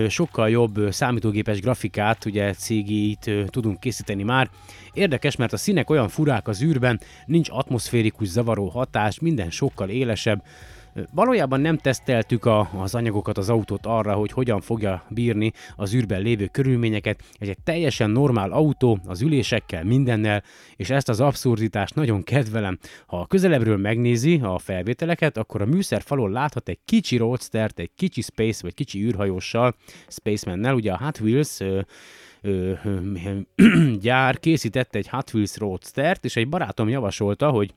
sokkal 0.09 0.51
jobb 0.51 0.93
számítógépes 0.93 1.61
grafikát, 1.61 2.25
ugye 2.25 2.53
cégit 2.53 3.31
tudunk 3.47 3.81
készíteni 3.81 4.23
már. 4.23 4.51
Érdekes, 4.93 5.37
mert 5.37 5.53
a 5.53 5.57
színek 5.57 5.91
olyan 5.91 6.09
furák 6.09 6.49
az 6.49 6.63
űrben, 6.63 7.01
nincs 7.27 7.49
atmoszférikus 7.51 8.29
zavaró 8.29 8.69
hatás, 8.69 9.19
minden 9.19 9.51
sokkal 9.51 9.89
élesebb, 9.89 10.43
Valójában 11.15 11.61
nem 11.61 11.77
teszteltük 11.77 12.45
a, 12.45 12.71
az 12.77 12.95
anyagokat, 12.95 13.39
az 13.39 13.49
autót 13.49 13.87
arra, 13.87 14.15
hogy 14.15 14.33
hogyan 14.33 14.61
fogja 14.61 15.03
bírni 15.09 15.53
az 15.77 15.95
űrben 15.95 16.23
lévő 16.23 16.47
körülményeket. 16.47 17.23
Ez 17.39 17.49
egy 17.49 17.59
teljesen 17.65 18.11
normál 18.11 18.51
autó, 18.53 18.99
az 19.07 19.21
ülésekkel, 19.21 19.85
mindennel, 19.85 20.43
és 20.77 20.91
ezt 20.91 21.09
az 21.09 21.21
abszurditást 21.21 21.95
nagyon 21.95 22.23
kedvelem. 22.23 22.79
Ha 23.07 23.27
közelebbről 23.27 23.77
megnézi 23.77 24.41
a 24.43 24.59
felvételeket, 24.59 25.37
akkor 25.37 25.63
a 25.63 25.67
műszer 25.67 26.03
falon 26.03 26.31
láthat 26.31 26.69
egy 26.69 26.79
kicsi 26.85 27.17
roadstert, 27.17 27.79
egy 27.79 27.91
kicsi 27.97 28.21
space 28.21 28.61
vagy 28.63 28.75
kicsi 28.75 29.05
űrhajóssal, 29.05 29.75
Spacemannel, 30.09 30.75
ugye 30.75 30.93
a 30.93 30.99
Hot 30.99 31.21
Wheels 31.21 31.61
ö, 31.61 31.81
gyár 34.01 34.39
készítette 34.39 34.99
egy 34.99 35.09
Hot 35.09 35.35
Wheels 35.35 35.57
Roadstert, 35.57 36.25
és 36.25 36.37
egy 36.37 36.49
barátom 36.49 36.89
javasolta, 36.89 37.51
hogy 37.51 37.75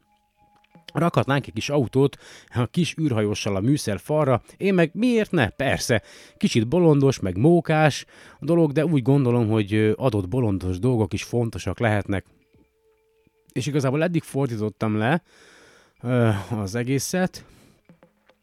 rakhatnánk 0.93 1.47
egy 1.47 1.53
kis 1.53 1.69
autót 1.69 2.17
a 2.53 2.65
kis 2.65 2.95
űrhajóssal 3.01 3.55
a 3.55 3.59
műszer 3.59 3.99
falra, 3.99 4.41
én 4.57 4.73
meg 4.73 4.91
miért 4.93 5.31
ne? 5.31 5.49
Persze, 5.49 6.01
kicsit 6.37 6.67
bolondos, 6.67 7.19
meg 7.19 7.37
mókás 7.37 8.05
dolog, 8.39 8.71
de 8.71 8.85
úgy 8.85 9.01
gondolom, 9.01 9.49
hogy 9.49 9.93
adott 9.95 10.27
bolondos 10.27 10.79
dolgok 10.79 11.13
is 11.13 11.23
fontosak 11.23 11.79
lehetnek. 11.79 12.25
És 13.51 13.65
igazából 13.65 14.03
eddig 14.03 14.23
fordítottam 14.23 14.97
le 14.97 15.23
az 16.49 16.75
egészet, 16.75 17.45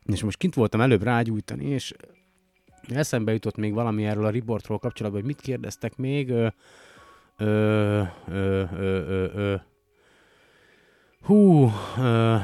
és 0.04 0.22
most 0.22 0.36
kint 0.36 0.54
voltam 0.54 0.80
előbb 0.80 1.02
rágyújtani, 1.02 1.64
és 1.64 1.94
eszembe 2.88 3.32
jutott 3.32 3.56
még 3.56 3.72
valami 3.72 4.04
erről 4.04 4.24
a 4.24 4.30
riportról 4.30 4.78
kapcsolatban, 4.78 5.20
hogy 5.20 5.30
mit 5.30 5.40
kérdeztek 5.40 5.96
még. 5.96 6.30
Ö, 6.30 6.46
ö, 7.36 8.02
ö, 8.28 8.64
ö, 8.72 9.04
ö, 9.08 9.26
ö, 9.34 9.54
Hú, 11.24 11.64
uh, 11.64 12.40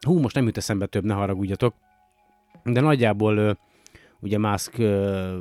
hú, 0.00 0.18
most 0.18 0.34
nem 0.34 0.44
jut 0.44 0.56
eszembe 0.56 0.86
több, 0.86 1.04
ne 1.04 1.14
haragudjatok. 1.14 1.74
De 2.64 2.80
nagyjából 2.80 3.38
uh, 3.38 3.50
ugye 4.20 4.38
Musk 4.38 4.74
uh, 4.78 5.34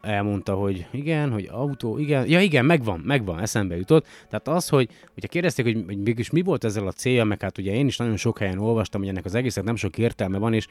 elmondta, 0.00 0.54
hogy 0.54 0.86
igen, 0.90 1.30
hogy 1.30 1.48
autó, 1.50 1.98
igen, 1.98 2.28
ja 2.28 2.40
igen, 2.40 2.64
megvan, 2.64 3.00
megvan, 3.00 3.38
eszembe 3.38 3.76
jutott. 3.76 4.06
Tehát 4.28 4.48
az, 4.48 4.68
hogy, 4.68 4.88
hogyha 5.14 5.28
kérdezték, 5.28 5.64
hogy, 5.64 5.82
hogy 5.86 5.98
mégis 5.98 6.30
mi 6.30 6.42
volt 6.42 6.64
ezzel 6.64 6.86
a 6.86 6.92
célja, 6.92 7.24
meg 7.24 7.40
hát 7.40 7.58
ugye 7.58 7.72
én 7.72 7.86
is 7.86 7.96
nagyon 7.96 8.16
sok 8.16 8.38
helyen 8.38 8.58
olvastam, 8.58 9.00
hogy 9.00 9.10
ennek 9.10 9.24
az 9.24 9.34
egésznek 9.34 9.64
nem 9.64 9.76
sok 9.76 9.98
értelme 9.98 10.38
van, 10.38 10.54
és, 10.54 10.66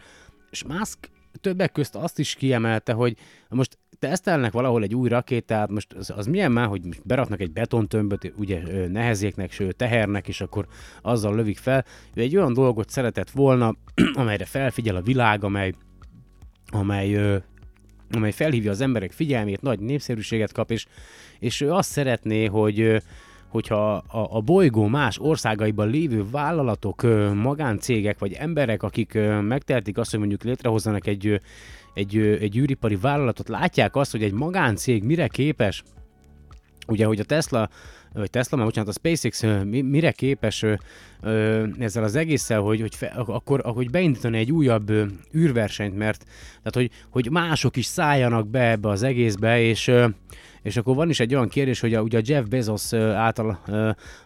és 0.49 0.63
Musk 0.63 1.09
többek 1.41 1.71
közt 1.71 1.95
azt 1.95 2.19
is 2.19 2.35
kiemelte, 2.35 2.93
hogy 2.93 3.15
most 3.49 3.77
tesztelnek 3.99 4.51
valahol 4.51 4.83
egy 4.83 4.95
új 4.95 5.09
rakétát, 5.09 5.69
most 5.69 5.93
az, 5.93 6.09
az 6.15 6.25
milyen 6.25 6.51
már, 6.51 6.67
hogy 6.67 6.81
beraknak 7.03 7.41
egy 7.41 7.51
betontömböt, 7.51 8.33
ugye 8.37 8.87
nehezéknek, 8.87 9.51
sőt 9.51 9.75
tehernek, 9.75 10.27
és 10.27 10.41
akkor 10.41 10.67
azzal 11.01 11.35
lövik 11.35 11.57
fel. 11.57 11.85
Ő 12.13 12.21
egy 12.21 12.35
olyan 12.35 12.53
dolgot 12.53 12.89
szeretett 12.89 13.29
volna, 13.29 13.75
amelyre 14.13 14.45
felfigyel 14.45 14.95
a 14.95 15.01
világ, 15.01 15.43
amely, 15.43 15.73
amely 16.71 17.41
amely 18.13 18.31
felhívja 18.31 18.71
az 18.71 18.81
emberek 18.81 19.11
figyelmét, 19.11 19.61
nagy 19.61 19.79
népszerűséget 19.79 20.51
kap, 20.51 20.71
és, 20.71 20.85
és 21.39 21.61
ő 21.61 21.71
azt 21.71 21.91
szeretné, 21.91 22.45
hogy 22.45 23.01
hogyha 23.51 23.93
a, 23.93 24.37
a 24.37 24.41
bolygó 24.41 24.87
más 24.87 25.19
országaiban 25.19 25.89
lévő 25.89 26.25
vállalatok, 26.31 27.01
magáncégek 27.33 28.19
vagy 28.19 28.33
emberek, 28.33 28.83
akik 28.83 29.17
megtehetik 29.41 29.97
azt, 29.97 30.11
hogy 30.11 30.19
mondjuk 30.19 30.43
létrehozzanak 30.43 31.07
egy, 31.07 31.41
egy, 31.93 32.17
egy 32.17 32.57
űripari 32.57 32.95
vállalatot, 32.95 33.47
látják 33.49 33.95
azt, 33.95 34.11
hogy 34.11 34.23
egy 34.23 34.33
magáncég 34.33 35.03
mire 35.03 35.27
képes, 35.27 35.83
ugye, 36.87 37.05
hogy 37.05 37.19
a 37.19 37.23
Tesla 37.23 37.69
vagy 38.13 38.29
Tesla, 38.29 38.57
már 38.57 38.65
bocsánat, 38.65 38.89
a 38.89 38.99
SpaceX 38.99 39.43
mire 39.65 40.11
képes 40.11 40.65
ezzel 41.79 42.03
az 42.03 42.15
egésszel, 42.15 42.61
hogy, 42.61 42.81
hogy 42.81 42.95
fe, 42.95 43.07
akkor 43.07 43.61
hogy 43.61 43.89
beindítani 43.89 44.37
egy 44.37 44.51
újabb 44.51 44.91
űrversenyt, 45.35 45.97
mert 45.97 46.25
tehát, 46.63 46.73
hogy, 46.73 46.89
hogy 47.09 47.31
mások 47.31 47.75
is 47.75 47.85
szálljanak 47.85 48.47
be 48.47 48.69
ebbe 48.69 48.89
az 48.89 49.03
egészbe, 49.03 49.61
és 49.61 49.91
és 50.63 50.77
akkor 50.77 50.95
van 50.95 51.09
is 51.09 51.19
egy 51.19 51.35
olyan 51.35 51.47
kérdés, 51.47 51.79
hogy 51.79 51.93
a, 51.93 52.01
ugye 52.01 52.17
a 52.17 52.21
Jeff 52.25 52.45
Bezos 52.45 52.93
által 52.93 53.59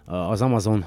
az 0.05 0.41
Amazon 0.41 0.81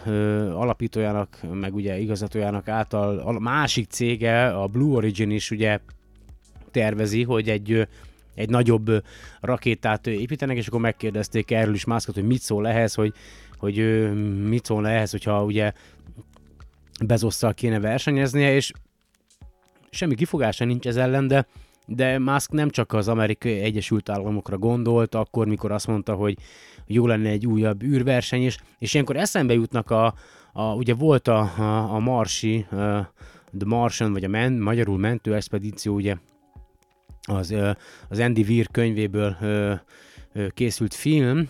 alapítójának, 0.54 1.40
meg 1.52 1.74
ugye 1.74 1.98
igazgatójának 1.98 2.68
által 2.68 3.18
a 3.18 3.38
másik 3.38 3.90
cége, 3.90 4.46
a 4.48 4.66
Blue 4.66 4.96
Origin 4.96 5.30
is 5.30 5.50
ugye 5.50 5.78
tervezi, 6.70 7.22
hogy 7.22 7.48
egy 7.48 7.88
egy 8.38 8.50
nagyobb 8.50 9.04
rakétát 9.40 10.06
építenek, 10.06 10.56
és 10.56 10.66
akkor 10.66 10.80
megkérdezték 10.80 11.50
erről 11.50 11.74
is 11.74 11.84
Muskot, 11.84 12.14
hogy 12.14 12.26
mit 12.26 12.40
szól 12.40 12.68
ehhez, 12.68 12.94
hogy, 12.94 13.12
hogy 13.58 13.76
mit 14.48 14.64
szól 14.64 14.88
ehhez, 14.88 15.10
hogyha 15.10 15.44
ugye 15.44 15.72
Bezosszal 17.06 17.54
kéne 17.54 17.80
versenyeznie, 17.80 18.54
és 18.54 18.72
semmi 19.90 20.14
kifogása 20.14 20.64
nincs 20.64 20.86
ez 20.86 20.96
ellen, 20.96 21.28
de 21.28 21.46
de 21.90 22.18
Musk 22.18 22.50
nem 22.50 22.70
csak 22.70 22.92
az 22.92 23.08
Amerikai 23.08 23.60
Egyesült 23.60 24.08
Államokra 24.08 24.58
gondolt, 24.58 25.14
akkor, 25.14 25.46
mikor 25.46 25.72
azt 25.72 25.86
mondta, 25.86 26.14
hogy 26.14 26.36
jó 26.86 27.06
lenne 27.06 27.28
egy 27.28 27.46
újabb 27.46 27.82
űrverseny, 27.82 28.42
és, 28.42 28.58
és 28.78 28.94
ilyenkor 28.94 29.16
eszembe 29.16 29.54
jutnak 29.54 29.90
a, 29.90 30.14
a 30.52 30.74
ugye 30.74 30.94
volt 30.94 31.28
a, 31.28 31.38
a, 31.38 31.94
a 31.94 31.98
Marsi, 31.98 32.66
a 32.70 33.12
The 33.58 33.66
Martian, 33.66 34.12
vagy 34.12 34.24
a 34.24 34.28
men, 34.28 34.52
magyarul 34.52 34.98
mentő 34.98 35.34
expedíció, 35.34 35.94
ugye 35.94 36.16
az, 37.22 37.54
az 38.08 38.18
Andy 38.18 38.42
Weir 38.42 38.68
könyvéből 38.70 39.36
készült 40.48 40.94
film, 40.94 41.48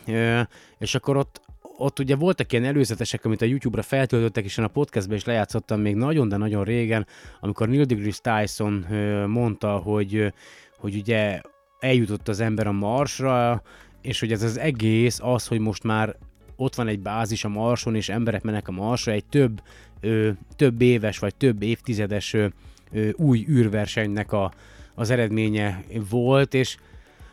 és 0.79 0.95
akkor 0.95 1.17
ott 1.17 1.41
ott 1.79 1.99
ugye 1.99 2.17
voltak 2.17 2.53
ilyen 2.53 2.65
előzetesek, 2.65 3.25
amit 3.25 3.43
a 3.43 3.45
YouTube-ra 3.45 3.83
feltöltöttek, 3.83 4.45
és 4.45 4.57
én 4.57 4.65
a 4.65 4.69
podcastben 4.69 5.17
is 5.17 5.25
lejátszottam 5.25 5.81
még 5.81 5.95
nagyon, 5.95 6.29
de 6.29 6.37
nagyon 6.37 6.65
régen, 6.65 7.07
amikor 7.41 7.69
Neil 7.69 7.85
deGrasse 7.85 8.21
Tyson 8.23 8.87
mondta, 9.29 9.77
hogy, 9.77 10.33
hogy 10.79 10.95
ugye 10.95 11.41
eljutott 11.81 12.29
az 12.29 12.41
ember 12.41 12.67
a 12.67 12.73
Marsra, 12.73 13.63
és 14.03 14.21
hogy 14.21 14.33
ez 14.33 14.43
az 14.43 14.59
egész 14.59 15.19
az, 15.23 15.47
hogy 15.47 15.59
most 15.59 15.83
már 15.83 16.17
ott 16.57 16.75
van 16.75 16.89
egy 16.89 17.01
bázis 17.01 17.45
a 17.45 17.49
Marson, 17.49 17.95
és 17.95 18.09
emberek 18.09 18.43
mennek 18.43 18.69
a 18.69 18.73
Marsra, 18.73 19.13
egy 19.13 19.25
több, 19.25 19.63
ö, 20.01 20.31
több 20.57 20.81
éves 20.81 21.19
vagy 21.19 21.35
több 21.35 21.63
évtizedes 21.63 22.33
ö, 22.35 22.47
ö, 22.93 23.09
új 23.17 23.45
űrversenynek 23.49 24.33
a, 24.33 24.53
az 24.95 25.11
eredménye 25.11 25.85
volt, 26.11 26.55
és, 26.55 26.77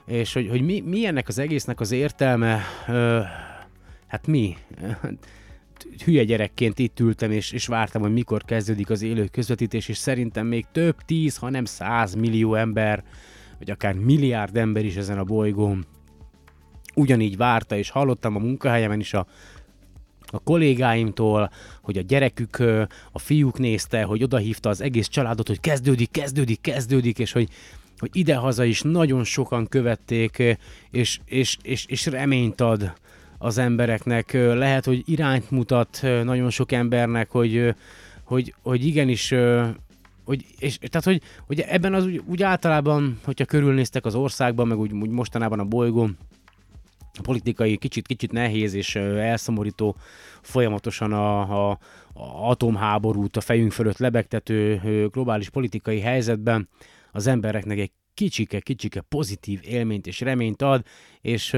és 0.06 0.34
hogy, 0.34 0.50
hogy 0.50 0.62
mi, 0.62 0.80
mi 0.80 1.06
ennek 1.06 1.28
az 1.28 1.40
egésznek 1.40 1.80
az 1.80 1.92
értelme, 1.92 2.62
ö, 2.88 3.20
hát 4.08 4.28
mi? 4.28 4.58
Hülye 6.06 6.24
gyerekként 6.24 6.80
itt 6.80 7.00
ültem, 7.00 7.32
és, 7.32 7.52
és 7.52 7.68
vártam, 7.68 8.02
hogy 8.02 8.14
mikor 8.14 8.44
kezdődik 8.44 8.90
az 8.90 9.02
élő 9.02 9.28
közvetítés, 9.28 9.88
és 9.88 9.98
szerintem 9.98 10.48
még 10.48 10.66
több 10.72 10.96
tíz, 11.06 11.38
hanem 11.38 11.66
száz 11.66 12.14
millió 12.14 12.56
ember, 12.56 13.04
vagy 13.58 13.72
akár 13.72 13.94
milliárd 13.94 14.58
ember 14.58 14.86
is 14.86 14.96
ezen 14.96 15.18
a 15.18 15.24
bolygón 15.24 15.86
ugyanígy 16.96 17.38
várta, 17.38 17.78
és 17.78 17.90
hallottam 17.90 18.36
a 18.36 18.40
munkahelyemen 18.40 19.00
is 19.00 19.14
a, 19.14 19.28
a 20.26 20.40
kollégáimtól, 20.40 21.52
hogy 21.82 21.98
a 21.98 22.02
gyerekük, 22.02 22.58
a 23.12 23.20
fiúk 23.20 23.60
nézte, 23.60 24.04
hogy 24.04 24.24
odahívta 24.24 24.70
az 24.70 24.82
egész 24.82 25.08
családot, 25.08 25.48
hogy 25.48 25.60
kezdődik, 25.60 26.12
kezdődik, 26.12 26.62
kezdődik, 26.62 27.20
és 27.20 27.32
hogy, 27.32 27.50
hogy 27.98 28.10
idehaza 28.14 28.64
is 28.64 28.82
nagyon 28.82 29.24
sokan 29.24 29.68
követték, 29.68 30.44
és, 30.92 31.20
és, 31.26 31.58
és, 31.62 31.86
és 31.86 32.06
reményt 32.06 32.62
ad 32.62 32.94
az 33.46 33.58
embereknek. 33.58 34.34
Lehet, 34.34 34.86
hogy 34.86 35.04
irányt 35.06 35.52
mutat 35.52 36.00
nagyon 36.02 36.50
sok 36.50 36.72
embernek, 36.72 37.30
hogy, 37.30 37.76
hogy, 38.24 38.54
hogy 38.62 38.86
igenis 38.86 39.34
hogy, 40.26 40.46
és, 40.60 40.78
tehát, 40.78 41.04
hogy, 41.04 41.22
hogy 41.46 41.60
ebben 41.60 41.94
az 41.94 42.06
úgy, 42.06 42.22
úgy 42.26 42.44
általában, 42.44 43.20
hogyha 43.24 43.46
körülnéztek 43.46 44.06
az 44.06 44.16
országban, 44.16 44.68
meg 44.68 44.78
úgy, 44.78 44.92
úgy 44.92 45.10
mostanában 45.10 45.60
a 45.60 45.64
bolygón, 45.64 46.18
a 47.00 47.22
politikai 47.22 47.78
kicsit-kicsit 47.78 48.32
nehéz 48.32 48.74
és 48.74 48.96
elszomorító 48.96 49.96
folyamatosan 50.42 51.14
a, 51.14 51.40
a, 51.40 51.80
a 52.14 52.50
atomháborút 52.50 53.38
a 53.38 53.42
fejünk 53.42 53.72
fölött 53.72 53.98
lebegtető 53.98 54.80
globális 55.12 55.50
politikai 55.50 56.00
helyzetben 56.00 56.70
az 57.12 57.28
embereknek 57.28 57.78
egy 57.78 57.92
kicsike-kicsike 58.14 59.02
pozitív 59.02 59.60
élményt 59.64 60.08
és 60.08 60.20
reményt 60.20 60.62
ad, 60.62 60.86
és, 61.22 61.56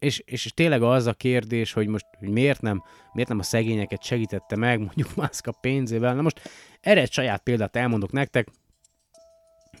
ö, 0.00 0.06
és, 0.06 0.22
és 0.26 0.52
tényleg 0.54 0.82
az 0.82 1.06
a 1.06 1.12
kérdés, 1.12 1.72
hogy 1.72 1.86
most 1.86 2.06
hogy 2.18 2.28
miért 2.28 2.60
nem, 2.60 2.82
miért 3.12 3.28
nem 3.28 3.38
a 3.38 3.42
szegényeket 3.42 4.02
segítette 4.02 4.56
meg, 4.56 4.78
mondjuk 4.78 5.14
Mászka 5.14 5.52
pénzével. 5.60 6.14
Na 6.14 6.22
most 6.22 6.40
erre 6.80 7.00
egy 7.00 7.12
saját 7.12 7.42
példát 7.42 7.76
elmondok 7.76 8.12
nektek. 8.12 8.48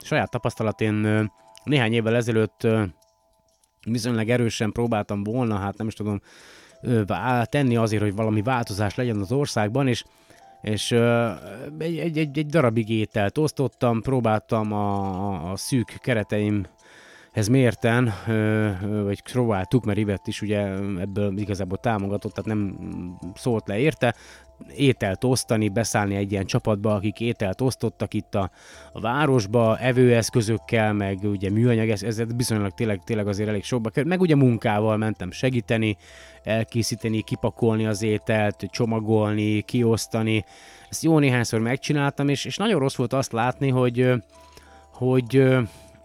Saját 0.02 0.30
tapasztalat, 0.30 0.80
én 0.80 1.30
néhány 1.64 1.92
évvel 1.92 2.16
ezelőtt 2.16 2.66
viszonylag 3.86 4.28
erősen 4.28 4.72
próbáltam 4.72 5.22
volna, 5.22 5.56
hát 5.56 5.76
nem 5.76 5.86
is 5.86 5.94
tudom, 5.94 6.20
tenni 7.44 7.76
azért, 7.76 8.02
hogy 8.02 8.14
valami 8.14 8.42
változás 8.42 8.94
legyen 8.94 9.20
az 9.20 9.32
országban, 9.32 9.88
és 9.88 10.04
és 10.60 10.92
egy, 11.78 11.98
egy, 11.98 12.38
egy, 12.38 12.46
darabig 12.46 12.88
ételt 12.88 13.38
osztottam, 13.38 14.00
próbáltam 14.00 14.72
a, 14.72 15.50
a, 15.50 15.56
szűk 15.56 15.98
kereteimhez 17.32 17.48
mérten, 17.48 18.12
vagy 19.04 19.22
próbáltuk, 19.22 19.84
mert 19.84 19.98
Ivett 19.98 20.26
is 20.26 20.42
ugye 20.42 20.58
ebből 21.00 21.38
igazából 21.38 21.78
támogatott, 21.78 22.32
tehát 22.32 22.50
nem 22.50 22.78
szólt 23.34 23.68
le 23.68 23.78
érte, 23.78 24.14
ételt 24.76 25.24
osztani, 25.24 25.68
beszállni 25.68 26.14
egy 26.14 26.32
ilyen 26.32 26.44
csapatba, 26.44 26.94
akik 26.94 27.20
ételt 27.20 27.60
osztottak 27.60 28.14
itt 28.14 28.34
a, 28.34 28.50
a 28.92 29.00
városba, 29.00 29.78
evőeszközökkel, 29.78 30.92
meg 30.92 31.18
ugye 31.22 31.50
műanyag, 31.50 31.88
ez, 31.88 32.02
ez 32.02 32.22
bizonylag 32.32 32.70
tényleg, 32.70 33.04
tényleg 33.04 33.28
azért 33.28 33.48
elég 33.48 33.64
sokba 33.64 33.88
került, 33.88 34.08
meg 34.08 34.20
ugye 34.20 34.36
munkával 34.36 34.96
mentem 34.96 35.30
segíteni, 35.30 35.96
elkészíteni, 36.42 37.22
kipakolni 37.22 37.86
az 37.86 38.02
ételt, 38.02 38.66
csomagolni, 38.70 39.60
kiosztani, 39.60 40.44
ezt 40.88 41.02
jó 41.02 41.18
néhányszor 41.18 41.60
megcsináltam, 41.60 42.28
és, 42.28 42.44
és 42.44 42.56
nagyon 42.56 42.80
rossz 42.80 42.96
volt 42.96 43.12
azt 43.12 43.32
látni, 43.32 43.68
hogy, 43.68 44.12
hogy 44.92 45.58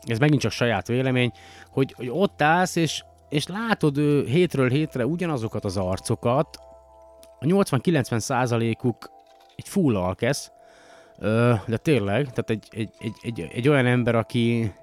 ez 0.05 0.19
megint 0.19 0.41
csak 0.41 0.51
saját 0.51 0.87
vélemény, 0.87 1.31
hogy, 1.69 1.93
hogy 1.97 2.09
ott 2.09 2.41
állsz, 2.41 2.75
és, 2.75 3.03
és 3.29 3.47
látod 3.47 3.97
ö, 3.97 4.23
hétről 4.25 4.69
hétre 4.69 5.05
ugyanazokat 5.05 5.65
az 5.65 5.77
arcokat, 5.77 6.59
a 7.39 7.45
80-90 7.45 8.19
százalékuk 8.19 9.09
egy 9.55 9.67
full 9.67 9.95
alkesz, 9.95 10.51
de 11.65 11.77
tényleg, 11.81 12.23
tehát 12.23 12.49
egy, 12.49 12.67
egy, 12.69 12.89
egy, 12.99 13.13
egy, 13.21 13.49
egy 13.53 13.67
olyan 13.67 13.85
ember, 13.85 14.15
aki, 14.15 14.73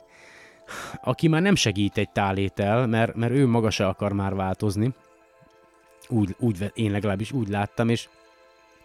aki 1.03 1.29
már 1.29 1.43
nem 1.43 1.55
segít 1.55 1.99
egy 1.99 2.11
tálétel, 2.11 2.87
mert, 2.87 3.14
mert 3.14 3.33
ő 3.33 3.47
maga 3.47 3.70
se 3.70 3.87
akar 3.87 4.12
már 4.12 4.35
változni. 4.35 4.95
Úgy, 6.09 6.35
úgy, 6.39 6.73
én 6.75 6.91
legalábbis 6.91 7.33
úgy 7.33 7.49
láttam, 7.49 7.89
és, 7.89 8.09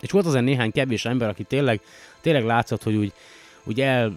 és 0.01 0.11
volt 0.11 0.25
azért 0.25 0.43
néhány 0.43 0.71
kevés 0.71 1.05
ember, 1.05 1.29
aki 1.29 1.43
tényleg, 1.43 1.81
tényleg 2.21 2.45
látszott, 2.45 2.83
hogy 2.83 2.95
úgy, 2.95 3.13
úgy 3.67 3.81
el... 3.81 4.13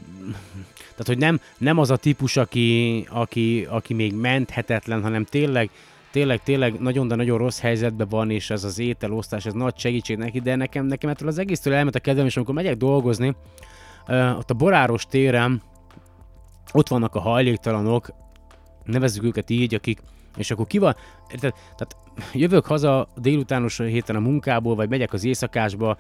Tehát, 0.78 1.07
hogy 1.07 1.18
nem, 1.18 1.40
nem 1.59 1.78
az 1.78 1.90
a 1.90 1.96
típus, 1.96 2.36
aki, 2.36 3.07
aki, 3.11 3.66
aki 3.70 3.94
még 3.94 4.14
menthetetlen, 4.14 5.03
hanem 5.03 5.24
tényleg, 5.24 5.70
tényleg, 6.11 6.42
tényleg 6.42 6.80
nagyon, 6.80 7.09
de 7.09 7.14
nagyon 7.14 7.38
rossz 7.38 7.61
helyzetben 7.61 8.09
van, 8.09 8.30
és 8.30 8.51
ez 8.51 8.64
az 8.64 8.78
ételosztás, 8.78 9.46
ez 9.46 9.53
nagy 9.53 9.78
segítség 9.78 10.16
neki, 10.16 10.40
de 10.40 10.57
nekem, 10.57 10.86
nekem 10.86 11.11
ettől 11.11 11.28
az 11.28 11.38
egésztől 11.38 11.74
elment 11.74 11.94
a 11.94 12.01
kedvem, 12.01 12.26
és 12.26 12.36
amikor 12.36 12.55
megyek 12.55 12.76
dolgozni, 12.76 13.34
ott 14.09 14.51
a 14.51 14.55
Boráros 14.55 15.07
téren 15.07 15.62
ott 16.72 16.88
vannak 16.88 17.14
a 17.14 17.20
hajléktalanok, 17.20 18.09
nevezzük 18.84 19.24
őket 19.24 19.51
így, 19.51 19.74
akik, 19.74 20.01
és 20.36 20.51
akkor 20.51 20.66
ki 20.66 20.78
van, 20.78 20.96
érted? 21.32 21.53
tehát 21.53 21.96
jövök 22.32 22.66
haza 22.66 23.09
délutános 23.16 23.78
héten 23.78 24.16
a 24.16 24.20
munkából, 24.20 24.74
vagy 24.74 24.88
megyek 24.88 25.12
az 25.12 25.24
éjszakásba, 25.24 25.96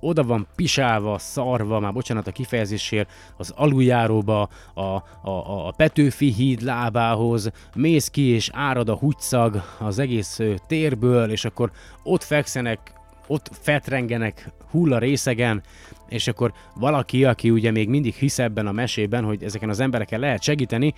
oda 0.00 0.22
van 0.22 0.46
pisálva, 0.56 1.18
szarva, 1.18 1.80
már 1.80 1.92
bocsánat 1.92 2.26
a 2.26 2.32
kifejezésért, 2.32 3.10
az 3.36 3.52
aluljáróba, 3.56 4.48
a, 4.74 4.80
a, 4.80 5.66
a, 5.66 5.72
Petőfi 5.76 6.32
híd 6.32 6.62
lábához, 6.62 7.50
mész 7.74 8.08
ki 8.08 8.22
és 8.22 8.50
árad 8.52 8.88
a 8.88 8.96
húgyszag 8.96 9.62
az 9.78 9.98
egész 9.98 10.40
térből, 10.66 11.30
és 11.30 11.44
akkor 11.44 11.70
ott 12.02 12.22
fekszenek, 12.22 12.92
ott 13.26 13.50
fetrengenek 13.60 14.52
hulla 14.70 14.98
részegen, 14.98 15.62
és 16.08 16.26
akkor 16.26 16.52
valaki, 16.74 17.24
aki 17.24 17.50
ugye 17.50 17.70
még 17.70 17.88
mindig 17.88 18.14
hisz 18.14 18.38
ebben 18.38 18.66
a 18.66 18.72
mesében, 18.72 19.24
hogy 19.24 19.42
ezeken 19.42 19.68
az 19.68 19.80
embereken 19.80 20.20
lehet 20.20 20.42
segíteni, 20.42 20.94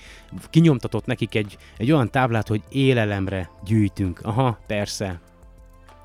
kinyomtatott 0.50 1.06
nekik 1.06 1.34
egy, 1.34 1.56
egy 1.76 1.92
olyan 1.92 2.10
táblát, 2.10 2.48
hogy 2.48 2.62
élelemre 2.68 3.50
gyűjtünk. 3.64 4.20
Aha, 4.22 4.58
persze. 4.66 5.27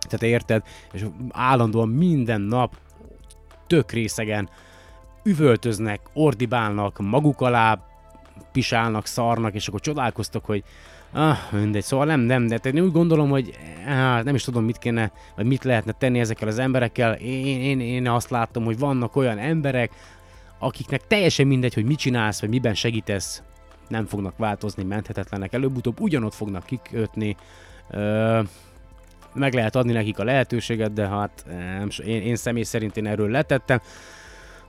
Tehát 0.06 0.24
érted? 0.24 0.64
És 0.94 1.06
állandóan 1.32 1.90
minden 1.90 2.42
nap 2.42 2.76
tök 3.68 3.92
részegen 3.92 4.50
üvöltöznek, 5.24 6.02
ordibálnak, 6.14 7.00
maguk 7.00 7.42
alá 7.42 7.80
pisálnak, 8.52 9.06
szarnak, 9.06 9.54
és 9.54 9.68
akkor 9.68 9.80
csodálkoztok, 9.80 10.46
hogy 10.46 10.64
ah, 11.12 11.38
mindegy, 11.52 11.84
szóval 11.84 12.06
nem, 12.06 12.20
nem, 12.20 12.48
de 12.48 12.60
én 12.64 12.80
úgy 12.80 12.92
gondolom, 12.92 13.30
hogy 13.30 13.58
ah, 13.88 14.24
nem 14.24 14.36
is 14.36 14.44
tudom, 14.44 14.64
mit 14.64 14.78
kéne, 14.78 15.12
vagy 15.36 15.46
mit 15.46 15.64
lehetne 15.64 15.92
tenni 15.92 16.20
ezekkel 16.20 16.48
az 16.48 16.60
emberekkel. 16.60 17.14
Én, 17.14 17.62
én, 17.62 17.80
én 17.80 18.10
azt 18.10 18.30
látom, 18.30 18.64
hogy 18.64 18.80
vannak 18.80 19.16
olyan 19.16 19.38
emberek, 19.38 19.92
akiknek 20.60 21.08
teljesen 21.08 21.48
mindegy, 21.48 21.74
hogy 21.74 21.86
mit 21.86 21.98
csinálsz, 21.98 22.40
vagy 22.40 22.50
miben 22.50 22.74
segítesz, 22.74 23.44
nem 23.88 24.06
fognak 24.06 24.38
változni, 24.38 24.84
menthetetlenek, 24.84 25.54
előbb-utóbb 25.54 26.00
ugyanott 26.00 26.34
fognak 26.34 26.66
kikötni, 26.66 27.36
ö, 27.90 28.42
meg 29.36 29.54
lehet 29.54 29.76
adni 29.76 29.92
nekik 29.92 30.20
a 30.20 30.24
lehetőséget, 30.24 30.94
de 30.94 31.08
hát 31.08 31.46
nem, 31.78 31.90
s- 31.90 32.00
én, 32.00 32.22
én 32.22 32.36
személy 32.36 32.64
szerint 32.64 32.98
én 32.98 33.08
erről 33.08 33.30
letettem. 33.30 33.80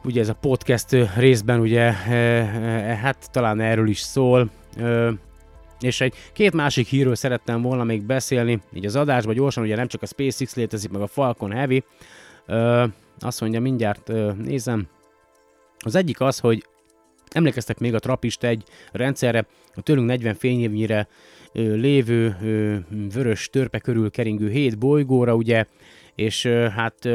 Ugye 0.04 0.20
ez 0.20 0.28
a 0.28 0.34
podcast 0.34 0.96
részben 1.16 1.60
ugye, 1.60 1.92
e, 2.08 2.14
e, 2.14 2.94
hát 2.96 3.30
talán 3.30 3.60
erről 3.60 3.88
is 3.88 3.98
szól, 4.00 4.50
és 5.80 6.00
egy 6.00 6.14
két 6.32 6.52
másik 6.52 6.86
hírről 6.86 7.14
szerettem 7.14 7.62
volna 7.62 7.84
még 7.84 8.02
beszélni, 8.02 8.60
így 8.72 8.86
az 8.86 8.96
adásban 8.96 9.34
gyorsan, 9.34 9.64
ugye 9.64 9.76
nem 9.76 9.86
csak 9.86 10.02
a 10.02 10.06
SpaceX 10.06 10.54
létezik, 10.54 10.90
meg 10.90 11.00
a 11.02 11.06
Falcon 11.06 11.52
Heavy, 11.52 11.84
ö, 12.46 12.84
azt 13.18 13.40
mondja 13.40 13.60
mindjárt, 13.60 14.08
ö, 14.08 14.32
nézem, 14.32 14.86
az 15.78 15.94
egyik 15.94 16.20
az, 16.20 16.38
hogy 16.38 16.66
emlékeztek 17.30 17.78
még 17.78 17.94
a 17.94 17.98
Trappist 17.98 18.44
egy 18.44 18.64
rendszerre, 18.92 19.46
a 19.74 19.80
tőlünk 19.80 20.06
40 20.06 20.34
fényévnyire 20.34 21.08
lévő 21.54 22.36
vörös 23.14 23.48
törpe 23.48 23.78
körül 23.78 24.10
keringő 24.10 24.50
hét 24.50 24.78
bolygóra, 24.78 25.34
ugye, 25.34 25.64
és 26.14 26.46
hát 26.46 27.08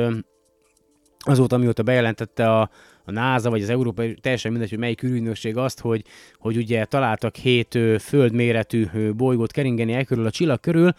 azóta, 1.19 1.57
mióta 1.57 1.83
bejelentette 1.83 2.51
a, 2.51 2.69
a 3.05 3.11
NASA, 3.11 3.49
vagy 3.49 3.61
az 3.61 3.69
Európai, 3.69 4.13
teljesen 4.13 4.51
mindegy, 4.51 4.69
hogy 4.69 4.79
melyik 4.79 5.03
űrügynökség 5.03 5.57
azt, 5.57 5.79
hogy, 5.79 6.03
hogy 6.37 6.57
ugye 6.57 6.85
találtak 6.85 7.35
hét 7.35 7.75
ö, 7.75 7.95
földméretű 7.99 8.87
bolygót 9.15 9.51
keringeni 9.51 9.93
el 9.93 10.05
körül 10.05 10.25
a 10.25 10.31
csillag 10.31 10.59
körül. 10.59 10.93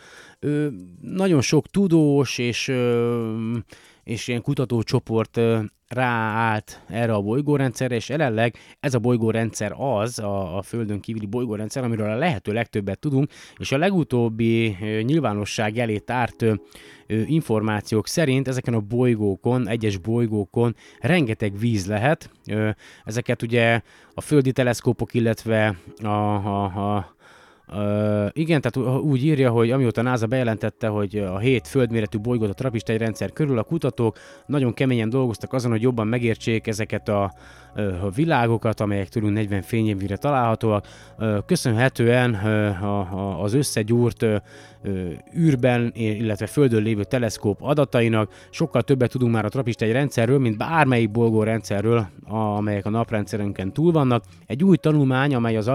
Nagyon 1.01 1.41
sok 1.41 1.67
tudós 1.67 2.39
és, 2.39 2.73
és 4.11 4.29
ilyen 4.29 4.43
kutatócsoport 4.43 5.41
ráállt 5.89 6.81
erre 6.89 7.13
a 7.15 7.21
bolygórendszerre, 7.21 7.95
és 7.95 8.09
jelenleg 8.09 8.57
ez 8.81 8.95
a 8.95 8.99
bolygórendszer 8.99 9.73
az, 9.77 10.19
a, 10.19 10.57
a 10.57 10.63
Földön 10.63 11.01
kívüli 11.01 11.27
bolygórendszer, 11.27 11.85
amiről 11.85 12.11
a 12.11 12.17
lehető 12.17 12.53
legtöbbet 12.53 12.99
tudunk, 12.99 13.31
és 13.57 13.73
a 13.73 13.79
legutóbbi 13.79 14.77
nyilvánosság 15.03 15.79
elé 15.79 15.99
tárt 15.99 16.45
információk 17.07 18.07
szerint 18.07 18.49
ezeken 18.49 18.75
a 18.75 18.81
bolygókon, 18.81 19.69
egyes 19.69 19.97
bolygókon 19.97 20.75
rengeteg 21.01 21.59
víz 21.59 21.87
lehet. 21.87 22.31
Ezeket 23.05 23.43
ugye 23.43 23.81
a 24.15 24.21
földi 24.21 24.53
teleszkópok, 24.53 25.15
illetve 25.15 25.77
a, 26.03 26.07
a, 26.07 26.65
a 26.65 27.15
Uh, 27.73 28.29
igen, 28.33 28.61
tehát 28.61 29.01
úgy 29.01 29.25
írja, 29.25 29.51
hogy 29.51 29.71
amióta 29.71 30.03
NASA 30.03 30.27
bejelentette, 30.27 30.89
hogy 30.89 31.17
a 31.17 31.39
hét 31.39 31.67
földméretű 31.67 32.19
bolygót 32.19 32.49
a 32.49 32.53
Trappist 32.53 32.89
egy 32.89 32.99
rendszer 32.99 33.33
körül, 33.33 33.59
a 33.59 33.63
kutatók 33.63 34.19
nagyon 34.47 34.75
keményen 34.75 35.11
dolgoztak 35.11 35.53
azon, 35.53 35.71
hogy 35.71 35.83
jobban 35.83 36.07
megértsék 36.07 36.67
ezeket 36.67 37.09
a, 37.09 37.33
a 38.03 38.11
világokat, 38.15 38.81
amelyek 38.81 39.09
tőlünk 39.09 39.33
40 39.33 39.63
fényévre 39.63 40.17
találhatóak. 40.17 40.87
Uh, 41.19 41.39
köszönhetően 41.47 42.31
uh, 42.31 43.43
az 43.43 43.55
összegyúrt 43.55 44.25
űrben, 45.37 45.93
illetve 45.95 46.47
Földön 46.47 46.83
lévő 46.83 47.05
teleszkóp 47.05 47.63
adatainak 47.63 48.33
sokkal 48.51 48.83
többet 48.83 49.11
tudunk 49.11 49.33
már 49.33 49.45
a 49.45 49.49
Trappist 49.49 49.83
egy 49.83 49.93
rendszerről, 49.93 50.39
mint 50.39 50.57
bármelyik 50.57 51.11
bolygó 51.11 51.43
rendszerről, 51.43 52.09
amelyek 52.29 52.87
a 52.87 52.91
naprendszerünken 52.91 53.73
túl 53.73 53.93
vannak. 53.93 54.25
Egy 54.47 54.65
új 54.65 54.77
tanulmány, 54.77 55.35
amely 55.35 55.57
az 55.57 55.69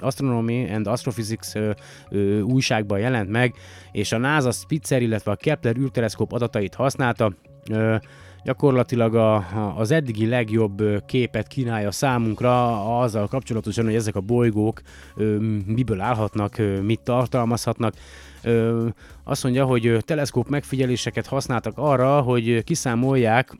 Astronomy 0.00 0.70
and 0.70 0.86
Astrophysics 1.12 1.54
ö, 1.54 1.70
ö, 2.10 2.40
újságban 2.40 2.98
jelent 2.98 3.30
meg, 3.30 3.54
és 3.92 4.12
a 4.12 4.18
NASA 4.18 4.50
Spitzer, 4.50 5.02
illetve 5.02 5.30
a 5.30 5.36
Kepler 5.36 5.76
űrteleszkóp 5.76 6.32
adatait 6.32 6.74
használta, 6.74 7.32
ö, 7.70 7.96
gyakorlatilag 8.44 9.14
a, 9.14 9.46
az 9.76 9.90
eddigi 9.90 10.26
legjobb 10.26 10.82
képet 11.06 11.46
kínálja 11.46 11.90
számunkra 11.90 12.98
azzal 13.00 13.26
kapcsolatosan, 13.26 13.84
hogy 13.84 13.94
ezek 13.94 14.16
a 14.16 14.20
bolygók 14.20 14.80
ö, 15.16 15.36
miből 15.66 16.00
állhatnak, 16.00 16.58
ö, 16.58 16.80
mit 16.80 17.00
tartalmazhatnak. 17.00 17.94
Ö, 18.42 18.86
azt 19.24 19.42
mondja, 19.42 19.64
hogy 19.64 19.96
teleszkóp 20.00 20.48
megfigyeléseket 20.48 21.26
használtak 21.26 21.72
arra, 21.76 22.20
hogy 22.20 22.64
kiszámolják 22.64 23.56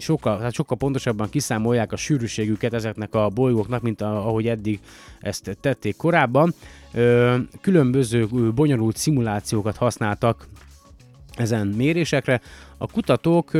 sokkal, 0.00 0.40
hát 0.40 0.52
sokkal 0.52 0.76
pontosabban 0.76 1.30
kiszámolják 1.30 1.92
a 1.92 1.96
sűrűségüket 1.96 2.72
ezeknek 2.72 3.14
a 3.14 3.28
bolygóknak, 3.28 3.82
mint 3.82 4.00
a, 4.00 4.26
ahogy 4.26 4.46
eddig 4.46 4.80
ezt 5.20 5.56
tették 5.60 5.96
korábban. 5.96 6.54
Különböző 7.60 8.26
bonyolult 8.54 8.96
szimulációkat 8.96 9.76
használtak 9.76 10.46
ezen 11.36 11.66
mérésekre. 11.66 12.40
A 12.78 12.86
kutatók 12.86 13.54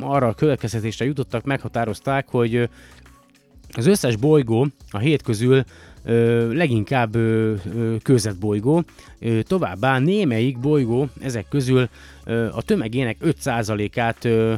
arra 0.00 0.26
a 0.26 0.34
következtetésre 0.34 1.04
jutottak, 1.04 1.44
meghatározták, 1.44 2.28
hogy 2.28 2.68
az 3.72 3.86
összes 3.86 4.16
bolygó 4.16 4.66
a 4.90 4.98
hét 4.98 5.22
közül 5.22 5.64
ö, 6.04 6.52
leginkább 6.52 7.14
ö, 7.14 7.54
ö, 8.08 8.30
bolygó. 8.40 8.82
Ö, 9.18 9.42
továbbá 9.42 9.98
némelyik 9.98 10.58
bolygó 10.58 11.08
ezek 11.20 11.48
közül 11.48 11.88
ö, 12.24 12.48
a 12.52 12.62
tömegének 12.62 13.16
5%-át 13.24 14.24
ö, 14.24 14.54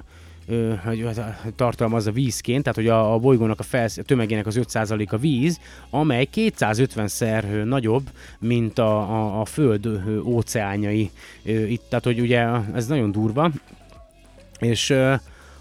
tartalmazza 1.56 2.12
vízként, 2.12 2.62
tehát 2.62 2.78
hogy 2.78 2.88
a, 2.88 3.14
a 3.14 3.18
bolygónak 3.18 3.60
a, 3.60 3.62
felsz, 3.62 3.98
a 3.98 4.02
tömegének 4.02 4.46
az 4.46 4.60
5% 4.72 5.08
a 5.08 5.16
víz, 5.16 5.60
amely 5.90 6.28
250-szer 6.34 7.64
nagyobb, 7.64 8.10
mint 8.38 8.78
a, 8.78 8.98
a, 8.98 9.40
a 9.40 9.44
Föld 9.44 9.88
óceánjai. 10.24 11.10
Itt, 11.42 11.82
tehát 11.88 12.04
hogy 12.04 12.20
ugye 12.20 12.46
ez 12.74 12.86
nagyon 12.86 13.12
durva, 13.12 13.50
és 14.58 14.94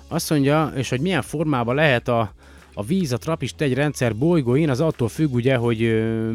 azt 0.08 0.30
mondja, 0.30 0.72
és 0.76 0.90
hogy 0.90 1.02
milyen 1.02 1.22
formában 1.22 1.76
lehet 1.76 2.08
a, 2.08 2.34
a 2.78 2.84
víz, 2.84 3.12
a 3.12 3.18
trapist 3.18 3.62
egy 3.62 3.74
rendszer 3.74 4.16
bolygóin 4.16 4.70
az 4.70 4.80
attól 4.80 5.08
függ 5.08 5.34
ugye, 5.34 5.56
hogy 5.56 5.80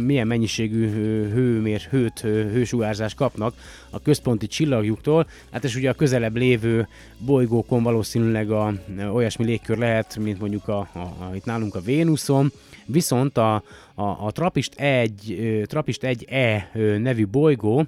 milyen 0.05 0.27
mennyiségű 0.27 0.89
hőmér, 1.33 1.81
hőt, 1.81 2.21
hősugárzást 2.21 3.17
kapnak 3.17 3.55
a 3.91 4.01
központi 4.01 4.47
csillagjuktól. 4.47 5.27
Hát 5.51 5.65
és 5.65 5.77
ugye 5.77 5.91
a 5.91 5.95
közelebb 5.95 6.37
lévő 6.37 6.89
bolygókon 7.19 7.83
valószínűleg 7.83 8.51
a, 8.51 8.73
olyasmi 9.13 9.45
légkör 9.45 9.79
lehet, 9.79 10.17
mint 10.17 10.41
mondjuk 10.41 10.69
a, 10.69 10.89
a, 10.93 10.99
a, 10.99 11.31
itt 11.35 11.45
nálunk 11.45 11.75
a 11.75 11.81
Vénuszon, 11.81 12.53
viszont 12.87 13.39
a, 13.39 13.55
a, 13.95 14.05
a 14.05 14.31
Trapist 14.33 14.75
1, 14.75 15.65
Trapist 15.67 16.01
1E 16.05 16.63
nevű 17.03 17.27
bolygó, 17.27 17.87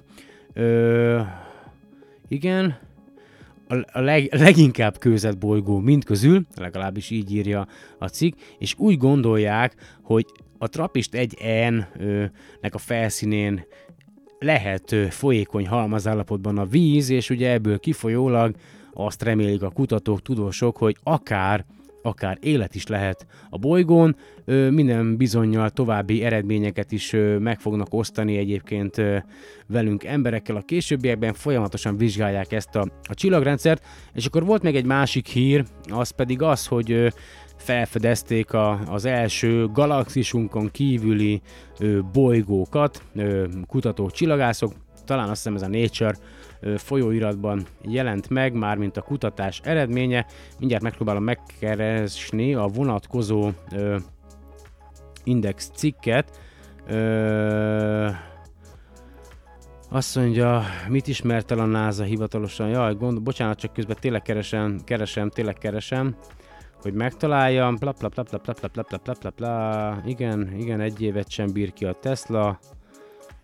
ö, 0.53 1.19
igen, 2.27 2.77
a 3.91 3.99
leg, 3.99 4.27
leginkább 4.31 4.97
kőzett 4.97 5.37
bolygó 5.37 5.79
mind 5.79 6.03
közül, 6.03 6.45
legalábbis 6.55 7.09
így 7.09 7.33
írja 7.33 7.67
a 7.99 8.07
cikk, 8.07 8.37
és 8.57 8.75
úgy 8.77 8.97
gondolják, 8.97 9.75
hogy 10.01 10.25
a 10.57 10.69
Trapist 10.69 11.11
1N-nek 11.13 12.71
a 12.71 12.77
felszínén 12.77 13.65
lehet 14.39 14.95
folyékony 15.09 15.67
halmazállapotban 15.67 16.57
a 16.57 16.65
víz, 16.65 17.09
és 17.09 17.29
ugye 17.29 17.51
ebből 17.51 17.79
kifolyólag 17.79 18.55
azt 18.93 19.23
remélik 19.23 19.61
a 19.61 19.69
kutatók, 19.69 20.21
tudósok, 20.21 20.77
hogy 20.77 20.97
akár 21.03 21.65
akár 22.05 22.37
élet 22.41 22.75
is 22.75 22.87
lehet 22.87 23.25
a 23.49 23.57
bolygón, 23.57 24.15
minden 24.69 25.17
bizonyal 25.17 25.69
további 25.69 26.23
eredményeket 26.23 26.91
is 26.91 27.15
meg 27.39 27.59
fognak 27.59 27.93
osztani 27.93 28.37
egyébként 28.37 29.01
velünk 29.67 30.03
emberekkel. 30.03 30.55
A 30.55 30.61
későbbiekben, 30.61 31.33
folyamatosan 31.33 31.97
vizsgálják 31.97 32.51
ezt 32.51 32.75
a, 32.75 32.87
a 33.01 33.13
csillagrendszert, 33.13 33.85
és 34.13 34.25
akkor 34.25 34.45
volt 34.45 34.61
még 34.61 34.75
egy 34.75 34.85
másik 34.85 35.27
hír, 35.27 35.65
az 35.91 36.09
pedig 36.09 36.41
az, 36.41 36.67
hogy 36.67 37.13
felfedezték 37.57 38.53
a, 38.53 38.79
az 38.87 39.05
első 39.05 39.67
galaxisunkon 39.67 40.71
kívüli 40.71 41.41
ö, 41.79 41.99
bolygókat, 42.13 43.01
ö, 43.15 43.45
kutatók, 43.67 44.11
csillagászok, 44.11 44.73
talán 45.05 45.29
azt 45.29 45.43
hiszem 45.43 45.55
ez 45.55 45.61
a 45.61 45.67
Nature 45.67 46.15
folyóiratban 46.77 47.65
jelent 47.81 48.29
meg, 48.29 48.53
mármint 48.53 48.97
a 48.97 49.01
kutatás 49.01 49.61
eredménye. 49.63 50.25
Mindjárt 50.59 50.83
megpróbálom 50.83 51.23
megkeresni 51.23 52.53
a 52.53 52.67
vonatkozó 52.67 53.49
ö, 53.71 53.97
index 55.23 55.71
cikket. 55.75 56.39
Ö, 56.87 58.09
azt 59.89 60.15
mondja, 60.15 60.63
mit 60.89 61.07
ismert 61.07 61.51
el 61.51 61.59
a 61.59 61.65
NASA 61.65 62.03
hivatalosan? 62.03 62.69
Jaj, 62.69 62.95
gond, 62.95 63.21
bocsánat, 63.21 63.59
csak 63.59 63.73
közben 63.73 63.97
tényleg 63.99 64.21
keresem, 64.21 64.79
keresem, 64.83 65.29
tényleg 65.29 65.53
keresem, 65.53 66.15
hogy 66.81 66.93
megtaláljam. 66.93 67.75
Bla 67.75 67.93
bla 67.99 68.09
bla 68.09 68.23
bla 68.23 68.39
bla 68.43 68.69
bla 68.73 68.97
bla 69.03 69.13
bla 69.19 69.31
bla. 69.35 70.01
Igen, 70.05 70.55
igen, 70.57 70.79
egy 70.79 71.01
évet 71.01 71.29
sem 71.29 71.51
bír 71.51 71.73
ki 71.73 71.85
a 71.85 71.93
Tesla. 71.93 72.59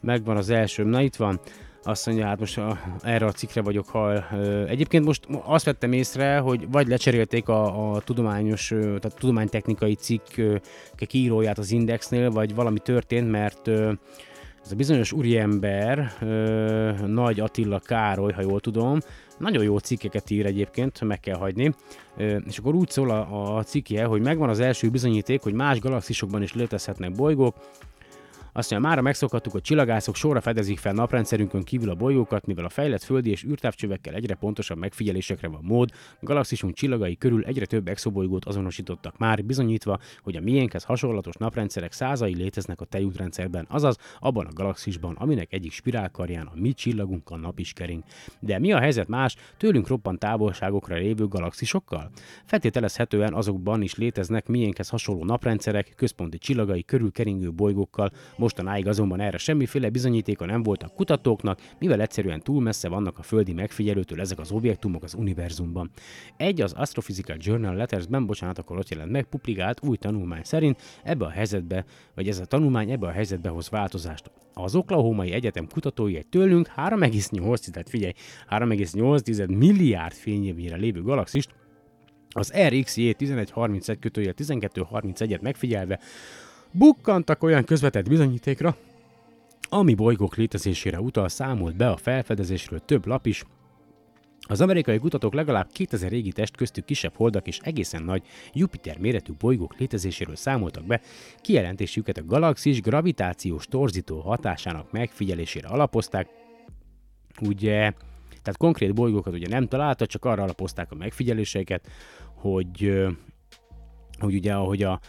Megvan 0.01 0.37
az 0.37 0.49
első, 0.49 0.83
na 0.83 1.01
itt 1.01 1.15
van 1.15 1.39
azt 1.83 2.05
mondja, 2.05 2.25
hát 2.25 2.39
most 2.39 2.57
a, 2.57 2.79
erre 3.01 3.25
a 3.25 3.31
cikkre 3.31 3.61
vagyok 3.61 3.87
hal. 3.87 4.27
Egyébként 4.67 5.05
most 5.05 5.27
azt 5.43 5.65
vettem 5.65 5.91
észre, 5.91 6.37
hogy 6.37 6.71
vagy 6.71 6.87
lecserélték 6.87 7.47
a, 7.47 7.91
a 7.91 7.99
tudományos, 7.99 8.67
tehát 8.67 9.15
tudománytechnikai 9.19 9.95
cikk 9.95 10.37
íróját 11.11 11.57
az 11.57 11.71
Indexnél, 11.71 12.31
vagy 12.31 12.55
valami 12.55 12.79
történt, 12.79 13.31
mert 13.31 13.67
ez 14.63 14.71
a 14.71 14.75
bizonyos 14.75 15.11
úriember, 15.11 16.13
Nagy 17.05 17.39
Attila 17.39 17.79
Károly, 17.79 18.31
ha 18.31 18.41
jól 18.41 18.59
tudom, 18.59 18.99
nagyon 19.37 19.63
jó 19.63 19.77
cikkeket 19.77 20.29
ír 20.29 20.45
egyébként, 20.45 21.01
meg 21.01 21.19
kell 21.19 21.37
hagyni. 21.37 21.73
És 22.47 22.57
akkor 22.57 22.75
úgy 22.75 22.89
szól 22.89 23.09
a, 23.09 23.55
a 23.57 23.63
cikkje, 23.63 24.05
hogy 24.05 24.21
megvan 24.21 24.49
az 24.49 24.59
első 24.59 24.89
bizonyíték, 24.89 25.41
hogy 25.41 25.53
más 25.53 25.79
galaxisokban 25.79 26.41
is 26.41 26.53
létezhetnek 26.53 27.11
bolygók, 27.11 27.55
azt 28.53 28.71
mondja, 28.71 28.89
mára 28.89 29.01
megszokhattuk, 29.01 29.51
hogy 29.51 29.61
csillagászok 29.61 30.15
sorra 30.15 30.41
fedezik 30.41 30.77
fel 30.77 30.93
naprendszerünkön 30.93 31.63
kívül 31.63 31.89
a 31.89 31.95
bolygókat, 31.95 32.45
mivel 32.45 32.65
a 32.65 32.69
fejlett 32.69 33.03
földi 33.03 33.29
és 33.29 33.43
űrtávcsövekkel 33.43 34.13
egyre 34.13 34.35
pontosabb 34.35 34.77
megfigyelésekre 34.77 35.47
van 35.47 35.61
mód, 35.63 35.89
galaxisunk 36.19 36.73
csillagai 36.73 37.17
körül 37.17 37.43
egyre 37.43 37.65
több 37.65 37.87
exobolygót 37.87 38.45
azonosítottak 38.45 39.17
már, 39.17 39.45
bizonyítva, 39.45 39.99
hogy 40.21 40.35
a 40.35 40.41
miénkhez 40.41 40.83
hasonlatos 40.83 41.35
naprendszerek 41.35 41.91
százai 41.91 42.35
léteznek 42.35 42.81
a 42.81 42.85
tejútrendszerben, 42.85 43.65
azaz 43.69 43.97
abban 44.19 44.45
a 44.45 44.53
galaxisban, 44.53 45.15
aminek 45.15 45.53
egyik 45.53 45.71
spirálkarján 45.71 46.45
a 46.45 46.55
mi 46.55 46.73
csillagunk 46.73 47.29
a 47.29 47.37
nap 47.37 47.59
is 47.59 47.73
kering. 47.73 48.03
De 48.39 48.59
mi 48.59 48.71
a 48.71 48.79
helyzet 48.79 49.07
más, 49.07 49.35
tőlünk 49.57 49.87
roppant 49.87 50.19
távolságokra 50.19 50.95
lévő 50.95 51.27
galaxisokkal? 51.27 52.09
Feltételezhetően 52.45 53.33
azokban 53.33 53.81
is 53.81 53.95
léteznek 53.95 54.47
miénkhez 54.47 54.89
hasonló 54.89 55.23
naprendszerek, 55.23 55.93
központi 55.95 56.37
csillagai 56.37 56.83
körül 56.83 57.11
keringő 57.11 57.51
bolygókkal, 57.51 58.11
Mostanáig 58.41 58.87
azonban 58.87 59.19
erre 59.19 59.37
semmiféle 59.37 59.89
bizonyítéka 59.89 60.45
nem 60.45 60.63
volt 60.63 60.83
a 60.83 60.87
kutatóknak, 60.87 61.59
mivel 61.79 62.01
egyszerűen 62.01 62.41
túl 62.41 62.61
messze 62.61 62.87
vannak 62.87 63.17
a 63.19 63.21
földi 63.21 63.53
megfigyelőtől 63.53 64.19
ezek 64.19 64.39
az 64.39 64.51
objektumok 64.51 65.03
az 65.03 65.13
univerzumban. 65.13 65.89
Egy 66.37 66.61
az 66.61 66.73
Astrophysical 66.73 67.37
Journal 67.39 67.75
Letters-ben, 67.75 68.25
bocsánat, 68.25 68.57
akkor 68.57 68.77
ott 68.77 68.89
jelent 68.89 69.11
meg, 69.11 69.25
publikált 69.25 69.85
új 69.85 69.97
tanulmány 69.97 70.43
szerint 70.43 70.81
ebbe 71.03 71.25
a 71.25 71.29
helyzetbe, 71.29 71.85
vagy 72.15 72.27
ez 72.27 72.39
a 72.39 72.45
tanulmány 72.45 72.91
ebbe 72.91 73.07
a 73.07 73.11
helyzetbe 73.11 73.49
hoz 73.49 73.69
változást. 73.69 74.31
Az 74.53 74.75
Oklahomai 74.75 75.31
Egyetem 75.31 75.67
kutatói 75.67 76.17
egy 76.17 76.27
tőlünk 76.27 76.67
3,8, 76.75 77.69
tehát 77.69 77.89
figyelj, 77.89 78.13
3,8 78.49 79.57
milliárd 79.57 80.13
fényévnyire 80.13 80.75
lévő 80.75 81.01
galaxist 81.01 81.49
az 82.29 82.53
RXJ 82.67 83.09
1131 83.17 83.99
kötője 83.99 84.33
1231-et 84.37 85.41
megfigyelve 85.41 85.99
bukkantak 86.71 87.43
olyan 87.43 87.63
közvetett 87.63 88.09
bizonyítékra, 88.09 88.75
ami 89.69 89.93
bolygók 89.93 90.35
létezésére 90.35 90.99
utal, 90.99 91.29
számolt 91.29 91.75
be 91.75 91.89
a 91.89 91.97
felfedezésről 91.97 92.81
több 92.85 93.05
lap 93.05 93.25
is, 93.25 93.43
az 94.47 94.61
amerikai 94.61 94.99
kutatók 94.99 95.33
legalább 95.33 95.67
2000 95.71 96.09
régi 96.09 96.31
test 96.31 96.55
köztük 96.55 96.85
kisebb 96.85 97.15
holdak 97.15 97.47
és 97.47 97.59
egészen 97.63 98.03
nagy 98.03 98.23
Jupiter 98.53 98.97
méretű 98.97 99.33
bolygók 99.39 99.77
létezéséről 99.77 100.35
számoltak 100.35 100.85
be, 100.85 101.01
kijelentésüket 101.41 102.17
a 102.17 102.25
galaxis 102.25 102.81
gravitációs 102.81 103.65
torzító 103.65 104.19
hatásának 104.19 104.91
megfigyelésére 104.91 105.67
alapozták. 105.67 106.27
Ugye, 107.41 107.77
tehát 108.27 108.57
konkrét 108.57 108.93
bolygókat 108.93 109.33
ugye 109.33 109.47
nem 109.47 109.67
találta, 109.67 110.05
csak 110.05 110.25
arra 110.25 110.43
alapozták 110.43 110.91
a 110.91 110.95
megfigyeléseiket, 110.95 111.87
hogy, 112.35 113.07
hogy 114.19 114.33
ugye 114.33 114.53
ahogy 114.53 114.83
a, 114.83 114.99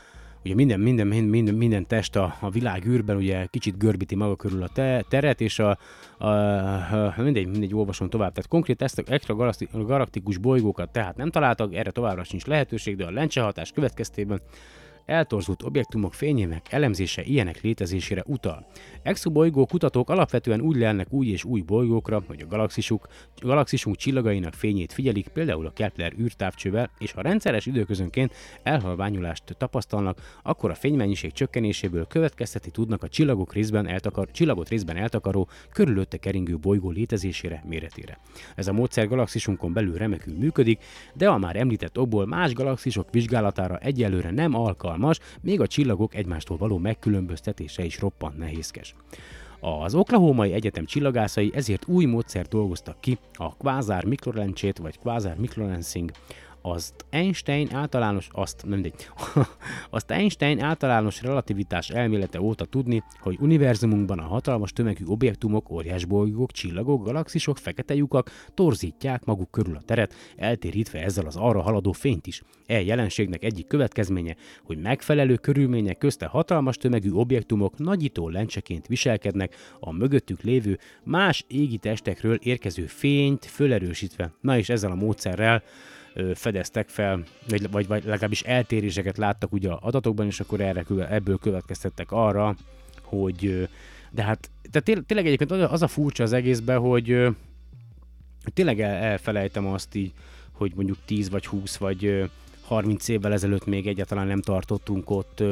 ugye 0.44 0.54
minden, 0.54 0.80
minden, 0.80 1.06
minden, 1.06 1.54
minden 1.54 1.86
test 1.86 2.16
a, 2.16 2.36
a 2.40 2.50
világ 2.50 2.86
űrben 2.86 3.16
ugye 3.16 3.46
kicsit 3.46 3.78
görbíti 3.78 4.14
maga 4.14 4.36
körül 4.36 4.62
a 4.62 4.68
te, 4.68 5.04
teret, 5.08 5.40
és 5.40 5.58
a, 5.58 5.78
a, 6.18 6.26
a, 6.26 7.14
mindegy, 7.16 7.46
mindegy, 7.46 7.74
olvasom 7.74 8.08
tovább. 8.08 8.32
Tehát 8.32 8.50
konkrét 8.50 8.82
ezt 8.82 9.02
extra 9.06 9.34
galakti- 9.34 9.68
galaktikus 9.72 10.38
bolygókat 10.38 10.90
tehát 10.90 11.16
nem 11.16 11.30
találtak, 11.30 11.74
erre 11.74 11.90
továbbra 11.90 12.24
sincs 12.24 12.44
lehetőség, 12.44 12.96
de 12.96 13.04
a 13.04 13.10
lencsehatás 13.10 13.70
következtében 13.70 14.40
eltorzult 15.06 15.62
objektumok 15.62 16.14
fényének 16.14 16.72
elemzése 16.72 17.22
ilyenek 17.22 17.60
létezésére 17.60 18.22
utal. 18.26 18.66
Exobolygó 19.02 19.66
kutatók 19.66 20.10
alapvetően 20.10 20.60
úgy 20.60 20.76
lelnek 20.76 21.12
új 21.12 21.26
és 21.26 21.44
új 21.44 21.60
bolygókra, 21.60 22.22
hogy 22.26 22.40
a 22.40 22.46
galaxisuk, 22.46 23.08
galaxisunk 23.40 23.96
csillagainak 23.96 24.54
fényét 24.54 24.92
figyelik, 24.92 25.28
például 25.28 25.66
a 25.66 25.72
Kepler 25.72 26.12
űrtávcsővel, 26.18 26.90
és 26.98 27.12
ha 27.12 27.20
rendszeres 27.20 27.66
időközönként 27.66 28.34
elhalványulást 28.62 29.42
tapasztalnak, 29.58 30.38
akkor 30.42 30.70
a 30.70 30.74
fénymennyiség 30.74 31.32
csökkenéséből 31.32 32.06
következteti 32.06 32.70
tudnak 32.70 33.02
a 33.02 33.08
csillagok 33.08 33.52
részben 33.52 33.86
eltakar, 33.86 34.30
csillagot 34.30 34.68
részben 34.68 34.96
eltakaró, 34.96 35.48
körülötte 35.72 36.16
keringő 36.16 36.58
bolygó 36.58 36.90
létezésére, 36.90 37.64
méretére. 37.68 38.18
Ez 38.56 38.68
a 38.68 38.72
módszer 38.72 39.08
galaxisunkon 39.08 39.72
belül 39.72 39.96
remekül 39.96 40.34
működik, 40.38 40.80
de 41.14 41.28
a 41.28 41.38
már 41.38 41.56
említett 41.56 41.98
okból 41.98 42.26
más 42.26 42.52
galaxisok 42.52 43.10
vizsgálatára 43.10 43.78
egyelőre 43.78 44.30
nem 44.30 44.54
alkalmas, 44.54 44.90
még 45.40 45.60
a 45.60 45.66
csillagok 45.66 46.14
egymástól 46.14 46.56
való 46.56 46.78
megkülönböztetése 46.78 47.84
is 47.84 48.00
roppant 48.00 48.38
nehézkes. 48.38 48.94
Az 49.60 49.94
Oklahomai 49.94 50.52
Egyetem 50.52 50.84
csillagászai 50.84 51.50
ezért 51.54 51.86
új 51.86 52.04
módszert 52.04 52.48
dolgoztak 52.48 53.00
ki, 53.00 53.18
a 53.32 53.56
kvázár 53.56 54.04
mikrolencsét 54.04 54.78
vagy 54.78 54.98
kvázár 54.98 55.36
mikrolensing, 55.36 56.10
azt 56.62 57.04
Einstein 57.10 57.74
általános, 57.74 58.28
azt 58.32 58.62
nem 58.62 58.72
mindegy, 58.72 59.08
azt 59.90 60.10
Einstein 60.10 60.60
általános 60.60 61.22
relativitás 61.22 61.90
elmélete 61.90 62.40
óta 62.40 62.64
tudni, 62.64 63.02
hogy 63.20 63.36
univerzumunkban 63.40 64.18
a 64.18 64.22
hatalmas 64.22 64.72
tömegű 64.72 65.04
objektumok, 65.06 65.70
óriásbolygók, 65.70 66.52
csillagok, 66.52 67.04
galaxisok, 67.04 67.58
fekete 67.58 67.94
lyukak 67.94 68.30
torzítják 68.54 69.24
maguk 69.24 69.50
körül 69.50 69.76
a 69.76 69.80
teret, 69.80 70.14
eltérítve 70.36 71.02
ezzel 71.02 71.26
az 71.26 71.36
arra 71.36 71.62
haladó 71.62 71.92
fényt 71.92 72.26
is. 72.26 72.42
E 72.66 72.80
jelenségnek 72.80 73.44
egyik 73.44 73.66
következménye, 73.66 74.36
hogy 74.64 74.78
megfelelő 74.78 75.36
körülmények 75.36 75.98
közt 75.98 76.22
a 76.22 76.28
hatalmas 76.28 76.76
tömegű 76.76 77.10
objektumok 77.10 77.78
nagyító 77.78 78.28
lencseként 78.28 78.86
viselkednek, 78.86 79.56
a 79.80 79.92
mögöttük 79.92 80.42
lévő 80.42 80.78
más 81.04 81.44
égi 81.46 81.76
testekről 81.76 82.34
érkező 82.34 82.86
fényt 82.86 83.44
fölerősítve. 83.44 84.32
Na 84.40 84.58
és 84.58 84.68
ezzel 84.68 84.90
a 84.90 84.94
módszerrel 84.94 85.62
fedeztek 86.34 86.88
fel, 86.88 87.22
vagy, 87.70 87.70
vagy, 87.88 88.04
legalábbis 88.04 88.42
eltéréseket 88.42 89.16
láttak 89.16 89.52
ugye 89.52 89.70
adatokban, 89.70 90.26
és 90.26 90.40
akkor 90.40 90.60
erre, 90.60 90.84
ebből 91.08 91.38
következtettek 91.38 92.12
arra, 92.12 92.56
hogy 93.02 93.68
de 94.10 94.22
hát 94.22 94.50
de 94.70 94.80
té- 94.80 95.04
tényleg 95.06 95.26
egyébként 95.26 95.50
az 95.50 95.82
a- 95.82 95.88
furcsa 95.88 96.22
az 96.22 96.32
egészben, 96.32 96.78
hogy 96.78 97.26
tényleg 98.54 98.80
el, 98.80 98.94
elfelejtem 98.94 99.66
azt 99.66 99.94
így, 99.94 100.12
hogy 100.52 100.72
mondjuk 100.74 100.98
10 101.04 101.30
vagy 101.30 101.46
20 101.46 101.76
vagy 101.76 102.04
ö, 102.04 102.24
30 102.62 103.08
évvel 103.08 103.32
ezelőtt 103.32 103.66
még 103.66 103.86
egyáltalán 103.86 104.26
nem 104.26 104.40
tartottunk 104.40 105.10
ott 105.10 105.42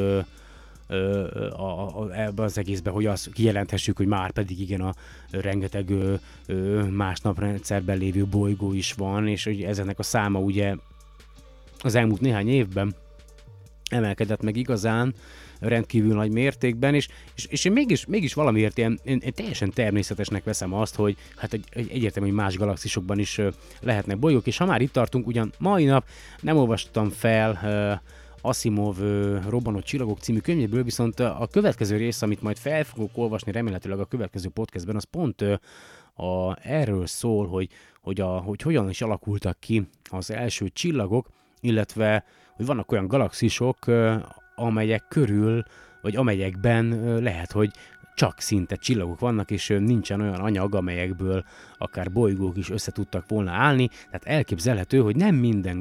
a, 1.57 2.01
a, 2.01 2.09
ebbe 2.13 2.43
az 2.43 2.59
egészbe, 2.59 2.91
hogy 2.91 3.07
azt 3.07 3.33
kijelenthessük, 3.33 3.97
hogy 3.97 4.07
már 4.07 4.31
pedig 4.31 4.61
igen, 4.61 4.81
a 4.81 4.95
rengeteg 5.31 5.91
ö, 5.91 6.15
ö, 6.47 6.83
más 6.83 7.21
naprendszerben 7.21 7.99
lévő 7.99 8.27
bolygó 8.27 8.73
is 8.73 8.93
van, 8.93 9.29
és 9.29 9.45
hogy 9.45 9.63
ezeknek 9.63 9.99
a 9.99 10.03
száma 10.03 10.39
ugye 10.39 10.75
az 11.79 11.95
elmúlt 11.95 12.21
néhány 12.21 12.49
évben 12.49 12.95
emelkedett 13.91 14.43
meg 14.43 14.57
igazán, 14.57 15.15
rendkívül 15.61 16.15
nagy 16.15 16.33
mértékben, 16.33 16.95
és, 16.95 17.09
és, 17.35 17.45
és 17.45 17.65
én 17.65 17.73
mégis, 17.73 18.07
mégis 18.07 18.35
valamiért 18.35 18.79
ilyen, 18.79 19.01
én, 19.05 19.21
én 19.25 19.33
teljesen 19.33 19.71
természetesnek 19.71 20.45
veszem 20.45 20.75
azt, 20.75 20.95
hogy 20.95 21.17
hát 21.37 21.53
egy, 21.53 21.65
egy 21.71 21.91
egyértelmű, 21.91 22.29
hogy 22.29 22.39
más 22.39 22.57
galaxisokban 22.57 23.19
is 23.19 23.39
ö, 23.39 23.49
lehetnek 23.81 24.19
bolygók, 24.19 24.47
és 24.47 24.57
ha 24.57 24.65
már 24.65 24.81
itt 24.81 24.93
tartunk, 24.93 25.27
ugyan 25.27 25.53
mai 25.59 25.85
nap 25.85 26.05
nem 26.41 26.57
olvastam 26.57 27.11
fel 27.11 27.61
ö, 27.65 27.93
Asimov 28.41 29.01
ö, 29.01 29.39
Robbanott 29.49 29.85
csillagok 29.85 30.19
című 30.19 30.39
könyvéből, 30.39 30.83
viszont 30.83 31.21
a 31.21 31.49
következő 31.51 31.97
rész, 31.97 32.23
amit 32.23 32.43
majd 32.43 32.57
fel 32.57 32.85
fogok 32.85 33.11
olvasni 33.15 33.53
remélhetőleg 33.53 33.99
a 33.99 34.05
következő 34.05 34.49
podcastben, 34.49 34.97
az 34.97 35.05
pont 35.05 35.45
a, 36.15 36.57
erről 36.63 37.07
szól, 37.07 37.47
hogy, 37.47 37.69
hogy, 38.01 38.21
a, 38.21 38.27
hogy 38.27 38.63
hogyan 38.63 38.89
is 38.89 39.03
alakultak 39.03 39.61
ki 39.61 39.89
az 40.11 40.31
első 40.31 40.69
csillagok, 40.69 41.29
illetve 41.61 42.25
hogy 42.57 42.67
vannak 42.67 42.93
olyan 42.93 43.07
galaxisok, 43.07 43.77
amelyek 44.55 45.05
körül, 45.09 45.63
vagy 46.03 46.17
amelyekben 46.17 47.15
lehet, 47.23 47.53
hogy 47.53 47.71
csak 48.15 48.41
szinte 48.41 48.77
csillagok 48.77 49.21
vannak, 49.21 49.51
és 49.51 49.69
nincsen 49.79 50.21
olyan 50.21 50.41
anyag, 50.41 50.75
amelyekből 50.75 51.45
akár 51.79 52.13
bolygók 52.13 52.57
is 52.57 52.71
össze 52.71 52.93
tudtak 52.93 53.29
volna 53.29 53.51
állni. 53.51 53.89
Tehát 53.89 54.25
elképzelhető, 54.25 55.01
hogy 55.01 55.17
nem 55.17 55.35
minden 55.35 55.81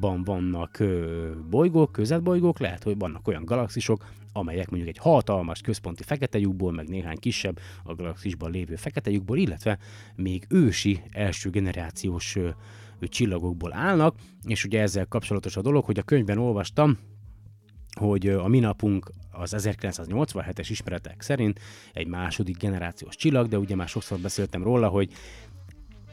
galaxisban 0.00 0.24
vannak 0.24 0.78
ö, 0.78 1.30
bolygók, 1.50 1.92
közelbolygók, 1.92 2.58
lehet, 2.58 2.82
hogy 2.82 2.98
vannak 2.98 3.28
olyan 3.28 3.44
galaxisok, 3.44 4.04
amelyek 4.32 4.70
mondjuk 4.70 4.96
egy 4.96 5.02
hatalmas 5.02 5.60
központi 5.60 6.02
fekete 6.02 6.38
lyukból, 6.38 6.72
meg 6.72 6.88
néhány 6.88 7.18
kisebb 7.18 7.58
a 7.84 7.94
galaxisban 7.94 8.50
lévő 8.50 8.76
fekete 8.76 9.10
lyukból, 9.10 9.38
illetve 9.38 9.78
még 10.16 10.46
ősi 10.48 11.02
első 11.10 11.50
generációs 11.50 12.36
ö, 12.36 12.48
csillagokból 13.00 13.72
állnak, 13.72 14.14
és 14.46 14.64
ugye 14.64 14.80
ezzel 14.80 15.06
kapcsolatos 15.06 15.56
a 15.56 15.62
dolog, 15.62 15.84
hogy 15.84 15.98
a 15.98 16.02
könyvben 16.02 16.38
olvastam, 16.38 16.98
hogy 17.98 18.28
a 18.28 18.48
mi 18.48 18.58
napunk 18.58 19.10
az 19.30 19.54
1987-es 19.58 20.66
ismeretek 20.68 21.22
szerint 21.22 21.60
egy 21.92 22.06
második 22.06 22.56
generációs 22.56 23.16
csillag, 23.16 23.48
de 23.48 23.58
ugye 23.58 23.74
már 23.74 23.88
sokszor 23.88 24.18
beszéltem 24.18 24.62
róla, 24.62 24.88
hogy 24.88 25.12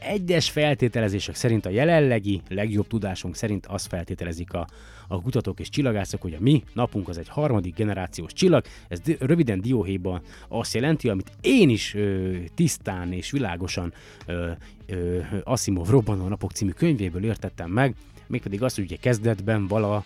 egyes 0.00 0.50
feltételezések 0.50 1.34
szerint 1.34 1.66
a 1.66 1.70
jelenlegi 1.70 2.42
legjobb 2.48 2.86
tudásunk 2.86 3.36
szerint 3.36 3.66
azt 3.66 3.86
feltételezik 3.86 4.52
a, 4.52 4.66
a 5.08 5.22
kutatók 5.22 5.60
és 5.60 5.68
csillagászok, 5.68 6.22
hogy 6.22 6.34
a 6.34 6.40
mi 6.40 6.64
napunk 6.72 7.08
az 7.08 7.18
egy 7.18 7.28
harmadik 7.28 7.74
generációs 7.74 8.32
csillag. 8.32 8.64
Ez 8.88 9.00
röviden 9.18 9.60
dióhéjban 9.60 10.20
azt 10.48 10.74
jelenti, 10.74 11.08
amit 11.08 11.32
én 11.40 11.68
is 11.68 11.94
ö, 11.94 12.36
tisztán 12.54 13.12
és 13.12 13.30
világosan 13.30 13.92
ö, 14.26 14.50
ö, 14.86 15.18
Asimov 15.44 15.88
Robbanó 15.88 16.28
napok 16.28 16.52
című 16.52 16.70
könyvéből 16.70 17.24
értettem 17.24 17.70
meg, 17.70 17.94
mégpedig 18.26 18.62
azt, 18.62 18.74
hogy 18.74 18.84
ugye 18.84 18.96
kezdetben 18.96 19.66
vala 19.66 20.04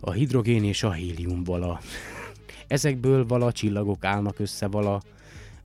a 0.00 0.12
hidrogén 0.12 0.64
és 0.64 0.82
a 0.82 0.92
hélium 0.92 1.44
vala. 1.44 1.80
Ezekből 2.66 3.26
vala 3.26 3.52
csillagok 3.52 4.04
állnak 4.04 4.38
össze 4.38 4.66
vala, 4.66 5.02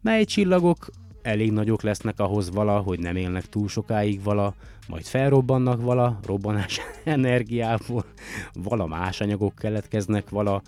mely 0.01 0.23
csillagok 0.23 0.89
elég 1.21 1.51
nagyok 1.51 1.81
lesznek 1.81 2.19
ahhoz 2.19 2.51
vala, 2.51 2.79
hogy 2.79 2.99
nem 2.99 3.15
élnek 3.15 3.45
túl 3.49 3.67
sokáig 3.67 4.23
vala, 4.23 4.53
majd 4.87 5.03
felrobbannak 5.05 5.81
vala, 5.81 6.19
robbanás 6.25 6.79
energiából, 7.03 8.05
vala 8.53 8.85
más 8.85 9.21
anyagok 9.21 9.55
keletkeznek 9.55 10.29
vala, 10.29 10.61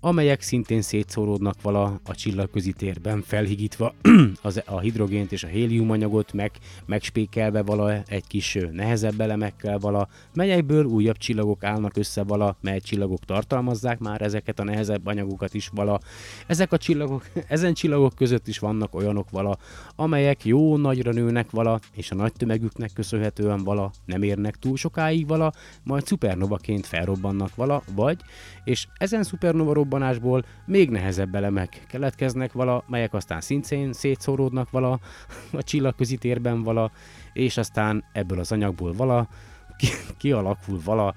amelyek 0.00 0.40
szintén 0.40 0.82
szétszóródnak 0.82 1.62
vala 1.62 2.00
a 2.04 2.14
csillagközi 2.14 2.72
térben, 2.72 3.22
felhigítva 3.22 3.94
az, 4.42 4.62
a 4.66 4.78
hidrogént 4.78 5.32
és 5.32 5.44
a 5.44 5.46
héliumanyagot, 5.46 6.32
meg, 6.32 6.50
megspékelve 6.86 7.62
vala 7.62 8.02
egy 8.02 8.26
kis 8.26 8.58
nehezebb 8.72 9.20
elemekkel 9.20 9.78
vala, 9.78 10.08
melyekből 10.34 10.84
újabb 10.84 11.16
csillagok 11.16 11.64
állnak 11.64 11.96
össze 11.96 12.22
vala, 12.22 12.56
mely 12.60 12.80
csillagok 12.80 13.24
tartalmazzák 13.24 13.98
már 13.98 14.22
ezeket 14.22 14.58
a 14.58 14.64
nehezebb 14.64 15.06
anyagokat 15.06 15.54
is 15.54 15.70
vala. 15.74 15.98
Ezek 16.46 16.72
a 16.72 16.76
csillagok, 16.76 17.28
ezen 17.48 17.74
csillagok 17.74 18.14
között 18.14 18.48
is 18.48 18.58
vannak 18.58 18.94
olyanok 18.94 19.30
vala, 19.30 19.58
amelyek 19.96 20.44
jó 20.44 20.76
nagyra 20.76 21.12
nőnek 21.12 21.50
vala, 21.50 21.80
és 21.92 22.10
a 22.10 22.14
nagy 22.14 22.32
tömegüknek 22.32 22.90
köszönhetően 22.92 23.64
vala 23.64 23.90
nem 24.04 24.22
érnek 24.22 24.56
túl 24.56 24.76
sokáig 24.76 25.26
vala, 25.26 25.52
majd 25.84 26.06
szupernovaként 26.06 26.86
felrobbannak 26.86 27.54
vala, 27.54 27.82
vagy, 27.94 28.20
és 28.64 28.86
ezen 28.96 29.22
szupernova 29.22 29.72
robbanásból 29.88 30.44
még 30.64 30.90
nehezebb 30.90 31.34
elemek 31.34 31.84
keletkeznek 31.86 32.52
vala, 32.52 32.84
melyek 32.86 33.14
aztán 33.14 33.40
szintén 33.40 33.92
szétszóródnak 33.92 34.70
vala 34.70 34.98
a 35.52 35.62
csillagközi 35.62 36.16
térben 36.16 36.62
vala, 36.62 36.90
és 37.32 37.56
aztán 37.56 38.04
ebből 38.12 38.38
az 38.38 38.52
anyagból 38.52 38.92
vala 38.92 39.28
ki, 39.76 39.88
kialakul 40.16 40.80
vala 40.84 41.14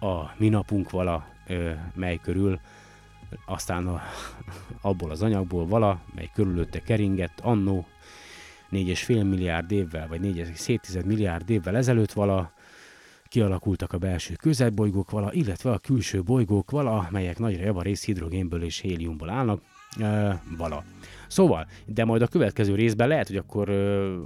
a 0.00 0.30
minapunk 0.36 0.90
vala, 0.90 1.26
mely 1.94 2.16
körül 2.22 2.60
aztán 3.46 3.86
a, 3.86 4.00
abból 4.88 5.10
az 5.10 5.22
anyagból 5.22 5.66
vala, 5.66 6.00
mely 6.14 6.30
körülötte 6.34 6.80
keringett 6.80 7.40
annó 7.40 7.86
4,5 8.72 9.28
milliárd 9.28 9.72
évvel, 9.72 10.08
vagy 10.08 10.20
4,7 10.20 11.04
milliárd 11.04 11.50
évvel 11.50 11.76
ezelőtt 11.76 12.12
vala, 12.12 12.52
kialakultak 13.36 13.92
a 13.92 13.98
belső 13.98 14.34
közelbolygók 14.34 15.10
vala, 15.10 15.32
illetve 15.32 15.70
a 15.70 15.78
külső 15.78 16.22
bolygók 16.22 16.70
vala, 16.70 17.08
melyek 17.10 17.38
nagyra 17.38 17.64
javarész 17.64 18.04
hidrogénből 18.04 18.62
és 18.62 18.78
héliumból 18.78 19.30
állnak, 19.30 19.62
ö, 20.00 20.30
vala. 20.56 20.84
Szóval, 21.28 21.66
de 21.86 22.04
majd 22.04 22.22
a 22.22 22.26
következő 22.26 22.74
részben 22.74 23.08
lehet, 23.08 23.26
hogy 23.26 23.36
akkor, 23.36 23.68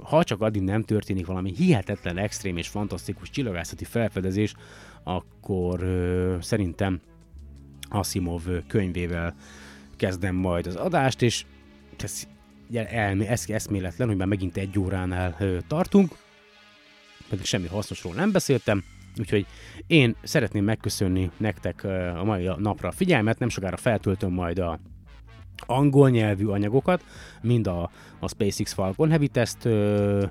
ha 0.03 0.23
csak 0.23 0.41
addig 0.41 0.61
nem 0.61 0.83
történik 0.83 1.25
valami 1.25 1.53
hihetetlen, 1.55 2.17
extrém 2.17 2.57
és 2.57 2.67
fantasztikus 2.67 3.29
csillagászati 3.29 3.83
felfedezés, 3.83 4.53
akkor 5.03 5.79
szerintem 6.41 6.99
Asimov 7.89 8.41
könyvével 8.67 9.35
kezdem 9.97 10.35
majd 10.35 10.67
az 10.67 10.75
adást, 10.75 11.21
és 11.21 11.45
ez, 11.97 12.23
elmé, 12.73 13.27
eszméletlen, 13.47 14.07
hogy 14.07 14.17
már 14.17 14.27
megint 14.27 14.57
egy 14.57 14.79
óránál 14.79 15.37
tartunk, 15.67 16.15
pedig 17.29 17.45
semmi 17.45 17.67
hasznosról 17.67 18.13
nem 18.13 18.31
beszéltem, 18.31 18.83
úgyhogy 19.19 19.45
én 19.87 20.15
szeretném 20.23 20.63
megköszönni 20.63 21.31
nektek 21.37 21.83
a 22.19 22.23
mai 22.23 22.49
napra 22.57 22.87
a 22.87 22.91
figyelmet, 22.91 23.39
nem 23.39 23.49
sokára 23.49 23.77
feltöltöm 23.77 24.33
majd 24.33 24.59
a 24.59 24.79
angol 25.65 26.09
nyelvű 26.09 26.45
anyagokat, 26.45 27.03
mind 27.41 27.67
a, 27.67 27.89
a 28.19 28.27
SpaceX 28.27 28.73
Falcon 28.73 29.09
Heavy 29.09 29.27
Test 29.27 29.65
ö, 29.65 30.25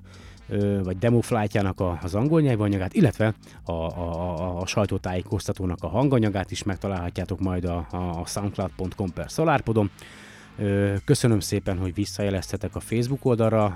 ö, 0.49 0.81
vagy 0.83 0.99
demo 0.99 1.21
flightjának 1.21 1.83
az 2.03 2.15
angol 2.15 2.41
nyelvű 2.41 2.63
anyagát, 2.63 2.95
illetve 2.95 3.35
a, 3.65 3.73
a, 3.73 3.83
a, 4.01 4.61
a 4.61 4.67
sajtótájékoztatónak 4.67 5.79
a 5.83 5.89
hanganyagát 5.89 6.51
is 6.51 6.63
megtalálhatjátok 6.63 7.41
majd 7.41 7.65
a, 7.65 7.87
a 7.91 8.27
soundcloud.com 8.27 9.13
per 9.13 9.29
SolarPodon. 9.29 9.91
Ö, 10.59 10.95
Köszönöm 11.05 11.41
szépen, 11.41 11.79
hogy 11.79 11.95
visszajeleztetek 11.95 12.77
a 12.77 12.81
Facebook 12.81 13.25
oldalra. 13.25 13.75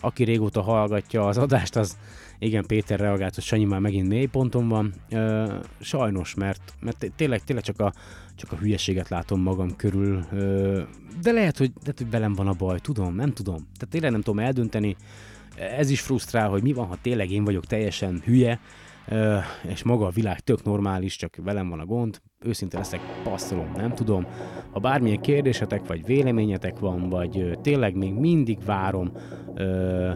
Aki 0.00 0.24
régóta 0.24 0.62
hallgatja 0.62 1.26
az 1.26 1.38
adást, 1.38 1.76
az 1.76 1.98
igen, 2.40 2.66
Péter 2.66 2.98
reagált, 2.98 3.34
hogy 3.34 3.44
Sanyi 3.44 3.64
már 3.64 3.80
megint 3.80 4.08
mély 4.08 4.26
ponton 4.26 4.68
van. 4.68 4.92
Ö, 5.10 5.54
Sajnos, 5.80 6.34
mert, 6.34 6.74
mert 6.80 7.12
tényleg, 7.16 7.44
tényleg 7.44 7.64
csak 7.64 7.80
a, 7.80 7.92
csak 8.34 8.52
a 8.52 8.56
hülyeséget 8.56 9.08
látom 9.08 9.40
magam 9.40 9.76
körül, 9.76 10.24
ö, 10.32 10.82
de 11.22 11.32
lehet, 11.32 11.56
hogy, 11.56 11.72
lehet, 11.80 11.98
hogy 11.98 12.10
velem 12.10 12.32
van 12.32 12.46
a 12.46 12.52
baj, 12.52 12.78
tudom, 12.78 13.14
nem 13.14 13.32
tudom. 13.32 13.56
Tehát 13.56 13.88
tényleg 13.90 14.10
nem 14.10 14.20
tudom 14.20 14.38
eldönteni. 14.38 14.96
Ez 15.56 15.90
is 15.90 16.00
frusztrál, 16.00 16.48
hogy 16.48 16.62
mi 16.62 16.72
van, 16.72 16.86
ha 16.86 16.96
tényleg 17.02 17.30
én 17.30 17.44
vagyok 17.44 17.66
teljesen 17.66 18.22
hülye, 18.24 18.60
ö, 19.08 19.36
és 19.68 19.82
maga 19.82 20.06
a 20.06 20.10
világ 20.10 20.40
tök 20.40 20.64
normális, 20.64 21.16
csak 21.16 21.36
velem 21.44 21.68
van 21.68 21.80
a 21.80 21.86
gond. 21.86 22.20
Őszinte 22.44 22.78
leszek, 22.78 23.00
passzolom, 23.22 23.72
nem 23.76 23.94
tudom. 23.94 24.26
Ha 24.70 24.80
bármilyen 24.80 25.20
kérdésetek 25.20 25.86
vagy 25.86 26.04
véleményetek 26.04 26.78
van, 26.78 27.08
vagy 27.08 27.38
ö, 27.38 27.52
tényleg 27.62 27.94
még 27.94 28.12
mindig 28.12 28.64
várom 28.64 29.12
ö, 29.54 30.12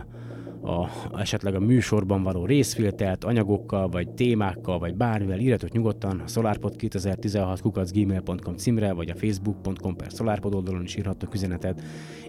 a, 0.65 0.89
esetleg 1.19 1.55
a 1.55 1.61
műsorban 1.61 2.23
való 2.23 2.47
részfiltelt 2.47 3.25
anyagokkal, 3.25 3.89
vagy 3.89 4.11
témákkal, 4.11 4.79
vagy 4.79 4.95
bármivel 4.95 5.39
írjatok 5.39 5.71
nyugodtan 5.71 6.21
a 6.21 6.27
solarpod 6.27 6.77
2016 6.77 7.61
kukacgmail.com 7.61 8.57
címre, 8.57 8.93
vagy 8.93 9.11
a 9.11 9.15
facebook.com 9.15 9.97
per 9.97 10.11
solarpod 10.11 10.55
oldalon 10.55 10.83
is 10.83 10.97
írhattok 10.97 11.35
üzenetet. 11.35 11.83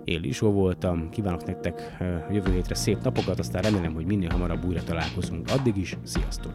Én 0.03 0.19
Lisó 0.19 0.51
voltam, 0.51 1.09
kívánok 1.09 1.45
nektek 1.45 1.97
jövő 2.31 2.53
hétre 2.53 2.75
szép 2.75 3.01
napokat, 3.03 3.39
aztán 3.39 3.61
remélem, 3.61 3.93
hogy 3.93 4.05
minél 4.05 4.29
hamarabb 4.29 4.65
újra 4.65 4.83
találkozunk. 4.83 5.49
Addig 5.49 5.77
is, 5.77 5.97
sziasztok! 6.03 6.53